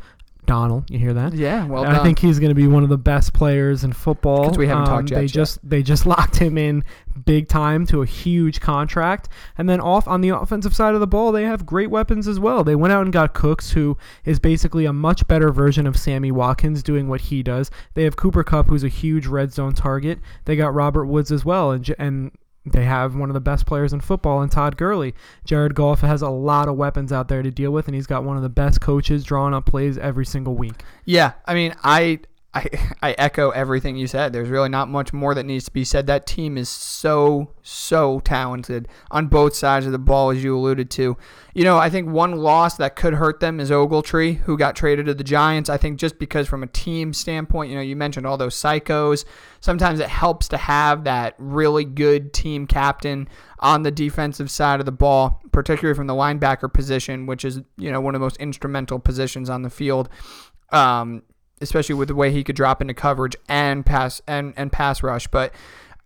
Donald. 0.47 0.89
You 0.89 0.97
hear 0.97 1.13
that? 1.13 1.33
Yeah, 1.33 1.65
well 1.65 1.85
I 1.85 2.01
think 2.01 2.17
he's 2.17 2.39
going 2.39 2.49
to 2.49 2.55
be 2.55 2.65
one 2.65 2.81
of 2.81 2.89
the 2.89 2.97
best 2.97 3.33
players 3.33 3.83
in 3.83 3.93
football. 3.93 4.43
Because 4.43 4.57
we 4.57 4.65
haven't 4.67 4.87
um, 4.87 4.89
talked 4.89 5.09
They 5.09 5.21
yet. 5.21 5.31
just 5.31 5.69
they 5.69 5.83
just 5.83 6.05
locked 6.07 6.37
him 6.37 6.57
in 6.57 6.83
big 7.25 7.47
time 7.47 7.85
to 7.87 8.01
a 8.01 8.05
huge 8.05 8.59
contract, 8.59 9.29
and 9.57 9.69
then 9.69 9.79
off 9.79 10.07
on 10.07 10.21
the 10.21 10.29
offensive 10.29 10.75
side 10.75 10.95
of 10.95 10.99
the 10.99 11.07
ball, 11.07 11.31
they 11.31 11.43
have 11.43 11.65
great 11.65 11.89
weapons 11.91 12.27
as 12.27 12.39
well. 12.39 12.63
They 12.63 12.75
went 12.75 12.93
out 12.93 13.03
and 13.03 13.13
got 13.13 13.33
Cooks, 13.33 13.71
who 13.71 13.97
is 14.25 14.39
basically 14.39 14.85
a 14.85 14.93
much 14.93 15.27
better 15.27 15.51
version 15.51 15.85
of 15.85 15.97
Sammy 15.97 16.31
Watkins, 16.31 16.81
doing 16.81 17.07
what 17.07 17.21
he 17.21 17.43
does. 17.43 17.69
They 17.93 18.03
have 18.03 18.15
Cooper 18.15 18.43
Kupp, 18.43 18.67
who's 18.67 18.83
a 18.83 18.89
huge 18.89 19.27
red 19.27 19.53
zone 19.53 19.73
target. 19.73 20.19
They 20.45 20.55
got 20.55 20.73
Robert 20.73 21.05
Woods 21.05 21.31
as 21.31 21.43
well, 21.45 21.71
and 21.71 21.93
and 21.99 22.31
they 22.71 22.85
have 22.85 23.15
one 23.15 23.29
of 23.29 23.33
the 23.33 23.39
best 23.39 23.65
players 23.65 23.93
in 23.93 24.01
football 24.01 24.41
in 24.41 24.49
Todd 24.49 24.77
Gurley. 24.77 25.13
Jared 25.45 25.75
Goff 25.75 26.01
has 26.01 26.21
a 26.21 26.29
lot 26.29 26.67
of 26.67 26.75
weapons 26.75 27.11
out 27.11 27.27
there 27.27 27.41
to 27.41 27.51
deal 27.51 27.71
with, 27.71 27.87
and 27.87 27.95
he's 27.95 28.07
got 28.07 28.23
one 28.23 28.37
of 28.37 28.43
the 28.43 28.49
best 28.49 28.81
coaches 28.81 29.23
drawing 29.23 29.53
up 29.53 29.65
plays 29.65 29.97
every 29.97 30.25
single 30.25 30.55
week. 30.55 30.83
Yeah, 31.05 31.33
I 31.45 31.53
mean, 31.53 31.75
I 31.83 32.19
I, 32.57 32.95
I 33.01 33.11
echo 33.17 33.51
everything 33.51 33.95
you 33.95 34.07
said. 34.07 34.33
There's 34.33 34.49
really 34.49 34.69
not 34.69 34.89
much 34.89 35.13
more 35.13 35.33
that 35.35 35.45
needs 35.45 35.65
to 35.65 35.71
be 35.71 35.83
said. 35.83 36.07
That 36.07 36.25
team 36.25 36.57
is 36.57 36.69
so, 36.69 37.51
so 37.61 38.19
talented 38.21 38.87
on 39.11 39.27
both 39.27 39.55
sides 39.55 39.85
of 39.85 39.91
the 39.91 39.99
ball, 39.99 40.31
as 40.31 40.43
you 40.43 40.57
alluded 40.57 40.89
to. 40.91 41.17
You 41.53 41.63
know, 41.63 41.77
I 41.77 41.89
think 41.89 42.09
one 42.09 42.33
loss 42.33 42.77
that 42.77 42.95
could 42.95 43.13
hurt 43.13 43.39
them 43.39 43.59
is 43.59 43.71
Ogletree, 43.71 44.37
who 44.39 44.57
got 44.57 44.75
traded 44.75 45.05
to 45.07 45.13
the 45.13 45.23
Giants. 45.23 45.69
I 45.69 45.77
think 45.77 45.99
just 45.99 46.19
because, 46.19 46.47
from 46.47 46.63
a 46.63 46.67
team 46.67 47.13
standpoint, 47.13 47.69
you 47.69 47.75
know, 47.75 47.81
you 47.81 47.95
mentioned 47.95 48.25
all 48.25 48.37
those 48.37 48.55
psychos. 48.55 49.25
Sometimes 49.59 49.99
it 49.99 50.09
helps 50.09 50.47
to 50.49 50.57
have 50.57 51.03
that 51.05 51.35
really 51.37 51.85
good 51.85 52.33
team 52.33 52.67
captain 52.67 53.27
on 53.59 53.83
the 53.83 53.91
defensive 53.91 54.51
side 54.51 54.79
of 54.79 54.85
the 54.85 54.91
ball, 54.91 55.41
particularly 55.51 55.95
from 55.95 56.07
the 56.07 56.13
linebacker 56.13 56.71
position, 56.71 57.25
which 57.25 57.43
is, 57.43 57.61
you 57.77 57.91
know, 57.91 57.99
one 57.99 58.13
of 58.13 58.19
the 58.19 58.25
most 58.25 58.37
instrumental 58.37 58.99
positions 58.99 59.49
on 59.49 59.63
the 59.63 59.69
field. 59.69 60.09
Um, 60.71 61.23
especially 61.61 61.95
with 61.95 62.07
the 62.07 62.15
way 62.15 62.31
he 62.31 62.43
could 62.43 62.55
drop 62.55 62.81
into 62.81 62.93
coverage 62.93 63.35
and 63.47 63.85
pass 63.85 64.21
and, 64.27 64.53
and 64.57 64.71
pass 64.71 65.03
rush. 65.03 65.27
But 65.27 65.53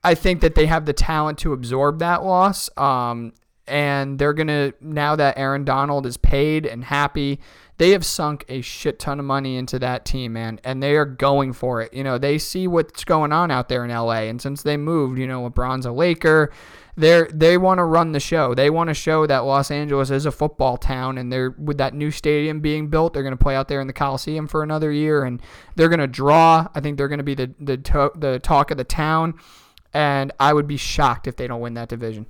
I 0.03 0.15
think 0.15 0.41
that 0.41 0.55
they 0.55 0.65
have 0.65 0.85
the 0.85 0.93
talent 0.93 1.37
to 1.39 1.53
absorb 1.53 1.99
that 1.99 2.23
loss. 2.23 2.69
Um, 2.77 3.33
and 3.67 4.19
they're 4.19 4.33
gonna 4.33 4.73
now 4.81 5.15
that 5.15 5.37
Aaron 5.37 5.63
Donald 5.63 6.05
is 6.05 6.17
paid 6.17 6.65
and 6.65 6.83
happy, 6.83 7.39
they 7.81 7.89
have 7.93 8.05
sunk 8.05 8.45
a 8.47 8.61
shit 8.61 8.99
ton 8.99 9.17
of 9.17 9.25
money 9.25 9.57
into 9.57 9.79
that 9.79 10.05
team, 10.05 10.33
man, 10.33 10.59
and 10.63 10.83
they 10.83 10.95
are 10.95 11.03
going 11.03 11.51
for 11.51 11.81
it. 11.81 11.91
You 11.91 12.03
know, 12.03 12.19
they 12.19 12.37
see 12.37 12.67
what's 12.67 13.03
going 13.03 13.33
on 13.33 13.49
out 13.49 13.69
there 13.69 13.83
in 13.83 13.89
LA, 13.89 14.27
and 14.29 14.39
since 14.39 14.61
they 14.61 14.77
moved, 14.77 15.17
you 15.17 15.25
know, 15.25 15.49
LeBron's 15.49 15.87
a 15.87 15.91
Laker 15.91 16.51
They're, 16.95 17.27
they 17.33 17.57
want 17.57 17.79
to 17.79 17.83
run 17.83 18.11
the 18.11 18.19
show. 18.19 18.53
They 18.53 18.69
want 18.69 18.89
to 18.89 18.93
show 18.93 19.25
that 19.25 19.39
Los 19.39 19.71
Angeles 19.71 20.11
is 20.11 20.27
a 20.27 20.31
football 20.31 20.77
town, 20.77 21.17
and 21.17 21.33
they're 21.33 21.55
with 21.57 21.79
that 21.79 21.95
new 21.95 22.11
stadium 22.11 22.59
being 22.59 22.87
built. 22.87 23.13
They're 23.13 23.23
going 23.23 23.35
to 23.35 23.43
play 23.43 23.55
out 23.55 23.67
there 23.67 23.81
in 23.81 23.87
the 23.87 23.93
Coliseum 23.93 24.47
for 24.47 24.61
another 24.61 24.91
year, 24.91 25.23
and 25.23 25.41
they're 25.75 25.89
going 25.89 26.01
to 26.01 26.05
draw. 26.05 26.67
I 26.75 26.81
think 26.81 26.99
they're 26.99 27.07
going 27.07 27.17
to 27.17 27.23
be 27.23 27.33
the 27.33 27.51
the 27.59 27.77
to, 27.77 28.11
the 28.13 28.37
talk 28.37 28.69
of 28.69 28.77
the 28.77 28.83
town, 28.83 29.33
and 29.91 30.31
I 30.39 30.53
would 30.53 30.67
be 30.67 30.77
shocked 30.77 31.25
if 31.25 31.35
they 31.35 31.47
don't 31.47 31.61
win 31.61 31.73
that 31.73 31.89
division. 31.89 32.27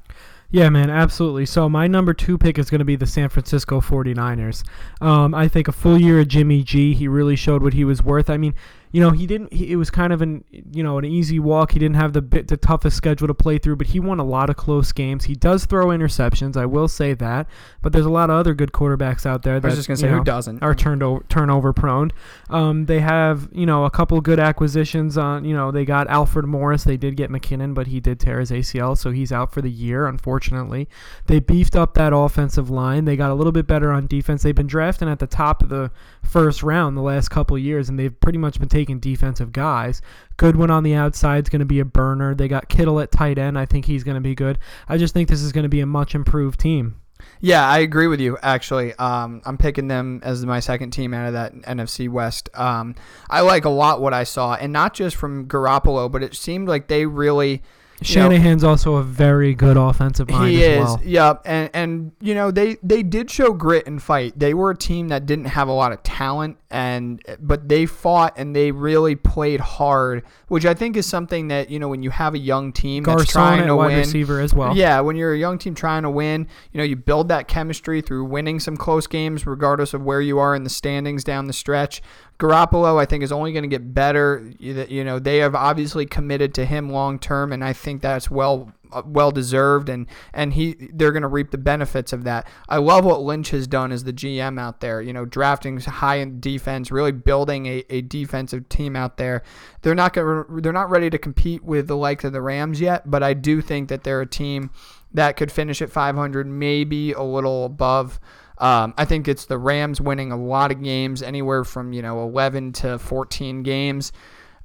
Yeah, 0.52 0.70
man, 0.70 0.90
absolutely. 0.90 1.46
So 1.46 1.70
my 1.70 1.88
number 1.88 2.14
two 2.14 2.38
pick 2.38 2.60
is 2.60 2.70
going 2.70 2.80
to 2.80 2.86
be 2.86 2.98
the 2.98 3.06
San 3.06 3.30
Francisco 3.30 3.80
49ers. 3.80 4.64
Um, 5.00 5.34
I 5.34 5.48
think 5.48 5.70
a 5.70 5.72
full 5.72 5.98
year 5.98 6.20
of 6.20 6.28
Jimmy 6.28 6.62
G, 6.62 6.94
he 6.94 7.08
really 7.08 7.38
showed 7.38 7.64
what 7.64 7.74
he 7.74 7.86
was 7.86 8.04
worth. 8.04 8.30
I 8.30 8.36
mean, 8.36 8.54
you 8.92 9.00
know, 9.00 9.12
he 9.12 9.26
didn't. 9.26 9.54
He, 9.54 9.72
it 9.72 9.78
was 9.78 9.90
kind 9.90 10.12
of 10.12 10.22
an 10.22 10.44
you 10.52 10.84
know 10.84 10.98
an 10.98 11.06
easy 11.06 11.40
walk. 11.40 11.72
He 11.72 11.80
didn't 11.80 11.96
have 11.96 12.14
the 12.14 12.22
bit 12.22 12.48
the 12.48 12.58
toughest 12.58 12.98
schedule 12.98 13.28
to 13.28 13.34
play 13.34 13.58
through, 13.58 13.78
but 13.78 13.88
he 13.88 14.00
won 14.00 14.20
a 14.20 14.24
lot 14.24 14.50
of 14.50 14.58
close 14.58 14.92
games. 14.92 15.26
He 15.26 15.36
does 15.36 15.66
throw 15.66 15.88
interceptions, 15.88 16.58
I 16.58 16.66
will 16.66 16.88
say 16.88 17.14
that. 17.14 17.48
But 17.82 17.94
there's 17.94 18.06
a 18.06 18.10
lot 18.10 18.30
of 18.30 18.36
other 18.36 18.54
good 18.54 18.74
quarterbacks 18.74 19.26
out 19.26 19.44
there. 19.44 19.60
That, 19.60 19.68
I 19.68 19.72
was 19.72 19.78
just 19.78 19.88
gonna 19.88 19.98
say 19.98 20.10
know, 20.10 20.18
who 20.18 20.24
doesn't 20.24 20.62
are 20.62 20.76
turned 20.76 21.04
over 21.04 21.24
turnover 21.30 21.74
prone. 21.74 22.12
Um, 22.50 22.86
they 22.86 23.00
have 23.00 23.50
you 23.54 23.66
know 23.66 23.86
a 23.86 23.90
couple 23.90 24.20
good 24.20 24.40
acquisitions 24.40 25.18
on. 25.18 25.46
You 25.46 25.56
know 25.56 25.72
they 25.72 25.86
got 25.86 26.08
Alfred 26.10 26.46
Morris. 26.46 26.84
They 26.84 26.98
did 26.98 27.16
get 27.16 27.30
McKinnon, 27.30 27.74
but 27.74 27.88
he 27.88 28.00
did 28.02 28.20
tear 28.20 28.40
his 28.40 28.52
ACL, 28.52 28.98
so 28.98 29.12
he's 29.12 29.32
out 29.32 29.54
for 29.54 29.62
the 29.62 29.72
year. 29.72 30.06
Unfortunately, 30.06 30.90
they 31.28 31.40
beefed 31.40 31.78
up 31.78 31.94
that 31.94 32.14
offensive 32.14 32.70
line. 32.70 33.06
They 33.06 33.16
got 33.16 33.32
a 33.32 33.36
little 33.36 33.54
bit 33.54 33.68
better 33.68 33.92
on 33.92 34.08
defense. 34.08 34.44
They've 34.44 34.54
been 34.54 34.68
drafting 34.68 35.08
at 35.08 35.20
the 35.20 35.28
top 35.28 35.64
of 35.64 35.70
the 35.70 35.92
first 36.22 36.62
round 36.62 36.98
the 36.98 37.02
last 37.02 37.30
couple 37.30 37.58
years, 37.58 37.88
and 37.88 37.98
they've 37.98 38.20
pretty 38.20 38.38
much 38.38 38.60
been 38.60 38.70
taking 38.70 38.81
defensive 38.86 39.52
guys. 39.52 40.02
Goodwin 40.38 40.72
on 40.72 40.84
the 40.84 40.96
outside 40.96 41.46
is 41.46 41.50
going 41.50 41.60
to 41.60 41.66
be 41.66 41.80
a 41.80 41.86
burner. 41.86 42.34
They 42.34 42.48
got 42.48 42.70
Kittle 42.70 43.00
at 43.00 43.12
tight 43.12 43.38
end. 43.38 43.58
I 43.58 43.66
think 43.66 43.86
he's 43.86 44.04
going 44.04 44.16
to 44.16 44.22
be 44.22 44.36
good. 44.36 44.60
I 44.88 44.98
just 44.98 45.14
think 45.14 45.30
this 45.30 45.42
is 45.42 45.52
going 45.52 45.64
to 45.64 45.70
be 45.70 45.82
a 45.82 45.86
much 45.86 46.16
improved 46.16 46.60
team. 46.60 47.02
Yeah, 47.40 47.68
I 47.68 47.80
agree 47.80 48.08
with 48.08 48.20
you. 48.20 48.38
Actually, 48.42 48.94
um, 48.96 49.42
I'm 49.46 49.58
picking 49.58 49.88
them 49.88 50.22
as 50.24 50.46
my 50.46 50.60
second 50.60 50.92
team 50.92 51.14
out 51.14 51.28
of 51.28 51.34
that 51.34 51.54
NFC 51.54 52.10
West. 52.10 52.50
Um, 52.54 52.96
I 53.30 53.42
like 53.42 53.66
a 53.66 53.70
lot 53.70 54.02
what 54.02 54.14
I 54.14 54.24
saw, 54.24 54.56
and 54.56 54.74
not 54.74 54.94
just 54.94 55.16
from 55.16 55.48
Garoppolo, 55.48 56.12
but 56.12 56.24
it 56.24 56.36
seemed 56.36 56.68
like 56.68 56.88
they 56.88 57.06
really 57.06 57.62
Shanahan's 58.02 58.64
know, 58.64 58.70
also 58.70 58.96
a 58.96 59.04
very 59.04 59.54
good 59.54 59.78
offensive 59.78 60.30
mind 60.30 60.52
he 60.52 60.66
as 60.66 60.78
is, 60.78 60.84
well. 60.84 61.02
Yep, 61.04 61.42
and 61.46 61.70
and 61.74 62.12
you 62.20 62.34
know 62.34 62.50
they 62.50 62.78
they 62.82 63.04
did 63.04 63.30
show 63.30 63.54
grit 63.54 63.86
and 63.86 64.02
fight. 64.02 64.38
They 64.38 64.54
were 64.54 64.72
a 64.72 64.78
team 64.78 65.10
that 65.10 65.26
didn't 65.26 65.46
have 65.46 65.68
a 65.68 65.72
lot 65.72 65.92
of 65.92 66.02
talent, 66.02 66.58
and 66.72 67.22
but 67.40 67.70
they 67.70 67.86
fought 67.86 68.34
and 68.38 68.56
they 68.56 68.72
really 68.72 69.16
played 69.16 69.60
hard, 69.60 70.24
which 70.48 70.66
I 70.66 70.74
think 70.74 70.98
is 70.98 71.06
something 71.06 71.50
that 71.50 71.70
you 71.70 71.78
know 71.78 71.90
when 71.90 72.02
you 72.02 72.10
have 72.10 72.34
a 72.34 72.40
young 72.40 72.74
team 72.74 73.04
Garcon 73.04 73.20
that's 73.20 73.32
trying 73.32 73.68
to 73.68 73.76
wide 73.76 73.88
win, 73.88 73.98
receiver 74.00 74.40
as 74.40 74.54
well. 74.54 74.76
Yeah, 74.76 75.02
when 75.02 75.16
you're 75.16 75.34
a 75.34 75.40
young 75.40 75.60
team 75.60 75.76
trying 75.76 76.04
to 76.04 76.10
win, 76.10 76.48
you 76.72 76.80
know 76.80 76.84
you 76.84 76.96
build 76.96 77.28
that 77.28 77.48
chemistry 77.48 78.02
through 78.02 78.26
winning 78.26 78.60
some 78.60 78.78
close 78.78 79.06
games, 79.06 79.46
regardless 79.46 79.94
of 79.94 80.02
where 80.02 80.22
you 80.22 80.40
are 80.40 80.56
in 80.56 80.64
the 80.64 80.70
standings 80.70 81.24
down 81.24 81.46
the 81.46 81.54
stretch. 81.54 82.02
Garoppolo, 82.42 83.00
I 83.00 83.06
think, 83.06 83.24
is 83.24 83.32
only 83.32 83.54
going 83.54 83.62
to 83.62 83.70
get 83.70 83.94
better. 83.94 84.52
You 84.58 85.04
know, 85.04 85.20
they 85.20 85.38
have 85.38 85.54
obviously 85.54 86.08
committed 86.08 86.56
to 86.56 86.66
him 86.66 86.90
long 86.90 87.20
term, 87.20 87.54
and 87.54 87.64
I 87.64 87.72
think 87.72 88.02
that's 88.02 88.32
well 88.32 88.74
uh, 88.92 89.04
well 89.06 89.32
deserved 89.32 89.90
and 89.90 90.08
and 90.34 90.54
he 90.54 90.76
they're 90.92 91.12
going 91.12 91.22
to 91.22 91.28
reap 91.28 91.52
the 91.52 91.60
benefits 91.60 92.12
of 92.14 92.24
that. 92.24 92.48
I 92.68 92.78
love 92.78 93.06
what 93.06 93.22
Lynch 93.22 93.52
has 93.52 93.68
done 93.68 93.92
as 93.92 94.06
the 94.06 94.12
GM 94.12 94.60
out 94.60 94.80
there, 94.80 95.04
you 95.04 95.14
know, 95.14 95.24
drafting 95.24 95.80
high 95.80 96.16
in 96.16 96.40
defense, 96.40 96.92
really 96.92 97.12
building 97.12 97.68
a, 97.68 97.86
a 97.92 98.02
defensive 98.02 98.68
team 98.70 98.96
out 98.96 99.18
there. 99.18 99.44
They're 99.84 99.94
not 99.94 100.14
going 100.14 100.62
they're 100.64 100.74
not 100.74 100.90
ready 100.90 101.12
to 101.12 101.20
compete 101.20 101.64
with 101.64 101.88
the 101.88 101.96
likes 101.96 102.24
of 102.24 102.34
the 102.34 102.42
Rams 102.42 102.82
yet, 102.82 103.10
but 103.10 103.22
I 103.22 103.36
do 103.36 103.62
think 103.62 103.88
that 103.90 104.04
they're 104.04 104.22
a 104.22 104.26
team 104.26 104.72
that 105.14 105.38
could 105.38 105.52
finish 105.52 105.80
at 105.80 105.92
500, 105.92 106.48
maybe 106.48 107.12
a 107.12 107.22
little 107.22 107.66
above. 107.66 108.20
Um, 108.62 108.94
I 108.96 109.06
think 109.06 109.28
it's 109.28 109.46
the 109.46 109.58
Rams 109.58 110.00
winning 110.00 110.32
a 110.32 110.38
lot 110.38 110.72
of 110.72 110.82
games, 110.84 111.24
anywhere 111.24 111.64
from 111.64 111.94
you 111.94 112.02
know 112.02 112.22
11 112.24 112.74
to 112.74 113.00
14 113.00 113.64
games. 113.64 114.12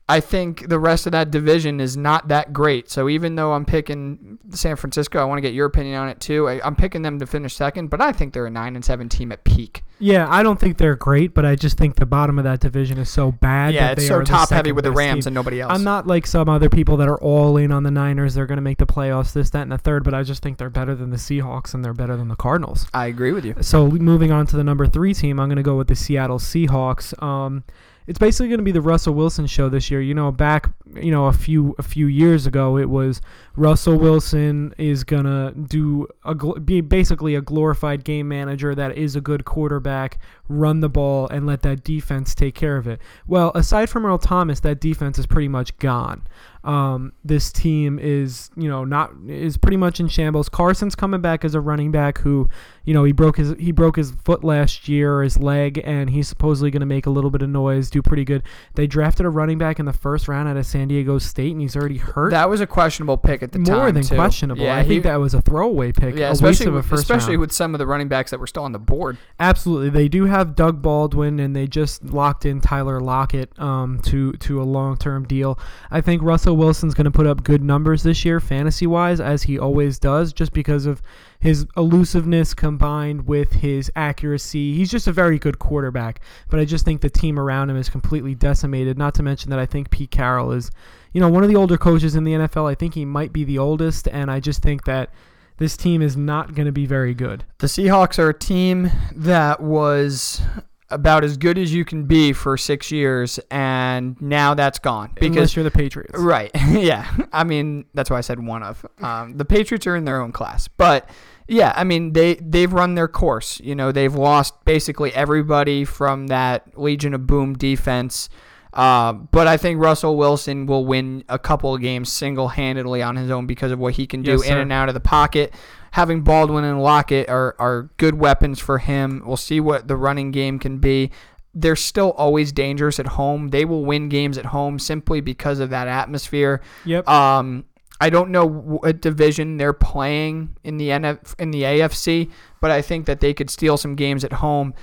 I 0.08 0.20
think 0.20 0.68
the 0.68 0.78
rest 0.78 1.06
of 1.06 1.12
that 1.12 1.32
division 1.32 1.80
is 1.80 1.96
not 1.96 2.28
that 2.28 2.52
great. 2.52 2.88
So 2.88 3.08
even 3.08 3.34
though 3.34 3.54
I'm 3.54 3.64
picking 3.64 4.38
San 4.50 4.76
Francisco, 4.76 5.18
I 5.20 5.24
want 5.24 5.38
to 5.38 5.42
get 5.42 5.52
your 5.52 5.66
opinion 5.66 5.98
on 5.98 6.08
it 6.08 6.20
too. 6.20 6.48
I, 6.48 6.64
I'm 6.64 6.76
picking 6.76 7.02
them 7.02 7.18
to 7.18 7.26
finish 7.26 7.56
second, 7.56 7.90
but 7.90 8.00
I 8.00 8.12
think 8.12 8.32
they're 8.32 8.46
a 8.46 8.50
nine 8.50 8.76
and 8.76 8.84
seven 8.84 9.08
team 9.08 9.32
at 9.32 9.42
peak. 9.42 9.82
Yeah, 9.98 10.26
I 10.30 10.44
don't 10.44 10.60
think 10.60 10.78
they're 10.78 10.94
great, 10.94 11.34
but 11.34 11.44
I 11.44 11.56
just 11.56 11.76
think 11.76 11.96
the 11.96 12.06
bottom 12.06 12.38
of 12.38 12.44
that 12.44 12.60
division 12.60 12.98
is 12.98 13.08
so 13.10 13.32
bad. 13.32 13.74
Yeah, 13.74 13.88
that 13.88 13.98
it's 13.98 14.06
so 14.06 14.18
are 14.18 14.24
top 14.24 14.50
heavy 14.50 14.70
with 14.70 14.84
the 14.84 14.92
Rams 14.92 15.24
team. 15.24 15.30
and 15.30 15.34
nobody 15.34 15.60
else. 15.60 15.72
I'm 15.72 15.82
not 15.82 16.06
like 16.06 16.26
some 16.26 16.48
other 16.48 16.68
people 16.68 16.98
that 16.98 17.08
are 17.08 17.18
all 17.18 17.56
in 17.56 17.72
on 17.72 17.82
the 17.82 17.90
Niners. 17.90 18.34
They're 18.34 18.46
going 18.46 18.58
to 18.58 18.62
make 18.62 18.78
the 18.78 18.86
playoffs, 18.86 19.32
this, 19.32 19.50
that, 19.50 19.62
and 19.62 19.72
the 19.72 19.78
third. 19.78 20.04
But 20.04 20.14
I 20.14 20.22
just 20.22 20.40
think 20.40 20.58
they're 20.58 20.70
better 20.70 20.94
than 20.94 21.10
the 21.10 21.16
Seahawks 21.16 21.74
and 21.74 21.84
they're 21.84 21.94
better 21.94 22.16
than 22.16 22.28
the 22.28 22.36
Cardinals. 22.36 22.86
I 22.94 23.06
agree 23.06 23.32
with 23.32 23.44
you. 23.44 23.56
So 23.62 23.88
moving 23.88 24.30
on 24.30 24.46
to 24.48 24.56
the 24.56 24.64
number 24.64 24.86
three 24.86 25.14
team, 25.14 25.40
I'm 25.40 25.48
going 25.48 25.56
to 25.56 25.64
go 25.64 25.76
with 25.76 25.88
the 25.88 25.96
Seattle 25.96 26.38
Seahawks. 26.38 27.20
Um, 27.20 27.64
it's 28.06 28.18
basically 28.18 28.48
going 28.48 28.58
to 28.58 28.64
be 28.64 28.72
the 28.72 28.80
Russell 28.80 29.14
Wilson 29.14 29.46
show 29.46 29.68
this 29.68 29.90
year. 29.90 30.00
You 30.00 30.14
know, 30.14 30.30
back 30.30 30.70
you 30.94 31.10
know 31.10 31.26
a 31.26 31.32
few 31.32 31.74
a 31.78 31.82
few 31.82 32.06
years 32.06 32.46
ago, 32.46 32.78
it 32.78 32.88
was 32.88 33.20
Russell 33.56 33.98
Wilson 33.98 34.74
is 34.78 35.04
gonna 35.04 35.52
do 35.52 36.06
a 36.24 36.34
be 36.60 36.80
basically 36.80 37.34
a 37.34 37.40
glorified 37.40 38.04
game 38.04 38.28
manager 38.28 38.74
that 38.74 38.96
is 38.96 39.16
a 39.16 39.20
good 39.20 39.44
quarterback, 39.44 40.18
run 40.48 40.80
the 40.80 40.88
ball 40.88 41.28
and 41.28 41.46
let 41.46 41.62
that 41.62 41.82
defense 41.84 42.34
take 42.34 42.54
care 42.54 42.76
of 42.76 42.86
it. 42.86 43.00
Well, 43.26 43.52
aside 43.54 43.90
from 43.90 44.04
Earl 44.06 44.18
Thomas, 44.18 44.60
that 44.60 44.80
defense 44.80 45.18
is 45.18 45.26
pretty 45.26 45.48
much 45.48 45.76
gone. 45.78 46.26
Um, 46.64 47.12
this 47.24 47.52
team 47.52 48.00
is, 48.00 48.50
you 48.56 48.68
know, 48.68 48.84
not 48.84 49.12
is 49.28 49.56
pretty 49.56 49.76
much 49.76 50.00
in 50.00 50.08
shambles. 50.08 50.48
Carson's 50.48 50.96
coming 50.96 51.20
back 51.20 51.44
as 51.44 51.54
a 51.54 51.60
running 51.60 51.92
back 51.92 52.18
who, 52.18 52.48
you 52.84 52.92
know, 52.92 53.04
he 53.04 53.12
broke 53.12 53.36
his 53.36 53.54
he 53.56 53.70
broke 53.70 53.94
his 53.94 54.10
foot 54.24 54.42
last 54.42 54.88
year, 54.88 55.22
his 55.22 55.38
leg, 55.38 55.80
and 55.84 56.10
he's 56.10 56.26
supposedly 56.26 56.72
going 56.72 56.80
to 56.80 56.86
make 56.86 57.06
a 57.06 57.10
little 57.10 57.30
bit 57.30 57.42
of 57.42 57.50
noise, 57.50 57.88
do 57.88 58.02
pretty 58.02 58.24
good. 58.24 58.42
They 58.74 58.88
drafted 58.88 59.26
a 59.26 59.28
running 59.28 59.58
back 59.58 59.78
in 59.78 59.86
the 59.86 59.92
first 59.92 60.26
round 60.26 60.48
out 60.48 60.56
of 60.56 60.66
San 60.66 60.88
Diego 60.88 61.18
State, 61.18 61.52
and 61.52 61.60
he's 61.60 61.76
already 61.76 61.98
hurt. 61.98 62.30
That 62.30 62.50
was 62.50 62.60
a 62.60 62.66
questionable 62.66 63.16
pick 63.16 63.44
at 63.44 63.52
the 63.52 63.60
time. 63.62 63.76
More 63.76 63.92
than 63.92 64.02
too. 64.02 64.16
questionable. 64.16 64.64
Yeah, 64.64 64.74
I 64.74 64.80
think 64.80 64.90
he- 64.92 64.98
that 65.00 65.20
was 65.20 65.34
a 65.34 65.42
throwaway 65.42 65.92
pick, 65.92 66.16
Yeah, 66.16 66.32
especially 66.32 66.66
of 66.66 66.72
a 66.74 66.76
with, 66.78 66.86
first 66.86 67.02
especially 67.04 67.34
round. 67.34 67.42
with 67.42 67.52
some 67.52 67.76
of 67.76 67.78
the 67.78 67.86
running 67.86 68.08
backs 68.08 68.32
that 68.32 68.40
were 68.40 68.46
still 68.48 68.64
on 68.64 68.72
the 68.72 68.80
board. 68.80 69.18
Absolutely, 69.38 69.90
they 69.90 70.08
do 70.08 70.24
have 70.24 70.35
Doug 70.44 70.82
Baldwin, 70.82 71.40
and 71.40 71.54
they 71.54 71.66
just 71.66 72.04
locked 72.04 72.44
in 72.44 72.60
Tyler 72.60 73.00
Lockett 73.00 73.56
um, 73.58 74.00
to 74.02 74.32
to 74.34 74.60
a 74.60 74.64
long 74.64 74.96
term 74.96 75.26
deal. 75.26 75.58
I 75.90 76.00
think 76.00 76.22
Russell 76.22 76.56
Wilson's 76.56 76.94
going 76.94 77.06
to 77.06 77.10
put 77.10 77.26
up 77.26 77.44
good 77.44 77.62
numbers 77.62 78.02
this 78.02 78.24
year, 78.24 78.40
fantasy 78.40 78.86
wise, 78.86 79.20
as 79.20 79.44
he 79.44 79.58
always 79.58 79.98
does, 79.98 80.32
just 80.32 80.52
because 80.52 80.86
of 80.86 81.02
his 81.38 81.66
elusiveness 81.76 82.54
combined 82.54 83.26
with 83.26 83.52
his 83.52 83.90
accuracy. 83.96 84.74
He's 84.74 84.90
just 84.90 85.06
a 85.06 85.12
very 85.12 85.38
good 85.38 85.58
quarterback, 85.58 86.20
but 86.50 86.60
I 86.60 86.64
just 86.64 86.84
think 86.84 87.00
the 87.00 87.10
team 87.10 87.38
around 87.38 87.70
him 87.70 87.76
is 87.76 87.88
completely 87.88 88.34
decimated. 88.34 88.98
Not 88.98 89.14
to 89.14 89.22
mention 89.22 89.50
that 89.50 89.58
I 89.58 89.66
think 89.66 89.90
Pete 89.90 90.10
Carroll 90.10 90.52
is, 90.52 90.70
you 91.12 91.20
know, 91.20 91.28
one 91.28 91.42
of 91.42 91.48
the 91.48 91.56
older 91.56 91.76
coaches 91.76 92.16
in 92.16 92.24
the 92.24 92.32
NFL. 92.32 92.70
I 92.70 92.74
think 92.74 92.94
he 92.94 93.04
might 93.04 93.32
be 93.32 93.44
the 93.44 93.58
oldest, 93.58 94.08
and 94.08 94.30
I 94.30 94.40
just 94.40 94.62
think 94.62 94.84
that. 94.84 95.10
This 95.58 95.76
team 95.76 96.02
is 96.02 96.16
not 96.16 96.54
going 96.54 96.66
to 96.66 96.72
be 96.72 96.86
very 96.86 97.14
good. 97.14 97.44
The 97.58 97.66
Seahawks 97.66 98.18
are 98.18 98.28
a 98.28 98.38
team 98.38 98.90
that 99.14 99.60
was 99.60 100.42
about 100.90 101.24
as 101.24 101.36
good 101.36 101.58
as 101.58 101.72
you 101.74 101.84
can 101.84 102.04
be 102.04 102.32
for 102.32 102.56
six 102.56 102.92
years, 102.92 103.40
and 103.50 104.20
now 104.20 104.54
that's 104.54 104.78
gone 104.78 105.12
Unless 105.16 105.18
because 105.18 105.56
you're 105.56 105.64
the 105.64 105.70
Patriots. 105.70 106.18
Right. 106.18 106.50
yeah. 106.68 107.10
I 107.32 107.44
mean, 107.44 107.86
that's 107.94 108.10
why 108.10 108.18
I 108.18 108.20
said 108.20 108.44
one 108.44 108.62
of. 108.62 108.84
Um, 109.02 109.36
the 109.36 109.44
Patriots 109.44 109.86
are 109.86 109.96
in 109.96 110.04
their 110.04 110.20
own 110.20 110.32
class, 110.32 110.68
but 110.68 111.08
yeah, 111.48 111.72
I 111.76 111.84
mean 111.84 112.12
they 112.12 112.34
they've 112.34 112.72
run 112.72 112.94
their 112.94 113.08
course. 113.08 113.60
You 113.60 113.74
know, 113.74 113.92
they've 113.92 114.14
lost 114.14 114.64
basically 114.64 115.12
everybody 115.14 115.84
from 115.84 116.28
that 116.28 116.78
Legion 116.78 117.14
of 117.14 117.26
Boom 117.26 117.54
defense. 117.54 118.28
Uh, 118.76 119.12
but 119.14 119.48
I 119.48 119.56
think 119.56 119.80
Russell 119.80 120.16
Wilson 120.16 120.66
will 120.66 120.84
win 120.84 121.24
a 121.28 121.38
couple 121.38 121.74
of 121.74 121.80
games 121.80 122.12
single 122.12 122.48
handedly 122.48 123.02
on 123.02 123.16
his 123.16 123.30
own 123.30 123.46
because 123.46 123.72
of 123.72 123.78
what 123.78 123.94
he 123.94 124.06
can 124.06 124.22
do 124.22 124.32
Yes, 124.32 124.46
in 124.46 124.58
and 124.58 124.70
out 124.70 124.88
of 124.88 124.94
the 124.94 125.00
pocket. 125.00 125.54
Having 125.92 126.22
Baldwin 126.22 126.64
and 126.64 126.82
Lockett 126.82 127.30
are, 127.30 127.56
are 127.58 127.88
good 127.96 128.16
weapons 128.16 128.60
for 128.60 128.78
him. 128.78 129.22
We'll 129.24 129.38
see 129.38 129.60
what 129.60 129.88
the 129.88 129.96
running 129.96 130.30
game 130.30 130.58
can 130.58 130.78
be 130.78 131.10
they're 131.58 131.74
still 131.74 132.12
always 132.12 132.52
dangerous 132.52 133.00
at 133.00 133.06
home. 133.06 133.48
They 133.48 133.64
will 133.64 133.84
win 133.84 134.10
games 134.10 134.36
at 134.36 134.44
home 134.44 134.78
simply 134.78 135.22
because 135.22 135.58
of 135.58 135.70
that 135.70 135.88
atmosphere. 135.88 136.60
Yep. 136.84 137.08
Um, 137.08 137.64
I 137.98 138.10
don't 138.10 138.30
know 138.30 138.46
what 138.46 139.00
division 139.00 139.56
they're 139.56 139.72
playing 139.72 140.54
in 140.62 140.76
the 140.76 140.90
NF, 140.90 141.34
in 141.40 141.50
the 141.50 141.62
AFC, 141.62 142.30
but 142.60 142.70
I 142.70 142.82
think 142.82 143.06
that 143.06 143.20
they 143.20 143.32
could 143.32 143.48
steal 143.48 143.78
some 143.78 143.94
games 143.96 144.22
at 144.22 144.34
home. 144.34 144.74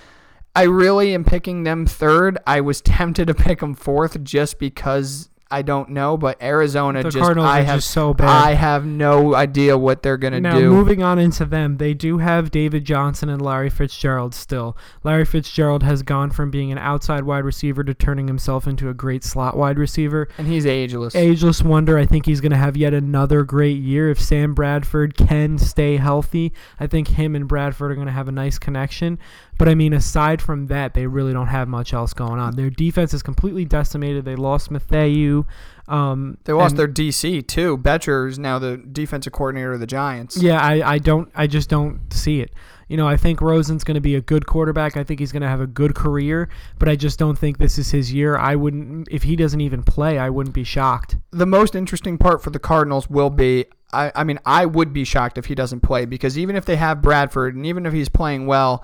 I 0.56 0.64
really 0.64 1.14
am 1.14 1.24
picking 1.24 1.64
them 1.64 1.86
third. 1.86 2.38
I 2.46 2.62
was 2.62 2.82
tempted 2.82 3.28
to 3.28 3.34
pick 3.34 3.60
them 3.60 3.74
fourth 3.74 4.24
just 4.24 4.60
because 4.60 5.30
I 5.54 5.62
don't 5.62 5.90
know, 5.90 6.18
but 6.18 6.42
Arizona 6.42 7.04
the 7.04 7.12
just 7.12 7.22
Cardinals 7.22 7.48
I 7.48 7.62
have 7.62 7.78
just 7.78 7.92
so 7.92 8.12
bad. 8.16 8.28
I 8.28 8.54
have 8.54 8.88
no 8.88 9.36
idea 9.36 9.78
what 9.78 10.02
they're 10.02 10.18
gonna 10.18 10.42
now 10.42 10.58
do. 10.58 10.64
Now 10.64 10.70
moving 10.72 11.04
on 11.04 11.20
into 11.20 11.46
them, 11.46 11.78
they 11.78 11.94
do 11.94 12.18
have 12.18 12.50
David 12.50 12.86
Johnson 12.86 13.30
and 13.30 13.40
Larry 13.40 13.70
Fitzgerald 13.70 14.34
still. 14.34 14.76
Larry 15.04 15.26
Fitzgerald 15.26 15.84
has 15.84 16.02
gone 16.02 16.32
from 16.32 16.50
being 16.50 16.72
an 16.72 16.80
outside 16.80 17.24
wide 17.26 17.46
receiver 17.46 17.84
to 17.84 17.94
turning 17.94 18.28
himself 18.28 18.66
into 18.66 18.90
a 18.90 18.96
great 18.96 19.24
slot 19.24 19.56
wide 19.56 19.78
receiver. 19.78 20.28
and 20.40 20.48
he's 20.48 20.66
ageless. 20.66 21.14
Ageless 21.16 21.62
wonder. 21.62 22.00
I 22.00 22.08
think 22.08 22.26
he's 22.26 22.42
going 22.42 22.52
to 22.52 22.58
have 22.58 22.76
yet 22.76 22.96
another 22.96 23.44
great 23.44 23.78
year 23.78 24.10
if 24.10 24.20
Sam 24.20 24.56
Bradford 24.56 25.16
can 25.16 25.60
stay 25.60 25.98
healthy. 25.98 26.52
I 26.80 26.88
think 26.88 27.10
him 27.10 27.36
and 27.36 27.48
Bradford 27.48 27.92
are 27.92 27.96
going 27.96 28.08
to 28.08 28.14
have 28.14 28.28
a 28.28 28.32
nice 28.32 28.58
connection. 28.58 29.20
But 29.58 29.70
I 29.70 29.76
mean, 29.76 29.94
aside 29.94 30.42
from 30.42 30.68
that, 30.68 30.94
they 30.94 31.08
really 31.08 31.34
don't 31.34 31.48
have 31.48 31.68
much 31.68 31.94
else 31.94 32.14
going 32.14 32.40
on. 32.40 32.56
Their 32.56 32.70
defense 32.70 33.14
is 33.14 33.24
completely 33.24 33.66
decimated. 33.66 34.26
They 34.26 34.36
lost 34.36 34.72
Mathieu. 34.72 35.46
Um, 35.88 36.38
they 36.46 36.54
lost 36.54 36.72
and- 36.72 36.80
their 36.80 36.88
DC 36.88 37.46
too. 37.48 37.78
Bettcher 37.78 38.28
is 38.30 38.40
now 38.40 38.60
the 38.60 38.78
defensive 38.78 39.34
coordinator 39.34 39.74
of 39.74 39.80
the 39.80 39.88
Giants. 39.88 40.42
Yeah, 40.42 40.60
I, 40.60 40.94
I 40.94 40.98
don't 40.98 41.30
I 41.36 41.48
just 41.48 41.70
don't 41.70 42.02
see 42.12 42.40
it. 42.42 42.52
You 42.88 42.98
know, 42.98 43.08
I 43.08 43.18
think 43.18 43.42
Rosen's 43.42 43.84
going 43.84 43.96
to 43.96 44.02
be 44.02 44.16
a 44.16 44.22
good 44.22 44.46
quarterback. 44.46 44.98
I 44.98 45.04
think 45.04 45.20
he's 45.20 45.32
going 45.32 45.42
to 45.42 45.48
have 45.48 45.62
a 45.62 45.68
good 45.68 45.96
career, 45.96 46.50
but 46.78 46.90
I 46.90 46.96
just 46.96 47.18
don't 47.18 47.38
think 47.38 47.58
this 47.58 47.80
is 47.80 47.92
his 47.92 48.14
year. 48.14 48.38
I 48.38 48.56
wouldn't 48.56 49.08
if 49.12 49.24
he 49.24 49.36
doesn't 49.36 49.62
even 49.62 49.84
play, 49.84 50.20
I 50.20 50.30
wouldn't 50.30 50.56
be 50.56 50.64
shocked. 50.64 51.18
the 51.32 51.46
most 51.46 51.76
interesting 51.76 52.18
part 52.18 52.42
for 52.42 52.50
the 52.50 52.60
Cardinals 52.60 53.10
will 53.10 53.30
be 53.30 53.66
I, 53.94 54.12
I 54.16 54.24
mean, 54.24 54.40
I 54.46 54.66
would 54.66 54.92
be 54.92 55.04
shocked 55.04 55.38
if 55.38 55.46
he 55.46 55.56
doesn't 55.56 55.82
play 55.82 56.06
because 56.06 56.38
even 56.38 56.56
if 56.56 56.66
they 56.66 56.76
have 56.78 57.02
Bradford 57.02 57.56
and 57.56 57.66
even 57.66 57.86
if 57.86 57.94
he's 57.94 58.10
playing 58.10 58.48
well, 58.48 58.84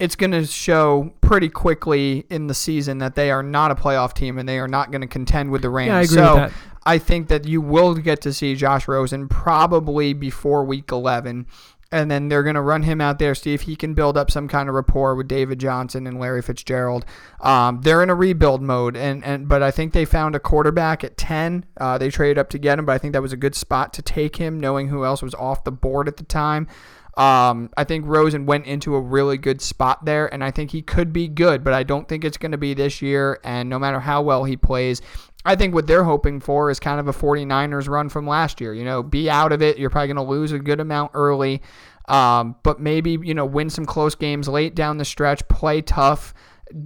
it's 0.00 0.16
going 0.16 0.32
to 0.32 0.46
show 0.46 1.12
pretty 1.20 1.50
quickly 1.50 2.24
in 2.30 2.46
the 2.46 2.54
season 2.54 2.98
that 2.98 3.14
they 3.14 3.30
are 3.30 3.42
not 3.42 3.70
a 3.70 3.74
playoff 3.74 4.14
team 4.14 4.38
and 4.38 4.48
they 4.48 4.58
are 4.58 4.66
not 4.66 4.90
going 4.90 5.02
to 5.02 5.06
contend 5.06 5.50
with 5.50 5.60
the 5.60 5.68
Rams. 5.68 5.88
Yeah, 5.88 5.96
I 5.96 6.00
agree 6.00 6.14
so 6.16 6.34
with 6.34 6.50
that. 6.50 6.52
I 6.86 6.98
think 6.98 7.28
that 7.28 7.46
you 7.46 7.60
will 7.60 7.94
get 7.94 8.22
to 8.22 8.32
see 8.32 8.56
Josh 8.56 8.88
Rosen 8.88 9.28
probably 9.28 10.14
before 10.14 10.64
week 10.64 10.90
11. 10.90 11.46
And 11.92 12.10
then 12.10 12.28
they're 12.28 12.44
going 12.44 12.54
to 12.54 12.62
run 12.62 12.84
him 12.84 13.00
out 13.00 13.18
there, 13.18 13.34
see 13.34 13.52
if 13.52 13.62
he 13.62 13.74
can 13.74 13.94
build 13.94 14.16
up 14.16 14.30
some 14.30 14.46
kind 14.46 14.68
of 14.68 14.76
rapport 14.76 15.16
with 15.16 15.26
David 15.26 15.58
Johnson 15.58 16.06
and 16.06 16.20
Larry 16.20 16.40
Fitzgerald. 16.40 17.04
Um, 17.40 17.80
they're 17.82 18.02
in 18.02 18.08
a 18.08 18.14
rebuild 18.14 18.62
mode, 18.62 18.96
and, 18.96 19.24
and 19.24 19.48
but 19.48 19.60
I 19.60 19.72
think 19.72 19.92
they 19.92 20.04
found 20.04 20.36
a 20.36 20.40
quarterback 20.40 21.02
at 21.02 21.16
10. 21.16 21.66
Uh, 21.78 21.98
they 21.98 22.08
traded 22.08 22.38
up 22.38 22.48
to 22.50 22.58
get 22.58 22.78
him, 22.78 22.86
but 22.86 22.92
I 22.92 22.98
think 22.98 23.12
that 23.14 23.22
was 23.22 23.32
a 23.32 23.36
good 23.36 23.56
spot 23.56 23.92
to 23.94 24.02
take 24.02 24.36
him, 24.36 24.60
knowing 24.60 24.86
who 24.86 25.04
else 25.04 25.20
was 25.20 25.34
off 25.34 25.64
the 25.64 25.72
board 25.72 26.06
at 26.06 26.16
the 26.16 26.22
time. 26.22 26.68
Um, 27.16 27.70
I 27.76 27.84
think 27.84 28.06
Rosen 28.06 28.46
went 28.46 28.66
into 28.66 28.94
a 28.94 29.00
really 29.00 29.36
good 29.36 29.60
spot 29.60 30.04
there, 30.04 30.32
and 30.32 30.44
I 30.44 30.50
think 30.50 30.70
he 30.70 30.82
could 30.82 31.12
be 31.12 31.28
good, 31.28 31.64
but 31.64 31.72
I 31.72 31.82
don't 31.82 32.08
think 32.08 32.24
it's 32.24 32.36
going 32.36 32.52
to 32.52 32.58
be 32.58 32.74
this 32.74 33.02
year. 33.02 33.40
And 33.44 33.68
no 33.68 33.78
matter 33.78 34.00
how 34.00 34.22
well 34.22 34.44
he 34.44 34.56
plays, 34.56 35.02
I 35.44 35.56
think 35.56 35.74
what 35.74 35.86
they're 35.86 36.04
hoping 36.04 36.40
for 36.40 36.70
is 36.70 36.78
kind 36.78 37.00
of 37.00 37.08
a 37.08 37.12
49ers 37.12 37.88
run 37.88 38.08
from 38.08 38.26
last 38.26 38.60
year. 38.60 38.74
You 38.74 38.84
know, 38.84 39.02
be 39.02 39.28
out 39.30 39.52
of 39.52 39.62
it. 39.62 39.78
You're 39.78 39.90
probably 39.90 40.08
going 40.08 40.24
to 40.24 40.30
lose 40.30 40.52
a 40.52 40.58
good 40.58 40.80
amount 40.80 41.12
early, 41.14 41.62
um, 42.08 42.56
but 42.62 42.80
maybe, 42.80 43.18
you 43.22 43.34
know, 43.34 43.46
win 43.46 43.70
some 43.70 43.86
close 43.86 44.14
games 44.14 44.48
late 44.48 44.74
down 44.74 44.98
the 44.98 45.04
stretch, 45.04 45.46
play 45.48 45.80
tough, 45.82 46.34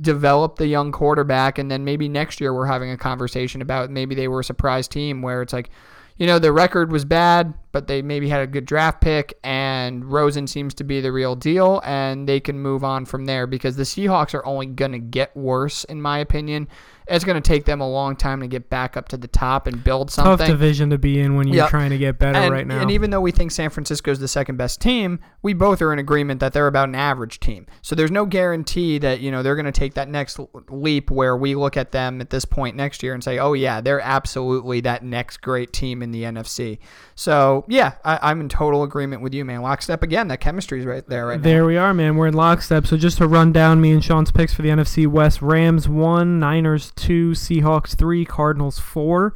develop 0.01 0.57
the 0.57 0.67
young 0.67 0.93
quarterback, 0.93 1.59
and 1.59 1.71
then 1.71 1.85
maybe 1.85 2.09
next 2.09 2.41
year 2.41 2.55
we're 2.55 2.67
having 2.67 2.91
a 2.91 2.97
conversation 2.97 3.61
about 3.61 3.91
maybe 3.91 4.15
they 4.15 4.29
were 4.29 4.41
a 4.41 4.45
surprise 4.45 4.89
team 4.89 5.21
where 5.21 5.43
it's 5.43 5.53
like, 5.53 5.71
you 6.17 6.27
know, 6.27 6.39
the 6.39 6.53
record 6.53 6.93
was 6.93 7.05
bad, 7.05 7.55
but 7.73 7.89
they 7.89 8.01
maybe 8.01 8.29
had 8.29 8.41
a 8.41 8.47
good 8.47 8.65
draft 8.65 9.01
pick, 9.01 9.37
and 9.43 10.05
Rosen 10.05 10.47
seems 10.47 10.73
to 10.75 10.85
be 10.85 11.01
the 11.01 11.11
real 11.11 11.35
deal, 11.35 11.81
and 11.85 12.29
they 12.29 12.39
can 12.39 12.59
move 12.61 12.85
on 12.85 13.05
from 13.05 13.25
there 13.25 13.47
because 13.47 13.77
the 13.77 13.83
Seahawks 13.83 14.33
are 14.35 14.47
only 14.47 14.67
going 14.67 14.93
to 14.93 15.01
get 15.01 15.37
worse, 15.37 15.83
in 15.85 16.01
my 16.01 16.19
opinion. 16.19 16.69
It's 17.07 17.25
going 17.25 17.41
to 17.41 17.47
take 17.47 17.65
them 17.67 17.81
a 17.81 17.89
long 17.89 18.17
time 18.17 18.41
to 18.41 18.47
get 18.47 18.71
back 18.71 18.97
up 18.97 19.09
to 19.09 19.17
the 19.17 19.29
top 19.29 19.67
and 19.67 19.83
build 19.85 20.11
something. 20.11 20.39
Tough 20.39 20.47
division 20.47 20.91
to 20.91 20.99
be 20.99 21.21
in 21.21 21.37
when 21.37 21.47
you're 21.49 21.57
Yep. 21.57 21.69
trying 21.69 21.91
to 21.91 21.99
get 21.99 22.19
better 22.19 22.39
and, 22.39 22.53
right 22.53 22.67
now. 22.67 22.81
and 22.81 22.91
even 22.91 23.11
though 23.11 23.21
we 23.21 23.31
think 23.31 23.51
San 23.51 23.69
Francisco 23.71 24.11
is 24.11 24.19
the 24.19 24.29
second 24.29 24.57
best 24.57 24.81
team, 24.81 25.19
we 25.43 25.53
both 25.53 25.83
are 25.83 25.93
in 25.93 25.99
agreement 25.99 26.41
that 26.41 26.53
they're 26.53 26.67
about 26.67 26.89
an 26.89 26.95
average 26.95 27.41
team. 27.41 27.67
So 27.83 27.95
there's 27.95 28.11
no 28.11 28.25
guarantee 28.25 28.99
that 28.99 29.21
you 29.21 29.31
know 29.31 29.43
they're 29.43 29.55
going 29.57 29.65
to 29.67 29.73
take 29.73 29.95
that 29.95 30.09
next 30.09 30.39
leap 30.71 31.11
where 31.11 31.37
we 31.37 31.55
look 31.55 31.77
at 31.77 31.93
them 31.93 32.21
at 32.21 32.31
this 32.31 32.45
point 32.45 32.77
next 32.77 33.03
year 33.03 33.13
and 33.15 33.23
say, 33.23 33.39
oh 33.39 33.53
yeah, 33.53 33.81
they're 33.81 34.01
absolutely 34.01 34.81
that 34.81 35.03
next 35.05 35.39
great 35.43 35.73
team 35.73 36.03
in 36.03 36.11
the 36.11 36.23
NFC. 36.23 36.79
So 37.15 37.65
yeah, 37.69 37.93
I, 38.05 38.19
I'm 38.23 38.41
in 38.41 38.49
total 38.49 38.83
agreement 38.83 39.21
with 39.23 39.35
you, 39.35 39.45
man. 39.45 39.61
Lockstep 39.63 40.03
again. 40.03 40.29
That 40.29 40.41
chemistry 40.41 40.81
is 40.81 40.87
right 40.87 41.07
there 41.09 41.27
right 41.27 41.39
now. 41.39 41.45
There 41.45 41.65
we 41.67 41.77
are, 41.77 41.93
man. 41.93 42.17
We're 42.17 42.29
in 42.29 42.35
lockstep. 42.35 42.87
So 42.87 42.97
just 42.97 43.19
to 43.19 43.29
run 43.29 43.53
down 43.53 43.81
me 43.81 43.93
and 43.93 44.03
Sean's 44.03 44.31
picks 44.31 44.55
for 44.55 44.63
the 44.63 44.71
NFC 44.71 45.07
West: 45.07 45.43
Rams 45.43 45.89
one, 45.89 46.39
Niners 46.39 46.93
two, 46.97 47.33
Seahawks 47.33 47.97
three, 47.97 48.25
Cardinals 48.25 48.79
four. 48.79 49.35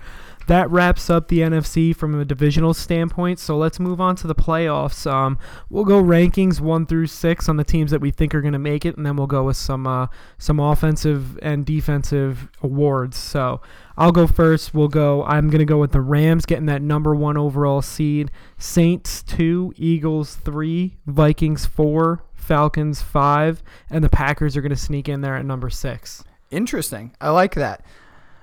That 0.48 0.70
wraps 0.70 1.10
up 1.10 1.28
the 1.28 1.40
NFC 1.40 1.94
from 1.94 2.18
a 2.18 2.24
divisional 2.24 2.72
standpoint. 2.72 3.38
So 3.38 3.58
let's 3.58 3.78
move 3.78 4.00
on 4.00 4.16
to 4.16 4.26
the 4.26 4.34
playoffs. 4.34 5.06
Um, 5.06 5.38
we'll 5.68 5.84
go 5.84 6.02
rankings 6.02 6.58
one 6.58 6.86
through 6.86 7.08
six 7.08 7.50
on 7.50 7.58
the 7.58 7.64
teams 7.64 7.90
that 7.90 8.00
we 8.00 8.10
think 8.10 8.34
are 8.34 8.40
going 8.40 8.54
to 8.54 8.58
make 8.58 8.86
it, 8.86 8.96
and 8.96 9.04
then 9.04 9.16
we'll 9.16 9.26
go 9.26 9.44
with 9.44 9.58
some 9.58 9.86
uh, 9.86 10.06
some 10.38 10.58
offensive 10.58 11.38
and 11.42 11.66
defensive 11.66 12.48
awards. 12.62 13.18
So 13.18 13.60
I'll 13.98 14.10
go 14.10 14.26
first. 14.26 14.72
We'll 14.72 14.88
go. 14.88 15.22
I'm 15.24 15.50
going 15.50 15.58
to 15.58 15.66
go 15.66 15.78
with 15.78 15.92
the 15.92 16.00
Rams 16.00 16.46
getting 16.46 16.66
that 16.66 16.80
number 16.80 17.14
one 17.14 17.36
overall 17.36 17.82
seed. 17.82 18.30
Saints 18.56 19.22
two, 19.22 19.74
Eagles 19.76 20.36
three, 20.36 20.96
Vikings 21.04 21.66
four, 21.66 22.24
Falcons 22.32 23.02
five, 23.02 23.62
and 23.90 24.02
the 24.02 24.08
Packers 24.08 24.56
are 24.56 24.62
going 24.62 24.70
to 24.70 24.76
sneak 24.76 25.10
in 25.10 25.20
there 25.20 25.36
at 25.36 25.44
number 25.44 25.68
six. 25.68 26.24
Interesting. 26.50 27.14
I 27.20 27.30
like 27.30 27.54
that. 27.54 27.84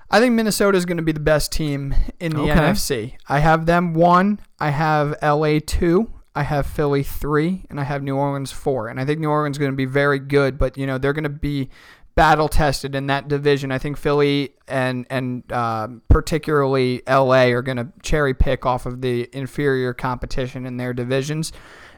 I 0.10 0.20
think 0.20 0.34
Minnesota 0.36 0.78
is 0.78 0.86
going 0.86 0.98
to 0.98 1.04
be 1.04 1.12
the 1.12 1.20
best 1.20 1.52
team 1.52 1.96
in 2.20 2.34
the 2.36 2.42
Okay. 2.44 2.52
NFC. 2.54 3.14
I 3.28 3.40
have 3.40 3.66
them 3.66 3.94
one. 3.94 4.40
I 4.60 4.70
have 4.70 5.16
LA 5.22 5.60
two. 5.66 6.12
I 6.36 6.44
have 6.44 6.68
Philly 6.68 7.02
three, 7.02 7.66
and 7.70 7.80
I 7.80 7.84
have 7.84 8.04
New 8.04 8.16
Orleans 8.16 8.52
four. 8.52 8.88
And 8.90 9.00
I 9.00 9.06
think 9.06 9.20
New 9.20 9.30
Orleans 9.30 9.56
is 9.56 9.60
going 9.60 9.72
to 9.72 9.76
be 9.76 9.86
very 9.86 10.20
good, 10.20 10.58
but 10.58 10.78
you 10.78 10.86
know 10.86 10.98
they're 10.98 11.14
going 11.14 11.24
to 11.24 11.30
be 11.30 11.70
battle 12.14 12.48
tested 12.48 12.94
in 12.96 13.08
that 13.08 13.28
division. 13.28 13.72
I 13.72 13.78
think 13.78 13.98
Philly 13.98 14.54
and 14.68 15.06
and 15.10 15.44
uh, 15.52 15.88
particularly 16.08 17.02
LA 17.08 17.46
are 17.48 17.62
going 17.62 17.78
to 17.78 17.88
cherry 18.04 18.34
pick 18.34 18.66
off 18.66 18.86
of 18.86 19.02
the 19.02 19.30
inferior 19.34 19.94
competition 19.94 20.66
in 20.66 20.78
their 20.78 20.94
divisions. 20.94 21.52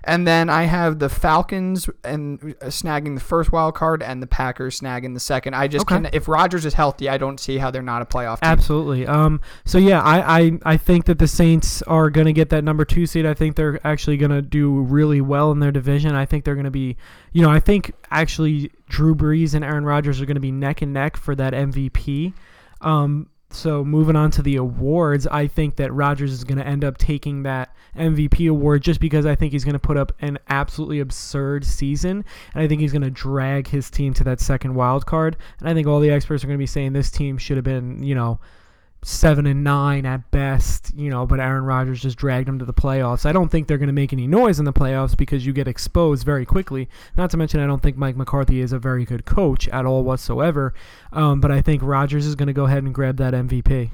And 0.08 0.26
then 0.26 0.49
I 0.49 0.64
have 0.64 0.99
the 0.99 1.10
Falcons 1.10 1.89
and 2.03 2.55
uh, 2.62 2.68
snagging 2.68 3.14
the 3.16 3.20
first 3.22 3.51
wild 3.51 3.76
card, 3.76 4.01
and 4.01 4.24
the 4.24 4.28
Packers 4.28 4.80
snagging 4.80 5.14
the 5.14 5.20
second. 5.20 5.53
I 5.53 5.68
just 5.68 5.84
Okay. 5.84 5.95
can. 6.03 6.10
If 6.14 6.28
Rodgers 6.30 6.66
is 6.66 6.74
healthy, 6.74 7.10
I 7.10 7.18
don't 7.18 7.39
see 7.39 7.58
how 7.58 7.70
they're 7.72 7.82
not 7.82 8.01
a 8.01 8.05
playoff 8.05 8.39
team. 8.41 8.49
Absolutely. 8.49 9.05
Um. 9.05 9.41
So 9.66 9.78
yeah, 9.78 10.01
I 10.01 10.39
I, 10.39 10.60
I 10.64 10.78
think 10.78 11.05
that 11.05 11.20
the 11.20 11.28
Saints 11.28 11.82
are 11.84 12.10
going 12.10 12.26
to 12.26 12.34
get 12.34 12.49
that 12.49 12.64
number 12.64 12.86
two 12.86 13.05
seed. 13.05 13.26
I 13.26 13.34
think 13.34 13.58
they're 13.58 13.86
actually 13.86 14.16
going 14.18 14.32
to 14.32 14.41
do 14.41 14.80
really 14.80 15.20
well 15.20 15.51
in 15.51 15.60
their 15.60 15.72
division. 15.74 16.16
I 16.16 16.26
think 16.26 16.45
they're 16.45 16.55
going 16.55 16.64
to 16.64 16.72
be, 16.72 16.95
you 17.34 17.41
know, 17.41 17.49
I 17.49 17.60
think 17.60 17.93
actually 18.10 18.72
Drew 18.88 19.14
Brees 19.14 19.53
and 19.53 19.66
Aaron 19.66 19.84
Rodgers 19.84 20.22
are 20.22 20.26
going 20.26 20.36
to 20.36 20.41
be 20.41 20.51
neck 20.53 20.82
and 20.82 20.93
neck 20.93 21.18
for 21.18 21.36
that 21.36 21.51
MVP. 21.53 22.34
Um. 22.82 23.28
So 23.50 23.84
moving 23.84 24.18
on 24.18 24.30
to 24.32 24.41
the 24.41 24.58
awards, 24.58 25.26
I 25.26 25.48
think 25.48 25.78
that 25.78 25.93
Rodgers 25.93 26.34
is 26.34 26.43
going 26.43 26.58
to 26.58 26.68
end 26.68 26.84
up 26.84 26.98
taking 26.98 27.43
that 27.43 27.74
MVP 27.95 28.50
award 28.50 28.84
just 28.84 29.00
because 29.00 29.26
I 29.26 29.36
think 29.36 29.54
he's 29.54 29.64
going 29.64 29.74
to 29.74 29.80
put 29.80 29.95
up 29.95 30.12
an 30.20 30.38
absolutely 30.50 31.00
absurd 31.00 31.66
season, 31.66 32.26
and 32.54 32.64
I 32.64 32.68
think 32.68 32.82
he's 32.82 32.91
going 32.91 33.04
to 33.04 33.10
drag 33.10 33.68
his 33.68 33.89
team 33.89 34.14
to 34.16 34.24
that 34.26 34.41
second 34.41 34.76
wild 34.76 35.06
card. 35.06 35.38
And 35.60 35.70
I 35.70 35.74
think 35.74 35.88
all 35.88 36.02
the 36.02 36.10
experts 36.10 36.43
are 36.43 36.48
going 36.48 36.58
to 36.58 36.62
be 36.62 36.68
saying 36.68 36.91
this 36.91 37.10
team 37.10 37.38
should 37.38 37.58
have 37.58 37.64
been, 37.64 38.04
you 38.04 38.16
know, 38.16 38.39
seven 39.08 39.45
and 39.45 39.64
nine 39.64 40.05
at 40.05 40.30
best, 40.32 40.93
you 40.93 41.10
know, 41.10 41.26
but 41.26 41.39
Aaron 41.39 41.64
Rodgers 41.64 42.01
just 42.01 42.18
dragged 42.18 42.47
them 42.47 42.60
to 42.60 42.66
the 42.66 42.74
playoffs. 42.74 43.26
I 43.26 43.32
don't 43.32 43.47
think 43.47 43.68
they're 43.68 43.78
going 43.78 43.88
to 43.88 43.93
make 43.93 44.12
any 44.12 44.28
noise 44.28 44.60
in 44.60 44.66
the 44.66 44.74
playoffs 44.74 45.16
because 45.16 45.45
you 45.45 45.53
get 45.53 45.66
exposed 45.66 46.26
very 46.26 46.45
quickly. 46.45 46.89
Not 47.16 47.30
to 47.32 47.38
mention, 47.38 47.62
I 47.62 47.68
don't 47.68 47.82
think 47.82 47.95
Mike 47.95 48.18
McCarthy 48.18 48.60
is 48.60 48.74
a 48.74 48.80
very 48.80 49.05
good 49.05 49.24
coach 49.24 49.70
at 49.70 49.86
all 49.86 50.03
whatsoever. 50.03 50.74
Um, 51.14 51.39
but 51.39 51.51
I 51.51 51.62
think 51.62 51.82
Rodgers 51.84 52.26
is 52.26 52.36
going 52.36 52.47
to 52.47 52.53
go 52.53 52.66
ahead 52.66 52.84
and 52.84 52.93
grab 52.93 53.16
that 53.18 53.34
MVP. 53.34 53.91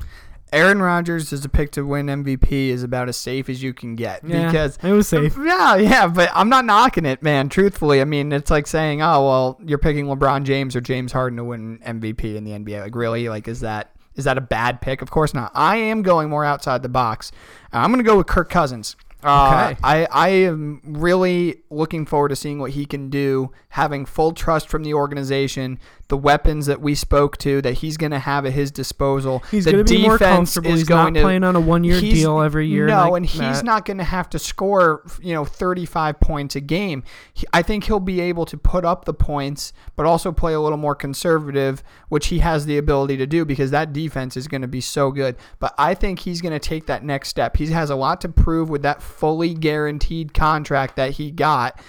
Aaron 0.52 0.82
Rodgers 0.82 1.32
as 1.32 1.46
a 1.46 1.50
pick 1.50 1.72
to 1.72 1.86
win 1.86 2.08
MVP 2.08 2.70
is 2.70 2.82
about 2.82 3.08
as 3.08 3.18
safe 3.18 3.50
as 3.50 3.62
you 3.62 3.74
can 3.74 3.96
get 3.96 4.24
Yeah, 4.24 4.48
because 4.48 4.80
it 4.82 4.92
was 4.92 5.08
safe. 5.08 5.38
Yeah, 5.44 5.76
yeah, 5.76 6.08
but 6.08 6.32
I'm 6.34 6.50
not 6.50 6.66
knocking 6.66 7.06
it, 7.06 7.22
man. 7.22 7.50
Truthfully, 7.50 8.02
I 8.02 8.06
mean, 8.06 8.32
it's 8.32 8.52
like 8.52 8.68
saying, 8.68 9.02
"Oh, 9.02 9.26
well, 9.26 9.60
you're 9.66 9.80
picking 9.80 10.06
LeBron 10.06 10.44
James 10.44 10.76
or 10.76 10.82
James 10.82 11.12
Harden 11.12 11.38
to 11.38 11.44
win 11.44 11.80
MVP 11.80 12.36
in 12.36 12.44
the 12.44 12.52
NBA." 12.52 12.82
Like, 12.82 12.96
really? 12.96 13.30
Like, 13.30 13.48
is 13.48 13.62
that 13.62 13.94
is 14.16 14.26
that 14.26 14.38
a 14.38 14.42
bad 14.42 14.82
pick? 14.82 15.02
Of 15.02 15.10
course 15.12 15.34
not. 15.34 15.52
I 15.54 15.78
am 15.78 16.02
going 16.02 16.30
more 16.30 16.46
outside 16.46 16.84
the 16.84 16.90
box. 16.90 17.32
I'm 17.72 17.92
going 17.92 18.04
to 18.04 18.08
go 18.10 18.18
with 18.18 18.28
Kirk 18.28 18.50
Cousins. 18.50 18.96
Uh, 19.24 19.70
Okay. 19.72 19.80
I, 19.84 20.08
I 20.12 20.30
am 20.30 20.82
really 20.84 21.62
looking 21.70 22.06
forward 22.06 22.30
to 22.30 22.36
seeing 22.36 22.60
what 22.60 22.72
he 22.72 22.86
can 22.86 23.10
do, 23.10 23.52
having 23.70 24.06
full 24.06 24.34
trust 24.34 24.68
from 24.68 24.84
the 24.84 24.94
organization, 24.94 25.80
the 26.14 26.18
weapons 26.18 26.68
that 26.68 26.80
we 26.80 26.94
spoke 26.94 27.38
to 27.38 27.60
that 27.64 27.80
he's 27.80 27.98
going 27.98 28.12
to 28.12 28.20
have 28.20 28.46
at 28.46 28.54
his 28.54 28.70
disposal. 28.70 29.40
He's 29.50 29.66
going 29.66 29.84
to 29.84 29.84
be 29.84 30.04
more 30.04 30.20
comfortable. 30.20 30.70
is 30.70 30.82
He's 30.82 30.88
going 30.88 31.16
not 31.16 31.20
to 31.22 31.26
playing 31.26 31.44
on 31.44 31.56
a 31.56 31.60
one-year 31.60 32.00
deal 32.00 32.40
every 32.40 32.68
year. 32.68 32.86
No, 32.86 33.10
like 33.10 33.18
and 33.18 33.26
he's 33.26 33.40
that. 33.40 33.66
not 33.66 33.84
going 33.84 33.98
to 33.98 34.04
have 34.04 34.30
to 34.30 34.38
score, 34.38 35.04
you 35.20 35.34
know, 35.34 35.44
35 35.44 36.20
points 36.20 36.56
a 36.56 36.62
game. 36.62 37.04
He, 37.34 37.48
I 37.52 37.64
think 37.64 37.86
he'll 37.86 38.00
be 38.00 38.22
able 38.22 38.46
to 38.46 38.56
put 38.58 38.86
up 38.86 39.06
the 39.06 39.14
points, 39.16 39.74
but 39.96 40.06
also 40.06 40.32
play 40.32 40.54
a 40.54 40.60
little 40.60 40.78
more 40.78 40.94
conservative, 40.94 41.82
which 42.10 42.28
he 42.28 42.38
has 42.40 42.68
the 42.68 42.78
ability 42.78 43.18
to 43.18 43.26
do 43.26 43.44
because 43.44 43.72
that 43.72 43.92
defense 43.92 44.38
is 44.38 44.48
going 44.48 44.62
to 44.62 44.68
be 44.68 44.82
so 44.82 45.10
good. 45.10 45.36
But 45.58 45.74
I 45.80 45.96
think 45.96 46.20
he's 46.20 46.42
going 46.42 46.54
to 46.54 46.60
take 46.60 46.86
that 46.86 47.04
next 47.04 47.30
step. 47.30 47.58
He 47.58 47.66
has 47.72 47.90
a 47.90 47.96
lot 47.96 48.22
to 48.22 48.30
prove 48.30 48.70
with 48.70 48.84
that 48.84 49.02
fully 49.02 49.56
guaranteed 49.56 50.36
contract 50.36 50.96
that 50.96 51.14
he 51.14 51.32
got. 51.32 51.82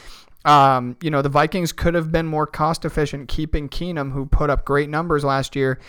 Um, 0.44 0.96
you 1.00 1.10
know, 1.10 1.22
the 1.22 1.28
Vikings 1.28 1.72
could 1.72 1.94
have 1.94 2.12
been 2.12 2.26
more 2.26 2.46
cost 2.46 2.84
efficient 2.84 3.28
keeping 3.28 3.68
Keenum, 3.68 4.12
who 4.12 4.26
put 4.26 4.50
up 4.50 4.64
great 4.64 4.90
numbers 4.90 5.24
last 5.24 5.56
year. 5.56 5.80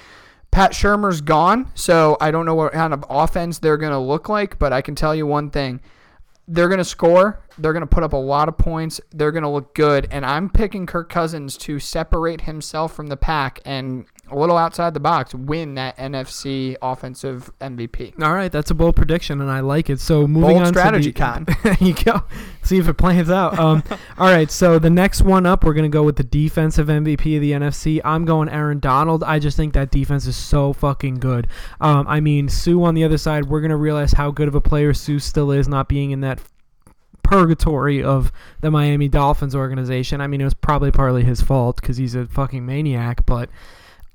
Pat 0.52 0.72
Shurmur's 0.72 1.20
gone, 1.20 1.70
so 1.76 2.16
I 2.22 2.32
don't 2.32 2.46
know 2.46 2.56
what 2.56 2.72
kind 2.72 2.94
of 2.94 3.04
offense 3.10 3.60
they're 3.60 3.78
going 3.78 3.92
to 3.92 4.00
look 4.00 4.30
like, 4.30 4.58
but 4.58 4.72
I 4.72 4.82
can 4.82 4.96
tell 4.96 5.14
you 5.14 5.28
one 5.28 5.50
thing. 5.50 5.82
They're 6.48 6.70
going 6.70 6.78
to 6.78 6.86
score. 6.86 7.42
They're 7.58 7.74
going 7.74 7.82
to 7.82 7.88
put 7.88 8.04
up 8.04 8.14
a 8.14 8.18
lot 8.18 8.48
of 8.48 8.58
points. 8.58 9.02
They're 9.12 9.32
going 9.32 9.44
to 9.44 9.50
look 9.50 9.74
good. 9.76 10.08
And 10.12 10.26
I'm 10.26 10.50
picking 10.50 10.86
Kirk 10.86 11.10
Cousins 11.10 11.58
to 11.58 11.80
separate 11.80 12.42
himself 12.42 12.94
from 12.94 13.08
the 13.08 13.18
pack 13.18 13.60
and 13.66 14.06
a 14.32 14.38
little 14.38 14.58
outside 14.58 14.94
the 14.94 15.00
box 15.00 15.36
win 15.36 15.76
that 15.76 15.98
NFC 15.98 16.76
offensive 16.82 17.52
MVP. 17.60 18.22
All 18.22 18.34
right, 18.34 18.52
that's 18.52 18.72
a 18.72 18.74
bold 18.74 18.96
prediction, 18.96 19.42
and 19.42 19.52
I 19.52 19.60
like 19.60 19.90
it. 19.90 20.00
So 20.00 20.28
moving 20.28 20.58
Bold 20.58 20.62
on 20.64 20.68
strategy, 20.68 21.12
to 21.12 21.20
the, 21.20 21.26
Con. 21.26 21.46
there 21.64 21.78
you 21.80 21.94
go. 21.94 22.24
See 22.64 22.78
if 22.78 22.88
it 22.88 22.96
plans 22.96 23.30
out. 23.30 23.60
Um, 23.60 23.84
all 24.18 24.32
right, 24.32 24.50
so 24.50 24.80
the 24.80 24.90
next 24.90 25.22
one 25.22 25.46
up, 25.46 25.64
we're 25.64 25.74
gonna 25.74 25.90
go 25.90 26.04
with 26.04 26.16
the 26.16 26.24
defensive 26.24 26.88
MVP 26.88 27.36
of 27.36 27.42
the 27.42 27.52
NFC. 27.52 28.02
I'm 28.04 28.26
going 28.26 28.50
Aaron 28.50 28.80
Donald. 28.80 29.24
I 29.24 29.40
just 29.40 29.58
think 29.58 29.74
that 29.74 29.92
defense 29.92 30.26
is 30.26 30.36
so 30.36 30.74
fucking 30.74 31.16
good. 31.16 31.48
Um, 31.80 32.08
I 32.08 32.20
mean, 32.20 32.50
Suh 32.50 32.82
on 32.84 32.96
the 32.96 33.04
other 33.04 33.18
side, 33.18 33.46
we're 33.46 33.62
gonna 33.62 33.78
realize 33.78 34.14
how 34.14 34.32
good 34.32 34.48
of 34.48 34.56
a 34.56 34.62
player 34.62 34.94
Suh 34.94 35.20
still 35.20 35.52
is, 35.52 35.68
not 35.68 35.88
being 35.88 36.12
in 36.12 36.22
that 36.22 36.40
purgatory 37.26 38.04
of 38.04 38.32
the 38.62 38.72
Miami 38.72 39.08
Dolphins 39.08 39.56
organization. 39.56 40.22
I 40.22 40.28
mean, 40.28 40.42
it 40.42 40.46
was 40.46 40.54
probably 40.54 40.92
partly 40.92 41.24
his 41.24 41.42
fault 41.42 41.82
because 41.82 41.98
he's 41.98 42.16
a 42.16 42.28
fucking 42.28 42.66
maniac, 42.66 43.26
but 43.26 43.50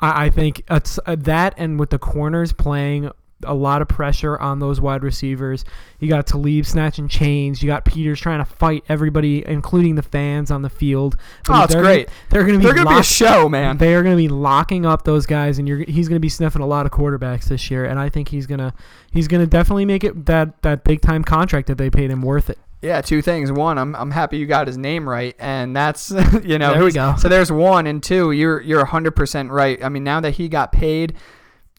I, 0.00 0.26
I 0.26 0.30
think 0.30 0.64
it's 0.70 0.98
uh, 1.06 1.16
that 1.20 1.54
and 1.56 1.78
with 1.78 1.90
the 1.90 1.98
corners 1.98 2.52
playing 2.52 3.10
a 3.44 3.54
lot 3.54 3.80
of 3.82 3.88
pressure 3.88 4.38
on 4.38 4.58
those 4.58 4.80
wide 4.80 5.02
receivers. 5.02 5.64
You 5.98 6.08
got 6.08 6.26
Talib 6.26 6.66
snatching 6.66 7.08
chains. 7.08 7.62
You 7.62 7.68
got 7.68 7.84
Peters 7.84 8.20
trying 8.20 8.38
to 8.38 8.44
fight 8.44 8.84
everybody, 8.88 9.44
including 9.46 9.94
the 9.94 10.02
fans 10.02 10.50
on 10.50 10.62
the 10.62 10.68
field. 10.68 11.16
Oh, 11.48 11.64
it's 11.64 11.72
they're 11.72 11.82
great. 11.82 12.06
Gonna, 12.06 12.18
they're 12.30 12.44
going 12.44 12.54
to 12.54 12.58
be 12.58 12.64
They're 12.64 12.74
going 12.74 12.86
to 12.86 12.94
be 12.94 13.00
a 13.00 13.02
show, 13.02 13.48
man. 13.48 13.78
They 13.78 13.94
are 13.94 14.02
going 14.02 14.16
to 14.16 14.22
be 14.22 14.28
locking 14.28 14.86
up 14.86 15.04
those 15.04 15.26
guys, 15.26 15.58
and 15.58 15.68
you're, 15.68 15.78
he's 15.78 16.08
going 16.08 16.16
to 16.16 16.20
be 16.20 16.28
sniffing 16.28 16.62
a 16.62 16.66
lot 16.66 16.86
of 16.86 16.92
quarterbacks 16.92 17.44
this 17.44 17.70
year. 17.70 17.84
And 17.84 17.98
I 17.98 18.08
think 18.08 18.28
he's 18.28 18.46
gonna 18.46 18.74
he's 19.10 19.28
gonna 19.28 19.46
definitely 19.46 19.84
make 19.84 20.04
it 20.04 20.26
that 20.26 20.60
that 20.62 20.84
big 20.84 21.00
time 21.00 21.24
contract 21.24 21.66
that 21.68 21.78
they 21.78 21.90
paid 21.90 22.10
him 22.10 22.22
worth 22.22 22.50
it. 22.50 22.58
Yeah, 22.82 23.02
two 23.02 23.20
things. 23.20 23.52
One, 23.52 23.76
I'm, 23.76 23.94
I'm 23.94 24.10
happy 24.10 24.38
you 24.38 24.46
got 24.46 24.66
his 24.66 24.78
name 24.78 25.06
right, 25.08 25.36
and 25.38 25.76
that's 25.76 26.10
you 26.42 26.58
know. 26.58 26.72
There 26.72 26.84
we 26.84 26.92
go. 26.92 27.14
So 27.18 27.28
there's 27.28 27.52
one, 27.52 27.86
and 27.86 28.02
two, 28.02 28.32
you're 28.32 28.60
you're 28.60 28.78
100 28.78 29.12
percent 29.12 29.50
right. 29.50 29.82
I 29.84 29.88
mean, 29.88 30.04
now 30.04 30.20
that 30.20 30.32
he 30.32 30.48
got 30.48 30.72
paid, 30.72 31.14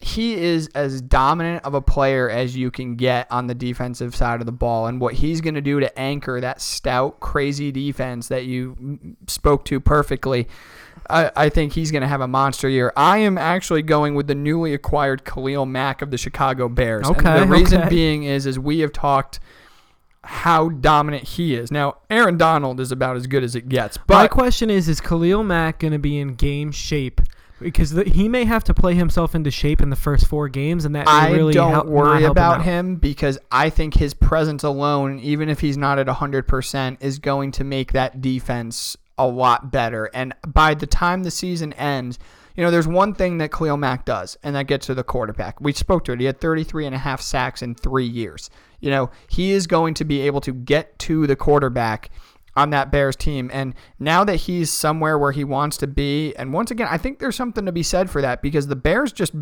he 0.00 0.34
is 0.34 0.68
as 0.74 1.02
dominant 1.02 1.64
of 1.64 1.74
a 1.74 1.80
player 1.80 2.30
as 2.30 2.56
you 2.56 2.70
can 2.70 2.94
get 2.94 3.26
on 3.32 3.48
the 3.48 3.54
defensive 3.54 4.14
side 4.14 4.40
of 4.40 4.46
the 4.46 4.52
ball, 4.52 4.86
and 4.86 5.00
what 5.00 5.14
he's 5.14 5.40
going 5.40 5.54
to 5.54 5.60
do 5.60 5.80
to 5.80 5.98
anchor 5.98 6.40
that 6.40 6.60
stout, 6.60 7.18
crazy 7.18 7.72
defense 7.72 8.28
that 8.28 8.44
you 8.44 9.16
spoke 9.26 9.64
to 9.66 9.80
perfectly. 9.80 10.46
I, 11.10 11.32
I 11.34 11.48
think 11.48 11.72
he's 11.72 11.90
going 11.90 12.02
to 12.02 12.08
have 12.08 12.20
a 12.20 12.28
monster 12.28 12.68
year. 12.68 12.92
I 12.96 13.18
am 13.18 13.36
actually 13.36 13.82
going 13.82 14.14
with 14.14 14.28
the 14.28 14.36
newly 14.36 14.72
acquired 14.72 15.24
Khalil 15.24 15.66
Mack 15.66 16.00
of 16.00 16.12
the 16.12 16.18
Chicago 16.18 16.68
Bears. 16.68 17.08
Okay, 17.08 17.28
and 17.28 17.50
the 17.50 17.54
reason 17.54 17.80
okay. 17.80 17.88
being 17.88 18.22
is, 18.22 18.46
is 18.46 18.56
we 18.56 18.80
have 18.80 18.92
talked 18.92 19.40
how 20.24 20.68
dominant 20.68 21.24
he 21.24 21.54
is. 21.54 21.70
Now, 21.70 21.96
Aaron 22.08 22.36
Donald 22.36 22.80
is 22.80 22.92
about 22.92 23.16
as 23.16 23.26
good 23.26 23.42
as 23.42 23.54
it 23.54 23.68
gets, 23.68 23.98
My 24.08 24.28
question 24.28 24.70
is: 24.70 24.88
Is 24.88 25.00
Khalil 25.00 25.42
Mack 25.42 25.80
going 25.80 25.92
to 25.92 25.98
be 25.98 26.18
in 26.18 26.34
game 26.34 26.70
shape? 26.72 27.20
Because 27.60 27.92
the, 27.92 28.04
he 28.04 28.28
may 28.28 28.44
have 28.44 28.64
to 28.64 28.74
play 28.74 28.94
himself 28.94 29.36
into 29.36 29.50
shape 29.50 29.80
in 29.80 29.90
the 29.90 29.96
first 29.96 30.26
four 30.26 30.48
games, 30.48 30.84
and 30.84 30.96
that 30.96 31.06
I 31.06 31.30
really 31.30 31.52
don't 31.52 31.70
help, 31.70 31.86
worry 31.86 32.24
about 32.24 32.58
out. 32.58 32.64
him 32.64 32.96
because 32.96 33.38
I 33.52 33.70
think 33.70 33.94
his 33.94 34.14
presence 34.14 34.64
alone, 34.64 35.20
even 35.20 35.48
if 35.48 35.60
he's 35.60 35.76
not 35.76 35.98
at 36.00 36.08
100%, 36.08 36.96
is 37.00 37.20
going 37.20 37.52
to 37.52 37.64
make 37.64 37.92
that 37.92 38.20
defense 38.20 38.96
a 39.16 39.26
lot 39.26 39.70
better. 39.70 40.10
And 40.12 40.34
by 40.46 40.74
the 40.74 40.86
time 40.86 41.22
the 41.22 41.30
season 41.30 41.72
ends, 41.74 42.18
you 42.56 42.62
know, 42.62 42.70
there's 42.70 42.88
one 42.88 43.14
thing 43.14 43.38
that 43.38 43.52
Khalil 43.52 43.76
Mack 43.76 44.04
does, 44.04 44.36
and 44.42 44.54
that 44.56 44.66
gets 44.66 44.86
to 44.86 44.94
the 44.94 45.04
quarterback. 45.04 45.60
We 45.60 45.72
spoke 45.72 46.04
to 46.04 46.12
it. 46.12 46.20
He 46.20 46.26
had 46.26 46.40
33 46.40 46.86
and 46.86 46.94
a 46.94 46.98
half 46.98 47.20
sacks 47.20 47.62
in 47.62 47.74
three 47.74 48.06
years. 48.06 48.50
You 48.80 48.90
know, 48.90 49.10
he 49.28 49.52
is 49.52 49.66
going 49.66 49.94
to 49.94 50.04
be 50.04 50.20
able 50.22 50.40
to 50.42 50.52
get 50.52 50.98
to 51.00 51.26
the 51.26 51.36
quarterback 51.36 52.10
on 52.54 52.70
that 52.70 52.90
Bears 52.90 53.16
team. 53.16 53.50
And 53.52 53.74
now 53.98 54.24
that 54.24 54.36
he's 54.36 54.70
somewhere 54.70 55.18
where 55.18 55.32
he 55.32 55.44
wants 55.44 55.76
to 55.78 55.86
be, 55.86 56.34
and 56.36 56.52
once 56.52 56.70
again, 56.70 56.88
I 56.90 56.98
think 56.98 57.18
there's 57.18 57.36
something 57.36 57.64
to 57.66 57.72
be 57.72 57.82
said 57.82 58.10
for 58.10 58.20
that 58.20 58.42
because 58.42 58.66
the 58.66 58.76
Bears 58.76 59.12
just, 59.12 59.32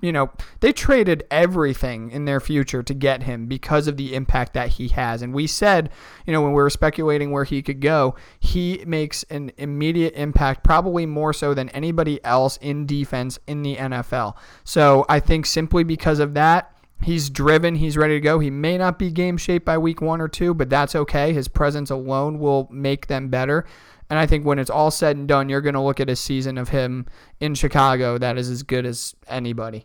you 0.00 0.12
know, 0.12 0.30
they 0.60 0.72
traded 0.72 1.24
everything 1.30 2.10
in 2.10 2.24
their 2.24 2.40
future 2.40 2.82
to 2.82 2.94
get 2.94 3.22
him 3.22 3.46
because 3.46 3.86
of 3.86 3.96
the 3.96 4.14
impact 4.14 4.54
that 4.54 4.70
he 4.70 4.88
has. 4.88 5.22
And 5.22 5.32
we 5.32 5.46
said, 5.46 5.90
you 6.26 6.32
know, 6.32 6.42
when 6.42 6.50
we 6.50 6.62
were 6.62 6.70
speculating 6.70 7.30
where 7.30 7.44
he 7.44 7.62
could 7.62 7.80
go, 7.80 8.16
he 8.40 8.82
makes 8.86 9.22
an 9.24 9.52
immediate 9.56 10.14
impact, 10.14 10.64
probably 10.64 11.06
more 11.06 11.32
so 11.32 11.54
than 11.54 11.68
anybody 11.70 12.22
else 12.24 12.56
in 12.58 12.86
defense 12.86 13.38
in 13.46 13.62
the 13.62 13.76
NFL. 13.76 14.34
So 14.64 15.06
I 15.08 15.20
think 15.20 15.46
simply 15.46 15.84
because 15.84 16.18
of 16.18 16.34
that, 16.34 16.75
He's 17.02 17.30
driven. 17.30 17.76
He's 17.76 17.96
ready 17.96 18.14
to 18.14 18.20
go. 18.20 18.38
He 18.38 18.50
may 18.50 18.78
not 18.78 18.98
be 18.98 19.10
game 19.10 19.36
shape 19.36 19.64
by 19.64 19.78
week 19.78 20.00
one 20.00 20.20
or 20.20 20.28
two, 20.28 20.54
but 20.54 20.70
that's 20.70 20.94
okay. 20.94 21.32
His 21.32 21.48
presence 21.48 21.90
alone 21.90 22.38
will 22.38 22.68
make 22.70 23.06
them 23.06 23.28
better. 23.28 23.64
And 24.08 24.18
I 24.18 24.26
think 24.26 24.44
when 24.44 24.58
it's 24.58 24.70
all 24.70 24.90
said 24.90 25.16
and 25.16 25.26
done, 25.28 25.48
you're 25.48 25.60
going 25.60 25.74
to 25.74 25.80
look 25.80 26.00
at 26.00 26.08
a 26.08 26.16
season 26.16 26.58
of 26.58 26.70
him 26.70 27.06
in 27.40 27.54
Chicago 27.54 28.18
that 28.18 28.38
is 28.38 28.48
as 28.48 28.62
good 28.62 28.86
as 28.86 29.14
anybody. 29.28 29.84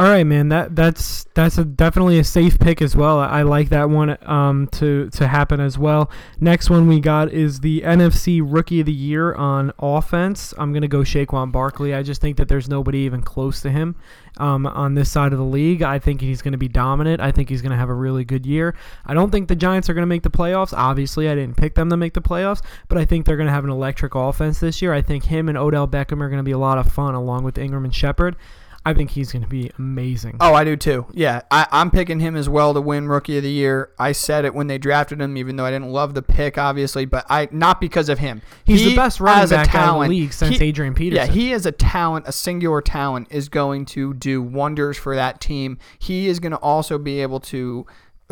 All 0.00 0.08
right, 0.08 0.24
man. 0.24 0.48
That 0.48 0.74
that's 0.74 1.26
that's 1.34 1.58
a, 1.58 1.64
definitely 1.66 2.18
a 2.18 2.24
safe 2.24 2.58
pick 2.58 2.80
as 2.80 2.96
well. 2.96 3.18
I 3.18 3.42
like 3.42 3.68
that 3.68 3.90
one 3.90 4.16
um, 4.26 4.66
to 4.68 5.10
to 5.10 5.28
happen 5.28 5.60
as 5.60 5.76
well. 5.76 6.10
Next 6.40 6.70
one 6.70 6.88
we 6.88 7.00
got 7.00 7.30
is 7.30 7.60
the 7.60 7.82
NFC 7.82 8.40
Rookie 8.42 8.80
of 8.80 8.86
the 8.86 8.94
Year 8.94 9.34
on 9.34 9.72
offense. 9.78 10.54
I'm 10.56 10.72
gonna 10.72 10.88
go 10.88 11.00
Saquon 11.00 11.52
Barkley. 11.52 11.94
I 11.94 12.02
just 12.02 12.22
think 12.22 12.38
that 12.38 12.48
there's 12.48 12.66
nobody 12.66 13.00
even 13.00 13.20
close 13.20 13.60
to 13.60 13.70
him 13.70 13.94
um, 14.38 14.66
on 14.66 14.94
this 14.94 15.10
side 15.10 15.34
of 15.34 15.38
the 15.38 15.44
league. 15.44 15.82
I 15.82 15.98
think 15.98 16.22
he's 16.22 16.40
to 16.52 16.58
be 16.58 16.68
dominant. 16.68 17.20
I 17.20 17.30
think 17.30 17.50
he's 17.50 17.60
to 17.72 17.76
have 17.76 17.90
a 17.90 17.94
really 17.94 18.24
good 18.24 18.46
year. 18.46 18.74
I 19.04 19.12
don't 19.12 19.30
think 19.30 19.48
the 19.48 19.54
Giants 19.54 19.90
are 19.90 19.94
to 20.02 20.06
make 20.06 20.22
the 20.22 20.30
playoffs. 20.30 20.72
Obviously, 20.72 21.28
I 21.28 21.34
didn't 21.34 21.58
pick 21.58 21.74
them 21.74 21.90
to 21.90 21.98
make 21.98 22.14
the 22.14 22.22
playoffs, 22.22 22.62
but 22.88 22.96
I 22.96 23.04
think 23.04 23.26
they're 23.26 23.36
to 23.48 23.52
have 23.52 23.64
an 23.64 23.70
electric 23.70 24.14
offense 24.14 24.60
this 24.60 24.80
year. 24.80 24.94
I 24.94 25.02
think 25.02 25.24
him 25.24 25.50
and 25.50 25.58
Odell 25.58 25.86
Beckham 25.86 26.22
are 26.22 26.30
to 26.38 26.42
be 26.42 26.52
a 26.52 26.58
lot 26.58 26.78
of 26.78 26.90
fun 26.90 27.14
along 27.14 27.44
with 27.44 27.58
Ingram 27.58 27.84
and 27.84 27.94
Shepard. 27.94 28.36
I 28.84 28.94
think 28.94 29.10
he's 29.10 29.30
going 29.30 29.42
to 29.42 29.48
be 29.48 29.70
amazing. 29.78 30.38
Oh, 30.40 30.54
I 30.54 30.64
do 30.64 30.74
too. 30.74 31.06
Yeah, 31.12 31.42
I, 31.50 31.66
I'm 31.70 31.90
picking 31.90 32.18
him 32.18 32.34
as 32.34 32.48
well 32.48 32.72
to 32.72 32.80
win 32.80 33.08
Rookie 33.08 33.36
of 33.36 33.42
the 33.42 33.50
Year. 33.50 33.90
I 33.98 34.12
said 34.12 34.46
it 34.46 34.54
when 34.54 34.68
they 34.68 34.78
drafted 34.78 35.20
him, 35.20 35.36
even 35.36 35.56
though 35.56 35.66
I 35.66 35.70
didn't 35.70 35.90
love 35.90 36.14
the 36.14 36.22
pick, 36.22 36.56
obviously, 36.56 37.04
but 37.04 37.26
I 37.28 37.48
not 37.52 37.78
because 37.80 38.08
of 38.08 38.18
him. 38.18 38.40
He's 38.64 38.80
He, 38.80 38.90
the 38.90 38.96
best 38.96 39.20
running 39.20 39.48
back 39.50 39.58
out 39.58 39.66
of 39.66 39.72
the 39.72 39.78
talent, 39.78 40.10
league 40.10 40.32
since 40.32 40.56
he- 40.56 40.64
Adrian 40.64 40.94
Peterson. 40.94 41.26
Yeah, 41.26 41.32
he 41.32 41.52
is 41.52 41.66
a 41.66 41.72
talent, 41.72 42.26
a 42.26 42.32
singular 42.32 42.80
talent, 42.80 43.28
is 43.30 43.50
going 43.50 43.84
to 43.86 44.14
do 44.14 44.40
wonders 44.40 44.96
for 44.96 45.14
that 45.14 45.42
team. 45.42 45.76
He 45.98 46.28
is 46.28 46.40
going 46.40 46.52
to 46.52 46.58
also 46.58 46.96
be 46.96 47.20
able 47.20 47.40
to 47.40 47.86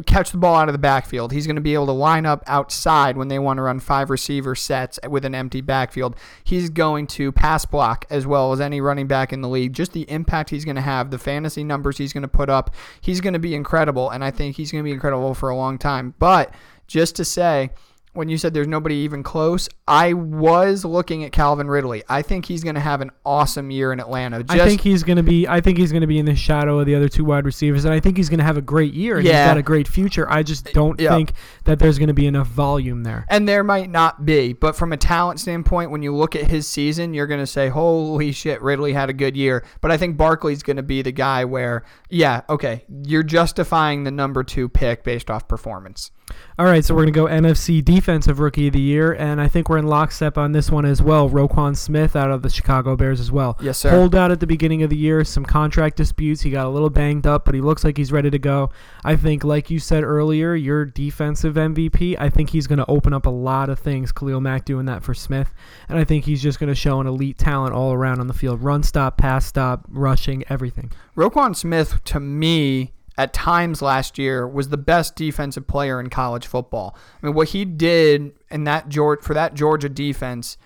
catch 0.07 0.31
the 0.31 0.39
ball 0.39 0.55
out 0.55 0.69
of 0.69 0.73
the 0.73 0.79
backfield. 0.79 1.33
He's 1.33 1.47
going 1.47 1.57
to 1.57 1.63
be 1.63 1.75
able 1.75 1.87
to 1.87 1.93
line 1.93 2.27
up 2.27 2.43
outside 2.47 3.17
when 3.17 3.29
they 3.29 3.39
want 3.39 3.59
to 3.59 3.63
run 3.63 3.81
five 3.81 4.11
receiver 4.11 4.55
sets 4.55 4.99
with 5.09 5.25
an 5.25 5.35
empty 5.35 5.61
backfield. 5.61 6.17
He's 6.45 6.71
going 6.71 7.07
to 7.09 7.33
pass 7.33 7.65
block 7.65 8.05
as 8.11 8.27
well 8.27 8.53
as 8.53 8.61
any 8.61 8.81
running 8.81 9.07
back 9.07 9.33
in 9.33 9.41
the 9.41 9.49
league. 9.49 9.73
Just 9.73 9.93
the 9.93 10.11
impact 10.11 10.51
he's 10.51 10.65
going 10.65 10.77
to 10.77 10.83
have, 10.83 11.11
the 11.11 11.19
fantasy 11.19 11.65
numbers 11.65 11.99
he's 11.99 12.13
going 12.13 12.23
to 12.23 12.29
put 12.29 12.49
up, 12.49 12.75
he's 13.01 13.21
going 13.21 13.33
to 13.33 13.39
be 13.39 13.55
incredible. 13.55 14.11
And 14.11 14.25
I 14.25 14.31
think 14.31 14.57
he's 14.57 14.71
going 14.71 14.83
to 14.83 14.89
be 14.89 14.93
incredible 14.93 15.35
for 15.35 15.49
a 15.49 15.57
long 15.57 15.79
time. 15.79 16.15
But 16.19 16.55
just 16.87 17.17
to 17.17 17.25
say, 17.25 17.71
when 18.19 18.29
you 18.29 18.37
said 18.37 18.53
there's 18.53 18.67
nobody 18.67 18.97
even 18.97 19.23
close, 19.23 19.69
I 19.87 20.13
was 20.13 20.85
looking 20.85 21.23
at 21.23 21.31
Calvin 21.31 21.69
Ridley. 21.69 22.03
I 22.09 22.23
think 22.23 22.47
he's 22.47 22.65
going 22.65 22.75
to 22.75 22.81
have 22.81 23.01
an 23.01 23.13
awesome 23.25 23.71
year 23.71 23.93
in 23.93 24.01
Atlanta. 24.01 24.43
Just, 24.43 24.61
I 24.61 24.67
think 24.67 24.81
he's 24.81 25.05
going 25.05 25.19
to 25.19 25.23
be. 25.23 25.47
I 25.47 25.61
think 25.61 25.79
he's 25.79 25.93
going 25.93 26.01
to 26.01 26.09
be 26.09 26.19
in 26.19 26.27
the 26.27 26.35
shadow 26.35 26.81
of 26.81 26.87
the 26.87 26.97
other 26.97 27.09
two 27.09 27.25
wide 27.25 27.45
receivers, 27.47 27.85
and 27.85 27.95
I 27.95 28.01
think 28.01 28.17
he's 28.17 28.29
going 28.29 28.41
to 28.41 28.45
have 28.45 28.57
a 28.57 28.61
great 28.61 28.93
year. 28.93 29.19
And 29.19 29.25
Yeah. 29.27 29.45
he's 29.45 29.51
got 29.51 29.57
a 29.57 29.63
great 29.63 29.87
future. 29.87 30.29
I 30.29 30.43
just 30.43 30.67
uh, 30.67 30.71
don't 30.75 31.01
Yeah. 31.01 31.15
think 31.15 31.33
that 31.65 31.79
there's 31.79 31.97
going 31.97 32.09
to 32.09 32.15
be 32.15 32.27
enough 32.27 32.49
volume 32.49 33.05
there. 33.05 33.25
and 33.31 33.49
there 33.49 33.63
might 33.63 33.89
not 33.89 34.25
be, 34.27 34.53
but 34.53 34.75
from 34.75 34.93
a 34.93 34.97
talent 34.97 35.39
standpoint, 35.39 35.93
when 35.93 36.03
you 36.03 36.13
look 36.13 36.35
at 36.35 36.51
his 36.51 36.67
season, 36.67 37.15
you're 37.15 37.29
going 37.29 37.39
to 37.41 37.47
say, 37.47 37.69
"Holy 37.69 38.33
shit, 38.33 38.61
Ridley 38.63 38.95
had 38.95 39.09
a 39.11 39.13
good 39.13 39.37
year." 39.37 39.65
But 39.81 39.93
I 39.93 39.97
think 39.97 40.17
Barkley's 40.17 40.65
going 40.65 40.77
to 40.79 40.83
be 40.83 41.03
the 41.03 41.13
guy 41.13 41.45
where, 41.45 41.85
yeah, 42.11 42.41
okay, 42.51 42.85
you're 43.05 43.23
justifying 43.23 44.03
the 44.03 44.11
number 44.11 44.43
two 44.43 44.69
pick 44.69 45.05
based 45.05 45.31
off 45.31 45.47
performance. 45.47 46.11
All 46.59 46.67
right, 46.67 46.85
so 46.85 46.93
we're 46.93 47.03
going 47.03 47.13
to 47.13 47.17
go 47.17 47.27
NFC 47.27 47.85
Defensive 47.85 48.41
Rookie 48.41 48.67
of 48.67 48.73
the 48.73 48.81
Year, 48.81 49.13
and 49.13 49.41
I 49.41 49.47
think 49.47 49.69
we're 49.69 49.79
in 49.79 49.87
lockstep 49.87 50.37
on 50.37 50.51
this 50.51 50.73
one 50.73 50.85
as 50.85 51.01
well. 51.01 51.31
Roquan 51.31 51.77
Smith 51.77 52.17
out 52.17 52.33
of 52.33 52.43
the 52.43 52.51
Chicago 52.51 52.97
Bears 52.97 53.21
as 53.21 53.31
well. 53.31 53.57
Yes, 53.61 53.79
sir. 53.79 53.91
Pulled 53.91 54.17
out 54.17 54.33
at 54.33 54.41
the 54.41 54.47
beginning 54.47 54.83
of 54.83 54.91
the 54.91 54.97
year, 54.97 55.25
some 55.25 55.45
contract 55.45 55.97
disputes. 55.97 56.41
He 56.43 56.51
got 56.51 56.67
a 56.67 56.69
little 56.69 56.91
banged 56.91 57.29
up, 57.29 57.45
but 57.45 57.55
he 57.55 57.61
looks 57.61 57.85
like 57.85 57.97
he's 57.97 58.11
ready 58.11 58.29
to 58.31 58.41
go. 58.41 58.71
I 59.05 59.15
think, 59.15 59.45
like 59.45 59.71
you 59.71 59.79
said 59.79 60.03
earlier, 60.03 60.57
your 60.57 60.85
defensive 60.85 61.55
MVP, 61.55 62.17
I 62.19 62.29
think 62.29 62.51
he's 62.51 62.67
going 62.67 62.81
to 62.81 62.91
open 62.91 63.13
up 63.13 63.27
a 63.27 63.31
lot 63.31 63.69
of 63.69 63.79
things. 63.79 64.11
Khalil 64.11 64.41
Mack 64.41 64.65
doing 64.65 64.87
that 64.87 65.05
for 65.05 65.15
Smith, 65.15 65.55
and 65.89 65.97
I 65.97 66.03
think 66.03 66.25
he's 66.25 66.43
just 66.43 66.59
going 66.59 66.69
to 66.69 66.75
show 66.75 67.01
an 67.01 67.07
elite 67.07 67.39
talent 67.39 67.73
all 67.73 67.93
around 67.93 68.19
on 68.19 68.27
the 68.27 68.35
field 68.35 68.65
run 68.65 68.83
stop, 68.83 69.17
pass 69.17 69.47
stop, 69.47 69.87
rushing, 69.89 70.43
everything. 70.51 70.91
Roquan 71.17 71.55
Smith, 71.55 72.03
to 72.05 72.19
me, 72.19 72.95
at 73.19 73.33
times 73.33 73.83
last 73.83 74.17
year, 74.17 74.47
was 74.47 74.69
the 74.69 74.77
best 74.79 75.17
defensive 75.17 75.67
player 75.67 75.99
in 76.01 76.09
college 76.09 76.47
football. 76.47 76.97
I 77.21 77.27
mean, 77.27 77.35
what 77.35 77.49
he 77.49 77.65
did 77.65 78.33
in 78.49 78.65
that 78.65 78.89
Georgia 78.89 79.23
for 79.23 79.35
that 79.35 79.55
Georgia 79.55 79.89
defense, 79.89 80.57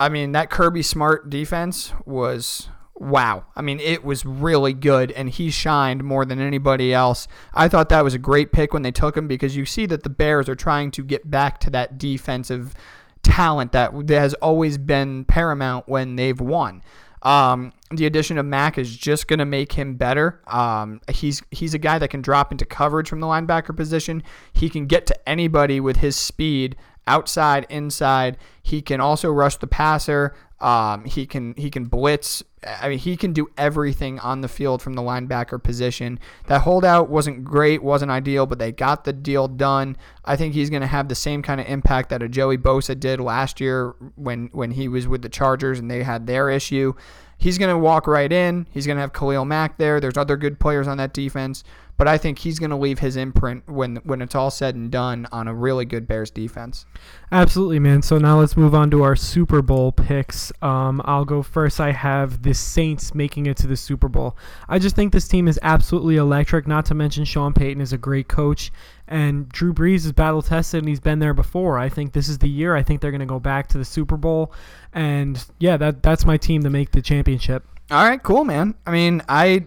I 0.00 0.08
mean, 0.08 0.32
that 0.32 0.50
Kirby 0.50 0.82
Smart 0.82 1.30
defense 1.30 1.92
was 2.04 2.68
wow. 2.96 3.44
I 3.54 3.62
mean, 3.62 3.78
it 3.78 4.04
was 4.04 4.26
really 4.26 4.72
good, 4.72 5.12
and 5.12 5.30
he 5.30 5.50
shined 5.50 6.02
more 6.02 6.24
than 6.24 6.40
anybody 6.40 6.92
else. 6.92 7.28
I 7.54 7.68
thought 7.68 7.90
that 7.90 8.02
was 8.02 8.12
a 8.12 8.18
great 8.18 8.50
pick 8.50 8.72
when 8.72 8.82
they 8.82 8.90
took 8.90 9.16
him 9.16 9.28
because 9.28 9.56
you 9.56 9.64
see 9.64 9.86
that 9.86 10.02
the 10.02 10.10
Bears 10.10 10.48
are 10.48 10.56
trying 10.56 10.90
to 10.90 11.04
get 11.04 11.30
back 11.30 11.60
to 11.60 11.70
that 11.70 11.96
defensive 11.96 12.74
talent 13.22 13.70
that 13.70 13.92
has 14.08 14.34
always 14.34 14.78
been 14.78 15.24
paramount 15.26 15.88
when 15.88 16.16
they've 16.16 16.40
won. 16.40 16.82
Um, 17.22 17.72
the 17.90 18.06
addition 18.06 18.38
of 18.38 18.46
Mack 18.46 18.78
is 18.78 18.96
just 18.96 19.28
going 19.28 19.38
to 19.38 19.44
make 19.44 19.72
him 19.72 19.94
better. 19.94 20.40
Um, 20.46 21.00
he's 21.10 21.42
he's 21.50 21.74
a 21.74 21.78
guy 21.78 21.98
that 21.98 22.08
can 22.08 22.22
drop 22.22 22.52
into 22.52 22.64
coverage 22.64 23.08
from 23.08 23.20
the 23.20 23.26
linebacker 23.26 23.76
position. 23.76 24.22
He 24.52 24.68
can 24.68 24.86
get 24.86 25.06
to 25.06 25.28
anybody 25.28 25.80
with 25.80 25.96
his 25.96 26.16
speed, 26.16 26.76
outside, 27.06 27.66
inside. 27.68 28.36
He 28.62 28.82
can 28.82 29.00
also 29.00 29.30
rush 29.30 29.56
the 29.56 29.66
passer. 29.66 30.34
Um, 30.60 31.04
he 31.04 31.24
can 31.26 31.54
he 31.56 31.70
can 31.70 31.84
blitz. 31.84 32.42
I 32.66 32.88
mean, 32.88 32.98
he 32.98 33.16
can 33.16 33.32
do 33.32 33.48
everything 33.56 34.18
on 34.18 34.40
the 34.40 34.48
field 34.48 34.82
from 34.82 34.94
the 34.94 35.02
linebacker 35.02 35.62
position. 35.62 36.18
That 36.48 36.62
holdout 36.62 37.08
wasn't 37.08 37.44
great, 37.44 37.80
wasn't 37.82 38.10
ideal, 38.10 38.46
but 38.46 38.58
they 38.58 38.72
got 38.72 39.04
the 39.04 39.12
deal 39.12 39.46
done. 39.46 39.96
I 40.24 40.34
think 40.34 40.54
he's 40.54 40.68
going 40.68 40.82
to 40.82 40.88
have 40.88 41.08
the 41.08 41.14
same 41.14 41.42
kind 41.42 41.60
of 41.60 41.68
impact 41.68 42.08
that 42.08 42.22
a 42.22 42.28
Joey 42.28 42.58
Bosa 42.58 42.98
did 42.98 43.20
last 43.20 43.60
year 43.60 43.94
when 44.16 44.48
when 44.52 44.72
he 44.72 44.88
was 44.88 45.06
with 45.06 45.22
the 45.22 45.28
Chargers 45.28 45.78
and 45.78 45.88
they 45.88 46.02
had 46.02 46.26
their 46.26 46.50
issue. 46.50 46.94
He's 47.40 47.56
going 47.56 47.70
to 47.70 47.78
walk 47.78 48.08
right 48.08 48.30
in. 48.32 48.66
He's 48.72 48.84
going 48.84 48.96
to 48.96 49.00
have 49.00 49.12
Khalil 49.12 49.44
Mack 49.44 49.78
there. 49.78 50.00
There's 50.00 50.16
other 50.16 50.36
good 50.36 50.58
players 50.58 50.88
on 50.88 50.96
that 50.96 51.14
defense, 51.14 51.62
but 51.96 52.08
I 52.08 52.18
think 52.18 52.40
he's 52.40 52.58
going 52.58 52.70
to 52.70 52.76
leave 52.76 52.98
his 52.98 53.16
imprint 53.16 53.68
when 53.68 53.96
when 54.02 54.20
it's 54.20 54.34
all 54.34 54.50
said 54.50 54.74
and 54.74 54.90
done 54.90 55.28
on 55.30 55.46
a 55.46 55.54
really 55.54 55.84
good 55.84 56.08
Bears 56.08 56.32
defense. 56.32 56.84
Absolutely, 57.30 57.78
man. 57.78 58.02
So 58.02 58.18
now 58.18 58.40
let's 58.40 58.56
move 58.56 58.74
on 58.74 58.90
to 58.90 59.04
our 59.04 59.14
Super 59.14 59.62
Bowl 59.62 59.92
picks. 59.92 60.52
Um, 60.62 61.00
I'll 61.04 61.24
go 61.24 61.42
first. 61.42 61.80
I 61.80 61.92
have 61.92 62.42
the 62.42 62.54
Saints 62.54 63.14
making 63.14 63.46
it 63.46 63.56
to 63.58 63.68
the 63.68 63.76
Super 63.76 64.08
Bowl. 64.08 64.36
I 64.68 64.80
just 64.80 64.96
think 64.96 65.12
this 65.12 65.28
team 65.28 65.46
is 65.46 65.60
absolutely 65.62 66.16
electric. 66.16 66.66
Not 66.66 66.86
to 66.86 66.94
mention 66.94 67.24
Sean 67.24 67.52
Payton 67.52 67.80
is 67.80 67.92
a 67.92 67.98
great 67.98 68.26
coach, 68.26 68.72
and 69.08 69.48
Drew 69.48 69.72
Brees 69.72 70.04
is 70.04 70.12
battle 70.12 70.42
tested 70.42 70.78
and 70.78 70.88
he's 70.88 71.00
been 71.00 71.18
there 71.18 71.34
before. 71.34 71.78
I 71.78 71.88
think 71.88 72.12
this 72.12 72.28
is 72.28 72.38
the 72.38 72.48
year. 72.48 72.76
I 72.76 72.82
think 72.82 73.00
they're 73.00 73.10
going 73.10 73.20
to 73.20 73.26
go 73.26 73.40
back 73.40 73.66
to 73.68 73.78
the 73.78 73.84
Super 73.84 74.16
Bowl, 74.16 74.52
and 74.92 75.44
yeah, 75.58 75.76
that 75.76 76.02
that's 76.02 76.24
my 76.24 76.36
team 76.36 76.62
to 76.62 76.70
make 76.70 76.92
the 76.92 77.02
championship. 77.02 77.64
All 77.90 78.04
right, 78.04 78.22
cool, 78.22 78.44
man. 78.44 78.74
I 78.86 78.90
mean, 78.90 79.22
I 79.28 79.66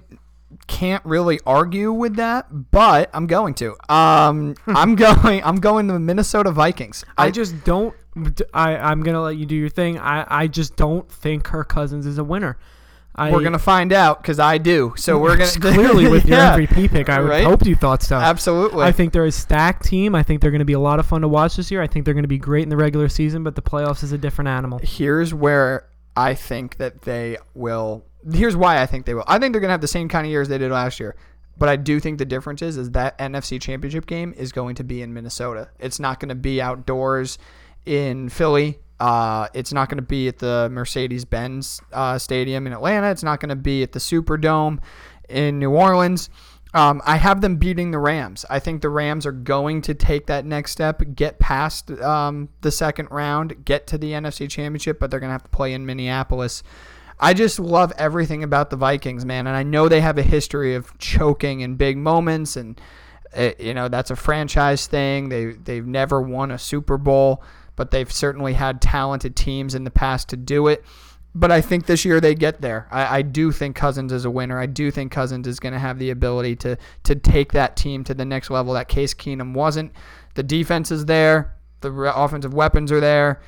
can't 0.68 1.04
really 1.06 1.40
argue 1.46 1.92
with 1.92 2.16
that, 2.18 2.72
but 2.72 3.10
I'm 3.14 3.28
going 3.28 3.54
to. 3.56 3.76
Um, 3.90 4.56
I'm 4.68 4.96
going. 4.96 5.44
I'm 5.44 5.58
going 5.58 5.88
to 5.88 5.94
the 5.94 6.00
Minnesota 6.00 6.52
Vikings. 6.52 7.04
I 7.18 7.32
just 7.32 7.64
don't. 7.64 7.96
I 8.54 8.76
I'm 8.76 9.04
gonna 9.04 9.22
let 9.22 9.38
you 9.38 9.46
do 9.46 9.56
your 9.56 9.70
thing. 9.70 9.98
I 9.98 10.26
I 10.28 10.48
just 10.48 10.76
don't 10.76 11.10
think 11.10 11.44
Kirk 11.44 11.70
Cousins 11.70 12.06
is 12.06 12.18
a 12.18 12.24
winner. 12.24 12.58
I, 13.16 13.32
we're 13.32 13.44
gonna 13.44 13.60
find 13.60 13.92
out 13.92 14.22
because 14.22 14.40
I 14.40 14.58
do. 14.58 14.94
So 14.96 15.18
we're 15.18 15.38
gonna 15.38 15.50
clearly 15.60 16.08
with 16.08 16.26
your 16.26 16.38
Yeah, 16.38 16.58
MVP 16.58 16.90
pick. 16.92 17.10
I 17.10 17.20
would 17.20 17.30
right? 17.30 17.44
hoped 17.44 17.66
you 17.66 17.76
thought 17.76 18.02
so. 18.02 18.16
Absolutely. 18.16 18.84
I 18.84 18.92
think 18.92 19.12
they're 19.14 19.26
a 19.26 19.32
stacked 19.32 19.84
team. 19.86 20.16
I 20.16 20.24
think 20.24 20.42
they're 20.42 20.52
going 20.52 20.60
to 20.60 20.66
be 20.66 20.74
a 20.74 20.80
lot 20.80 21.00
of 21.00 21.06
fun 21.06 21.22
to 21.22 21.28
watch 21.28 21.58
this 21.58 21.70
year. 21.72 21.82
I 21.82 21.88
think 21.88 22.06
they're 22.06 22.14
going 22.14 22.24
to 22.24 22.30
be 22.30 22.38
great 22.38 22.64
in 22.64 22.70
the 22.70 22.78
regular 22.78 23.10
season, 23.10 23.44
but 23.44 23.56
the 23.56 23.62
playoffs 23.62 24.04
is 24.04 24.12
a 24.12 24.18
different 24.18 24.48
animal. 24.48 24.80
Here's 24.82 25.34
where 25.34 25.88
I 26.16 26.34
think 26.34 26.78
that 26.78 27.02
they 27.02 27.38
will. 27.54 28.06
Here's 28.32 28.56
why 28.56 28.82
I 28.82 28.86
think 28.86 29.06
they 29.06 29.14
will. 29.14 29.26
I 29.28 29.40
think 29.40 29.54
they're 29.54 29.62
gonna 29.62 29.72
have 29.74 29.82
the 29.82 29.88
same 29.88 30.08
kind 30.08 30.26
of 30.26 30.32
years 30.32 30.48
they 30.48 30.58
did 30.58 30.72
last 30.72 31.00
year. 31.00 31.16
But 31.58 31.70
I 31.70 31.76
do 31.76 32.00
think 32.00 32.18
the 32.18 32.26
difference 32.26 32.62
is, 32.62 32.78
is 32.78 32.92
that 32.92 33.18
NFC 33.20 33.62
Championship 33.62 34.08
game 34.08 34.34
is 34.36 34.52
going 34.52 34.76
to 34.76 34.84
be 34.84 35.02
in 35.02 35.14
Minnesota. 35.14 35.70
It's 35.80 36.00
not 36.00 36.20
going 36.20 36.30
to 36.30 36.36
be 36.36 36.60
outdoors 36.62 37.38
in 37.86 38.30
Philly. 38.30 38.80
Uh, 39.02 39.48
it's 39.56 39.74
not 39.74 39.90
going 39.90 39.98
to 39.98 40.04
be 40.04 40.28
at 40.28 40.38
the 40.38 40.70
Mercedes-Benz 40.72 41.82
uh, 41.92 42.20
Stadium 42.20 42.68
in 42.68 42.74
Atlanta. 42.74 43.10
It's 43.10 43.24
not 43.24 43.40
going 43.40 43.50
to 43.50 43.56
be 43.56 43.82
at 43.82 43.94
the 43.94 44.00
Superdome 44.00 44.78
in 45.28 45.58
New 45.58 45.72
Orleans. 45.72 46.30
Um, 46.76 47.02
I 47.04 47.16
have 47.18 47.42
them 47.42 47.56
beating 47.56 47.90
the 47.90 47.98
Rams. 47.98 48.46
I 48.48 48.60
think 48.60 48.84
the 48.84 48.90
Rams 48.90 49.26
are 49.26 49.32
going 49.32 49.82
to 49.82 49.96
take 49.96 50.28
that 50.28 50.46
next 50.46 50.74
step, 50.74 51.02
get 51.16 51.40
past 51.40 51.90
um, 51.90 52.50
the 52.62 52.70
second 52.70 53.08
round, 53.10 53.66
get 53.66 53.88
to 53.88 53.98
the 53.98 54.12
NFC 54.12 54.48
Championship, 54.48 55.00
but 55.00 55.10
they're 55.10 55.20
going 55.20 55.30
to 55.30 55.34
have 55.34 55.44
to 55.46 55.50
play 55.50 55.74
in 55.74 55.84
Minneapolis. 55.84 56.62
I 57.20 57.34
just 57.34 57.58
love 57.58 57.92
everything 57.98 58.44
about 58.44 58.70
the 58.70 58.76
Vikings, 58.76 59.26
man, 59.26 59.48
and 59.48 59.56
I 59.56 59.64
know 59.64 59.90
they 59.90 60.02
have 60.02 60.20
a 60.20 60.24
history 60.24 60.76
of 60.76 60.96
choking 61.00 61.62
in 61.62 61.76
big 61.76 61.98
moments, 61.98 62.56
and 62.56 62.80
uh, 63.36 63.50
you 63.58 63.74
know 63.74 63.88
that's 63.88 64.12
a 64.12 64.16
franchise 64.16 64.86
thing. 64.86 65.30
They 65.30 65.54
they've 65.54 65.86
never 65.86 66.22
won 66.22 66.52
a 66.52 66.58
Super 66.58 66.98
Bowl, 66.98 67.44
but 67.76 67.92
they've 67.92 68.12
certainly 68.12 68.54
had 68.54 68.82
talented 68.82 69.36
teams 69.36 69.76
in 69.76 69.84
the 69.84 69.92
past 69.92 70.30
to 70.30 70.38
do 70.38 70.68
it 70.68 70.84
but 71.34 71.52
I 71.52 71.62
think 71.62 71.86
this 71.86 72.04
year 72.04 72.20
they 72.20 72.36
get 72.36 72.62
there. 72.62 72.88
I, 72.92 73.20
I, 73.20 73.22
do 73.22 73.52
think 73.52 73.76
Cousins 73.76 74.12
is 74.12 74.26
a 74.26 74.30
winner. 74.30 74.60
I 74.60 74.66
do 74.66 74.92
think 74.92 75.12
Cousins 75.12 75.48
is 75.48 75.60
going 75.60 75.74
to 75.74 75.80
have 75.80 75.98
the 75.98 76.10
ability 76.10 76.58
to 76.58 76.78
to 77.04 77.16
take 77.16 77.54
that 77.54 77.78
team 77.78 78.04
to 78.06 78.14
the 78.14 78.26
next 78.26 78.50
level 78.50 78.74
that 78.74 78.90
Case 78.90 79.14
Keenum 79.14 79.54
wasn't. 79.54 79.94
The 80.36 80.44
defense 80.44 80.92
is 80.92 81.06
there. 81.06 81.56
The 81.80 81.92
offensive 81.92 82.54
weapons 82.54 82.92
are 82.92 83.00
there. 83.00 83.42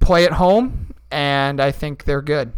Play 0.00 0.24
at 0.24 0.32
home, 0.32 0.94
and 1.10 1.60
I 1.60 1.70
think 1.70 2.04
they're 2.04 2.22
good. 2.22 2.52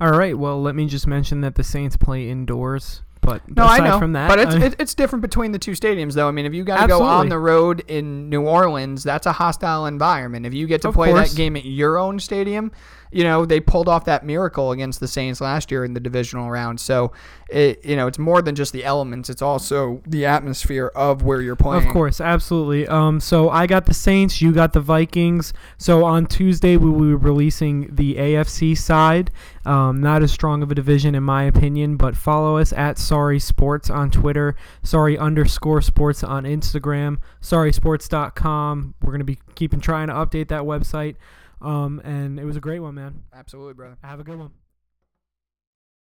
All 0.00 0.12
right. 0.12 0.38
Well, 0.38 0.60
let 0.62 0.74
me 0.74 0.86
just 0.86 1.06
mention 1.06 1.40
that 1.40 1.56
the 1.56 1.64
Saints 1.64 1.96
play 1.96 2.28
indoors. 2.28 3.02
But 3.24 3.56
no, 3.56 3.64
I 3.64 3.78
know. 3.78 3.98
From 3.98 4.12
that, 4.12 4.28
but 4.28 4.38
it's 4.38 4.54
I 4.54 4.74
it's 4.78 4.94
different 4.94 5.22
between 5.22 5.52
the 5.52 5.58
two 5.58 5.72
stadiums, 5.72 6.12
though. 6.14 6.28
I 6.28 6.30
mean, 6.30 6.46
if 6.46 6.54
you 6.54 6.64
got 6.64 6.82
to 6.82 6.88
go 6.88 7.02
on 7.02 7.28
the 7.28 7.38
road 7.38 7.82
in 7.88 8.28
New 8.28 8.42
Orleans, 8.42 9.02
that's 9.02 9.26
a 9.26 9.32
hostile 9.32 9.86
environment. 9.86 10.46
If 10.46 10.52
you 10.52 10.66
get 10.66 10.82
to 10.82 10.88
of 10.88 10.94
play 10.94 11.10
course. 11.10 11.30
that 11.30 11.36
game 11.36 11.56
at 11.56 11.64
your 11.64 11.96
own 11.96 12.20
stadium, 12.20 12.70
you 13.14 13.22
know, 13.22 13.46
they 13.46 13.60
pulled 13.60 13.88
off 13.88 14.04
that 14.06 14.26
miracle 14.26 14.72
against 14.72 14.98
the 14.98 15.06
Saints 15.06 15.40
last 15.40 15.70
year 15.70 15.84
in 15.84 15.94
the 15.94 16.00
divisional 16.00 16.50
round. 16.50 16.80
So, 16.80 17.12
it, 17.48 17.84
you 17.84 17.94
know, 17.94 18.08
it's 18.08 18.18
more 18.18 18.42
than 18.42 18.56
just 18.56 18.72
the 18.72 18.84
elements; 18.84 19.30
it's 19.30 19.40
also 19.40 20.02
the 20.04 20.26
atmosphere 20.26 20.90
of 20.96 21.22
where 21.22 21.40
you're 21.40 21.54
playing. 21.54 21.86
Of 21.86 21.92
course, 21.92 22.20
absolutely. 22.20 22.88
Um, 22.88 23.20
so 23.20 23.50
I 23.50 23.68
got 23.68 23.86
the 23.86 23.94
Saints, 23.94 24.42
you 24.42 24.52
got 24.52 24.72
the 24.72 24.80
Vikings. 24.80 25.52
So 25.78 26.04
on 26.04 26.26
Tuesday 26.26 26.76
we 26.76 26.90
will 26.90 27.00
be 27.00 27.14
releasing 27.14 27.94
the 27.94 28.16
AFC 28.16 28.76
side. 28.76 29.30
Um, 29.64 30.00
not 30.00 30.22
as 30.22 30.32
strong 30.32 30.62
of 30.62 30.72
a 30.72 30.74
division 30.74 31.14
in 31.14 31.22
my 31.22 31.44
opinion, 31.44 31.96
but 31.96 32.16
follow 32.16 32.58
us 32.58 32.72
at 32.72 32.98
Sorry 32.98 33.38
Sports 33.38 33.90
on 33.90 34.10
Twitter, 34.10 34.56
Sorry 34.82 35.16
underscore 35.16 35.82
Sports 35.82 36.24
on 36.24 36.44
Instagram, 36.44 37.18
SorrySports.com. 37.40 38.94
We're 39.00 39.12
gonna 39.12 39.24
be 39.24 39.38
keeping 39.54 39.80
trying 39.80 40.08
to 40.08 40.14
update 40.14 40.48
that 40.48 40.62
website. 40.62 41.14
Um, 41.60 42.00
and 42.04 42.38
it 42.38 42.44
was 42.44 42.56
a 42.56 42.60
great 42.60 42.80
one, 42.80 42.94
man. 42.94 43.24
Absolutely, 43.32 43.74
brother. 43.74 43.96
Have 44.02 44.20
a 44.20 44.24
good 44.24 44.38
one. 44.38 44.50